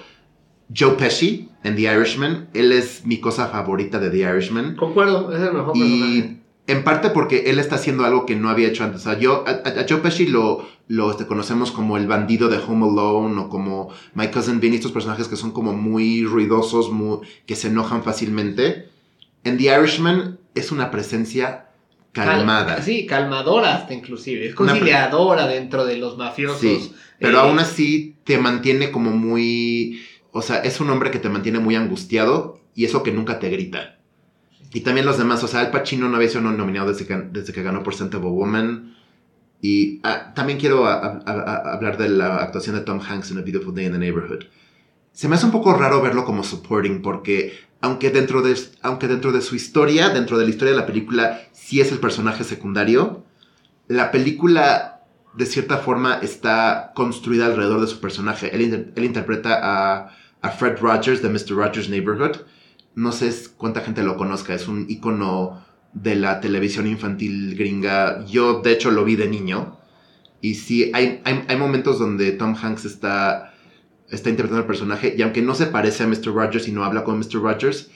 Joe 0.75 0.91
Pesci 0.93 1.49
en 1.63 1.75
The 1.75 1.81
Irishman. 1.93 2.47
Él 2.53 2.71
es 2.71 3.05
mi 3.05 3.19
cosa 3.19 3.47
favorita 3.47 3.99
de 3.99 4.09
The 4.09 4.19
Irishman. 4.19 4.75
Concuerdo, 4.77 5.33
es 5.35 5.41
el 5.41 5.53
mejor 5.53 5.73
personaje. 5.73 6.11
Y 6.11 6.41
en 6.67 6.83
parte 6.83 7.09
porque 7.09 7.43
él 7.51 7.59
está 7.59 7.75
haciendo 7.75 8.05
algo 8.05 8.25
que 8.25 8.35
no 8.35 8.49
había 8.49 8.69
hecho 8.69 8.83
antes. 8.85 9.01
O 9.01 9.03
sea, 9.03 9.19
yo, 9.19 9.43
a, 9.45 9.51
a- 9.51 9.81
a 9.81 9.85
Joe 9.87 9.97
Pesci 9.99 10.27
lo, 10.27 10.65
lo 10.87 11.11
este, 11.11 11.27
conocemos 11.27 11.71
como 11.71 11.97
el 11.97 12.07
bandido 12.07 12.47
de 12.47 12.57
Home 12.57 12.87
Alone 12.87 13.39
o 13.41 13.49
como 13.49 13.89
My 14.15 14.29
Cousin 14.29 14.59
Vinny, 14.61 14.77
estos 14.77 14.91
personajes 14.93 15.27
que 15.27 15.35
son 15.35 15.51
como 15.51 15.73
muy 15.73 16.23
ruidosos, 16.25 16.89
muy, 16.91 17.19
que 17.45 17.55
se 17.57 17.67
enojan 17.67 18.01
fácilmente. 18.01 18.87
En 19.43 19.57
The 19.57 19.77
Irishman 19.77 20.39
es 20.55 20.71
una 20.71 20.89
presencia 20.89 21.67
calmada. 22.23 22.75
Cal- 22.75 22.83
sí, 22.83 23.05
calmadora 23.05 23.75
hasta 23.75 23.93
inclusive. 23.93 24.47
Es 24.47 24.55
conciliadora 24.55 25.47
dentro 25.47 25.85
de 25.85 25.97
los 25.97 26.17
mafiosos. 26.17 26.59
Sí, 26.59 26.93
Pero 27.19 27.37
Eh, 27.37 27.41
aún 27.41 27.59
así 27.59 28.15
te 28.23 28.37
mantiene 28.37 28.91
como 28.91 29.11
muy... 29.11 30.01
O 30.31 30.41
sea, 30.41 30.57
es 30.59 30.79
un 30.79 30.89
hombre 30.89 31.11
que 31.11 31.19
te 31.19 31.29
mantiene 31.29 31.59
muy 31.59 31.75
angustiado 31.75 32.59
y 32.75 32.85
eso 32.85 33.03
que 33.03 33.11
nunca 33.11 33.39
te 33.39 33.49
grita. 33.49 33.97
Y 34.73 34.81
también 34.81 35.05
los 35.05 35.17
demás, 35.17 35.41
o 35.43 35.47
sea, 35.47 35.61
Al 35.61 35.71
Pacino 35.71 36.09
no 36.09 36.17
había 36.17 36.27
sido 36.27 36.41
nominado 36.41 36.89
desde 36.91 37.05
que, 37.07 37.15
desde 37.15 37.53
que 37.53 37.63
ganó 37.63 37.83
por 37.83 37.95
Scent 37.95 38.13
of 38.15 38.23
a 38.23 38.27
Woman. 38.27 38.95
Y 39.61 40.01
ah, 40.03 40.33
también 40.35 40.59
quiero 40.59 40.85
a- 40.85 40.95
a- 40.95 41.23
a- 41.25 41.73
hablar 41.75 41.97
de 41.97 42.09
la 42.09 42.37
actuación 42.37 42.75
de 42.75 42.81
Tom 42.81 42.99
Hanks 42.99 43.31
en 43.31 43.37
A 43.37 43.41
Beautiful 43.41 43.73
Day 43.73 43.85
in 43.85 43.93
the 43.93 43.97
Neighborhood. 43.97 44.43
Se 45.13 45.29
me 45.29 45.35
hace 45.35 45.45
un 45.45 45.53
poco 45.53 45.73
raro 45.73 46.01
verlo 46.01 46.25
como 46.25 46.43
supporting 46.43 47.01
porque 47.01 47.53
aunque 47.85 48.09
dentro 48.09 48.41
de, 48.41 48.55
aunque 48.81 49.07
dentro 49.07 49.31
de 49.31 49.41
su 49.41 49.55
historia, 49.55 50.09
dentro 50.09 50.37
de 50.39 50.43
la 50.45 50.49
historia 50.49 50.73
de 50.73 50.79
la 50.79 50.87
película, 50.87 51.41
sí 51.53 51.79
es 51.81 51.91
el 51.91 51.99
personaje 51.99 52.43
secundario, 52.43 53.23
la 53.87 54.09
película 54.11 55.01
de 55.35 55.45
cierta 55.45 55.77
forma 55.77 56.15
está 56.23 56.91
construida 56.95 57.45
alrededor 57.45 57.81
de 57.81 57.87
su 57.87 57.99
personaje. 57.99 58.53
Él, 58.55 58.61
inter- 58.61 58.91
él 58.95 59.03
interpreta 59.05 59.59
a, 59.61 60.49
Fred 60.57 60.77
Rogers 60.79 61.21
de 61.21 61.29
Mr. 61.29 61.55
Rogers 61.55 61.89
Neighborhood. 61.89 62.37
No 62.95 63.11
sé 63.11 63.31
cuánta 63.57 63.81
gente 63.81 64.01
lo 64.03 64.15
conozca, 64.17 64.53
es 64.55 64.67
un 64.67 64.85
icono 64.89 65.63
de 65.93 66.15
la 66.15 66.39
televisión 66.39 66.87
infantil 66.87 67.55
gringa. 67.55 68.25
Yo, 68.25 68.61
de 68.61 68.71
hecho, 68.71 68.89
lo 68.91 69.03
vi 69.05 69.15
de 69.15 69.27
niño. 69.27 69.77
Y 70.41 70.55
sí, 70.55 70.91
hay, 70.93 71.21
hay 71.25 71.57
momentos 71.57 71.99
donde 71.99 72.31
Tom 72.31 72.55
Hanks 72.59 72.85
está, 72.85 73.53
está 74.09 74.29
interpretando 74.29 74.61
el 74.61 74.67
personaje. 74.67 75.15
Y 75.17 75.21
aunque 75.21 75.41
no 75.41 75.55
se 75.55 75.65
parece 75.67 76.03
a 76.03 76.07
Mr. 76.07 76.33
Rogers 76.33 76.67
y 76.67 76.71
no 76.71 76.83
habla 76.83 77.03
con 77.03 77.17
Mr. 77.19 77.41
Rogers, 77.41 77.89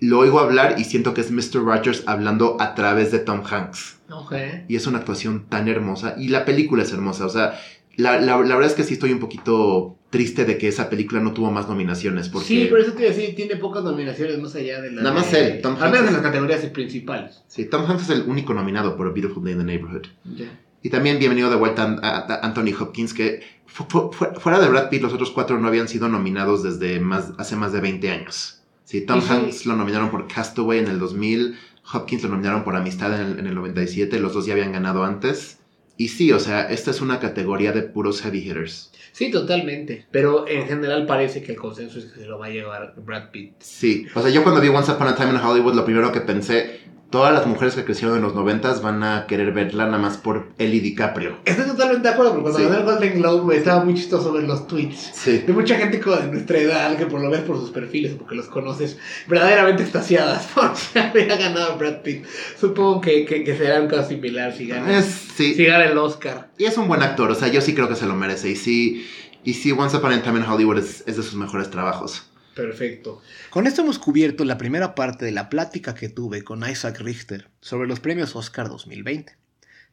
lo 0.00 0.18
oigo 0.20 0.40
hablar 0.40 0.76
y 0.78 0.84
siento 0.84 1.12
que 1.14 1.20
es 1.20 1.30
Mr. 1.30 1.62
Rogers 1.64 2.04
hablando 2.06 2.56
a 2.60 2.74
través 2.74 3.10
de 3.12 3.18
Tom 3.18 3.42
Hanks. 3.48 3.98
Ok. 4.10 4.32
Y 4.68 4.76
es 4.76 4.86
una 4.86 4.98
actuación 4.98 5.46
tan 5.48 5.68
hermosa. 5.68 6.14
Y 6.18 6.28
la 6.28 6.44
película 6.44 6.82
es 6.82 6.92
hermosa. 6.92 7.26
O 7.26 7.28
sea, 7.28 7.60
la, 7.96 8.18
la- 8.20 8.38
la 8.38 8.54
verdad 8.54 8.66
es 8.70 8.74
que 8.74 8.82
sí 8.84 8.94
estoy 8.94 9.12
un 9.12 9.20
poquito 9.20 9.96
triste 10.08 10.44
de 10.44 10.58
que 10.58 10.68
esa 10.68 10.88
película 10.90 11.20
no 11.20 11.32
tuvo 11.32 11.50
más 11.50 11.68
nominaciones. 11.68 12.28
Porque 12.30 12.48
Sí, 12.48 12.64
por 12.64 12.80
eso 12.80 12.92
te 12.92 13.02
iba 13.02 13.12
a 13.12 13.14
decir, 13.14 13.36
tiene 13.36 13.56
pocas 13.56 13.84
nominaciones 13.84 14.38
más 14.40 14.54
allá 14.54 14.80
de 14.80 14.90
la. 14.90 15.02
Nada 15.02 15.14
más 15.14 15.32
él, 15.34 15.60
Tom 15.60 15.76
Al 15.76 15.82
Hanks. 15.82 15.92
menos 15.92 16.08
en 16.08 16.14
las 16.14 16.22
categorías 16.22 16.60
principales. 16.66 17.42
Sí, 17.46 17.66
Tom 17.66 17.84
Hanks 17.88 18.04
es 18.04 18.10
el 18.10 18.22
único 18.22 18.54
nominado 18.54 18.96
por 18.96 19.06
A 19.06 19.10
Beautiful 19.10 19.44
Day 19.44 19.52
in 19.52 19.58
the 19.58 19.64
Neighborhood. 19.64 20.06
Ya. 20.34 20.46
Y 20.82 20.90
también 20.90 21.18
bienvenido 21.18 21.50
de 21.50 21.56
vuelta 21.56 21.98
a, 22.02 22.08
a- 22.18 22.46
Anthony 22.46 22.72
Hopkins, 22.78 23.12
que 23.12 23.40
fu- 23.66 23.84
fu- 23.88 24.10
fu- 24.12 24.40
fuera 24.40 24.58
de 24.60 24.68
Brad 24.68 24.88
Pitt, 24.88 25.02
los 25.02 25.12
otros 25.12 25.30
cuatro 25.30 25.58
no 25.58 25.68
habían 25.68 25.88
sido 25.88 26.08
nominados 26.08 26.62
desde 26.62 27.00
más, 27.00 27.32
hace 27.38 27.56
más 27.56 27.72
de 27.72 27.80
20 27.80 28.10
años. 28.10 28.62
Sí, 28.84 29.02
Tom 29.02 29.18
Y 29.18 29.22
sí. 29.22 29.28
Hanks 29.32 29.66
lo 29.66 29.76
nominaron 29.76 30.10
por 30.10 30.26
Castaway 30.26 30.78
en 30.78 30.88
el 30.88 30.98
2000, 30.98 31.56
Hopkins 31.92 32.22
lo 32.22 32.30
nominaron 32.30 32.64
por 32.64 32.76
Amistad 32.76 33.14
en 33.20 33.26
el, 33.32 33.38
en 33.40 33.46
el 33.46 33.54
97, 33.54 34.18
los 34.20 34.32
dos 34.32 34.46
ya 34.46 34.54
habían 34.54 34.72
ganado 34.72 35.04
antes. 35.04 35.58
Y 35.96 36.08
sí, 36.08 36.32
o 36.32 36.38
sea, 36.40 36.62
esta 36.70 36.90
es 36.92 37.02
una 37.02 37.20
categoría 37.20 37.72
de 37.72 37.82
puros 37.82 38.22
heavy 38.22 38.38
hitters. 38.38 38.90
Sí, 39.12 39.30
totalmente. 39.30 40.06
Pero 40.10 40.48
en 40.48 40.66
general 40.66 41.04
parece 41.04 41.42
que 41.42 41.52
el 41.52 41.58
consenso 41.58 41.98
es 41.98 42.06
que 42.06 42.20
se 42.20 42.26
lo 42.26 42.38
va 42.38 42.46
a 42.46 42.50
llevar 42.50 42.94
Brad 42.96 43.30
Pitt. 43.30 43.52
Sí, 43.58 44.06
o 44.14 44.22
sea, 44.22 44.30
yo 44.30 44.42
cuando 44.42 44.62
vi 44.62 44.68
Once 44.68 44.90
Upon 44.90 45.08
a 45.08 45.14
Time 45.14 45.30
in 45.32 45.36
Hollywood, 45.36 45.74
lo 45.74 45.84
primero 45.84 46.10
que 46.10 46.22
pensé, 46.22 46.80
todas 47.10 47.34
las 47.34 47.46
mujeres 47.46 47.74
que 47.74 47.84
crecieron 47.84 48.16
en 48.16 48.22
los 48.22 48.34
90 48.34 48.80
van 48.80 49.02
a 49.02 49.26
querer 49.26 49.52
verla 49.52 49.86
nada 49.86 49.98
más 49.98 50.16
por 50.16 50.48
y 50.58 50.66
DiCaprio. 50.66 51.36
Estoy 51.44 51.66
totalmente 51.66 52.06
de 52.08 52.14
acuerdo, 52.14 52.32
porque 52.34 52.50
cuando 52.50 52.58
Sí. 52.60 52.64
gané 52.66 52.78
el 52.78 52.84
Golden 52.84 53.18
Globe 53.18 53.56
estaba 53.56 53.84
muy 53.84 53.94
chistoso 53.94 54.32
ver 54.32 54.44
los 54.44 54.66
tweets. 54.68 55.10
Sí. 55.12 55.38
De 55.38 55.52
mucha 55.52 55.76
gente 55.76 56.00
como 56.00 56.16
de 56.16 56.28
nuestra 56.28 56.58
edad, 56.58 56.96
que 56.96 57.06
por 57.06 57.20
lo 57.20 57.28
ves 57.28 57.40
por 57.40 57.56
sus 57.58 57.70
perfiles 57.70 58.12
o 58.14 58.18
porque 58.18 58.36
los 58.36 58.46
conoces, 58.46 58.96
verdaderamente 59.28 59.82
extasiadas 59.82 60.48
porque 60.54 61.00
había 61.00 61.36
ganado 61.36 61.76
Brad 61.76 62.02
Pitt. 62.02 62.24
Supongo 62.58 63.00
que, 63.00 63.24
que, 63.24 63.42
que 63.44 63.56
será 63.56 63.80
un 63.80 63.88
caso 63.88 64.08
similar 64.08 64.52
si 64.56 64.66
gana, 64.68 64.98
Es, 64.98 65.06
sí. 65.34 65.54
si 65.54 65.64
gana 65.64 65.84
el 65.86 65.98
Oscar. 65.98 66.50
Y 66.58 66.64
es 66.64 66.78
un 66.78 66.86
buen 66.86 67.02
actor, 67.02 67.30
o 67.30 67.34
sea, 67.34 67.48
yo 67.48 67.60
sí 67.60 67.74
creo 67.74 67.88
que 67.88 67.96
se 67.96 68.06
lo 68.06 68.14
merece. 68.14 68.50
Y 68.50 68.56
sí, 68.56 69.06
y 69.42 69.54
sí 69.54 69.72
Once 69.72 69.96
Upon 69.96 70.12
a 70.12 70.22
Time 70.22 70.38
in 70.40 70.46
Hollywood 70.46 70.78
es, 70.78 71.02
es 71.06 71.16
de 71.16 71.22
sus 71.22 71.34
mejores 71.34 71.70
trabajos. 71.70 72.29
Perfecto. 72.60 73.22
Con 73.48 73.66
esto 73.66 73.80
hemos 73.80 73.98
cubierto 73.98 74.44
la 74.44 74.58
primera 74.58 74.94
parte 74.94 75.24
de 75.24 75.32
la 75.32 75.48
plática 75.48 75.94
que 75.94 76.10
tuve 76.10 76.44
con 76.44 76.68
Isaac 76.68 77.00
Richter 77.00 77.48
sobre 77.62 77.88
los 77.88 78.00
premios 78.00 78.36
Oscar 78.36 78.68
2020. 78.68 79.34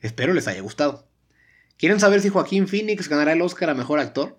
Espero 0.01 0.34
les 0.34 0.49
haya 0.49 0.59
gustado. 0.59 1.07
¿Quieren 1.78 2.01
saber 2.01 2.20
si 2.20 2.28
Joaquín 2.28 2.68
Phoenix 2.68 3.07
ganará 3.07 3.32
el 3.32 3.41
Oscar 3.41 3.70
a 3.70 3.74
Mejor 3.74 3.99
Actor? 3.99 4.38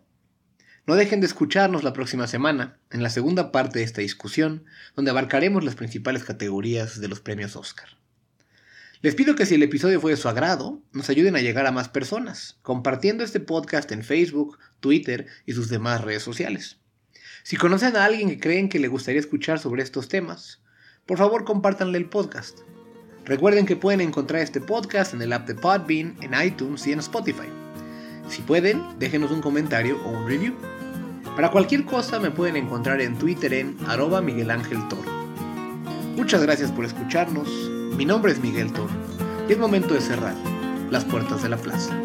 No 0.86 0.94
dejen 0.94 1.20
de 1.20 1.26
escucharnos 1.26 1.84
la 1.84 1.94
próxima 1.94 2.26
semana, 2.26 2.78
en 2.90 3.02
la 3.02 3.08
segunda 3.08 3.50
parte 3.50 3.78
de 3.78 3.86
esta 3.86 4.02
discusión, 4.02 4.66
donde 4.94 5.10
abarcaremos 5.10 5.64
las 5.64 5.74
principales 5.74 6.24
categorías 6.24 7.00
de 7.00 7.08
los 7.08 7.20
premios 7.20 7.56
Oscar. 7.56 7.88
Les 9.00 9.14
pido 9.14 9.36
que 9.36 9.46
si 9.46 9.54
el 9.54 9.62
episodio 9.62 10.02
fue 10.02 10.10
de 10.10 10.16
su 10.18 10.28
agrado, 10.28 10.82
nos 10.92 11.08
ayuden 11.08 11.34
a 11.34 11.40
llegar 11.40 11.66
a 11.66 11.72
más 11.72 11.88
personas, 11.88 12.58
compartiendo 12.60 13.24
este 13.24 13.40
podcast 13.40 13.90
en 13.90 14.04
Facebook, 14.04 14.58
Twitter 14.80 15.28
y 15.46 15.54
sus 15.54 15.70
demás 15.70 16.02
redes 16.02 16.22
sociales. 16.22 16.78
Si 17.48 17.56
conocen 17.56 17.96
a 17.96 18.04
alguien 18.04 18.28
que 18.28 18.38
creen 18.38 18.68
que 18.68 18.78
le 18.78 18.88
gustaría 18.88 19.18
escuchar 19.18 19.58
sobre 19.58 19.82
estos 19.82 20.06
temas, 20.08 20.60
por 21.06 21.16
favor 21.16 21.46
compártanle 21.46 21.96
el 21.96 22.04
podcast. 22.04 22.58
Recuerden 23.24 23.64
que 23.64 23.74
pueden 23.74 24.02
encontrar 24.02 24.42
este 24.42 24.60
podcast 24.60 25.14
en 25.14 25.22
el 25.22 25.32
app 25.32 25.48
de 25.48 25.54
Podbean, 25.54 26.18
en 26.20 26.34
iTunes 26.46 26.86
y 26.86 26.92
en 26.92 26.98
Spotify. 26.98 27.48
Si 28.28 28.42
pueden, 28.42 28.82
déjenos 28.98 29.30
un 29.30 29.40
comentario 29.40 29.98
o 30.04 30.10
un 30.10 30.28
review. 30.28 30.52
Para 31.36 31.50
cualquier 31.50 31.86
cosa 31.86 32.20
me 32.20 32.30
pueden 32.30 32.56
encontrar 32.56 33.00
en 33.00 33.16
Twitter 33.16 33.54
en 33.54 33.78
arroba. 33.86 34.22
Muchas 36.16 36.42
gracias 36.42 36.70
por 36.70 36.84
escucharnos. 36.84 37.48
Mi 37.96 38.04
nombre 38.04 38.32
es 38.32 38.40
Miguel 38.40 38.74
Toro 38.74 38.92
y 39.48 39.52
es 39.52 39.58
momento 39.58 39.94
de 39.94 40.02
cerrar 40.02 40.34
las 40.90 41.06
puertas 41.06 41.42
de 41.42 41.48
la 41.48 41.56
plaza. 41.56 41.98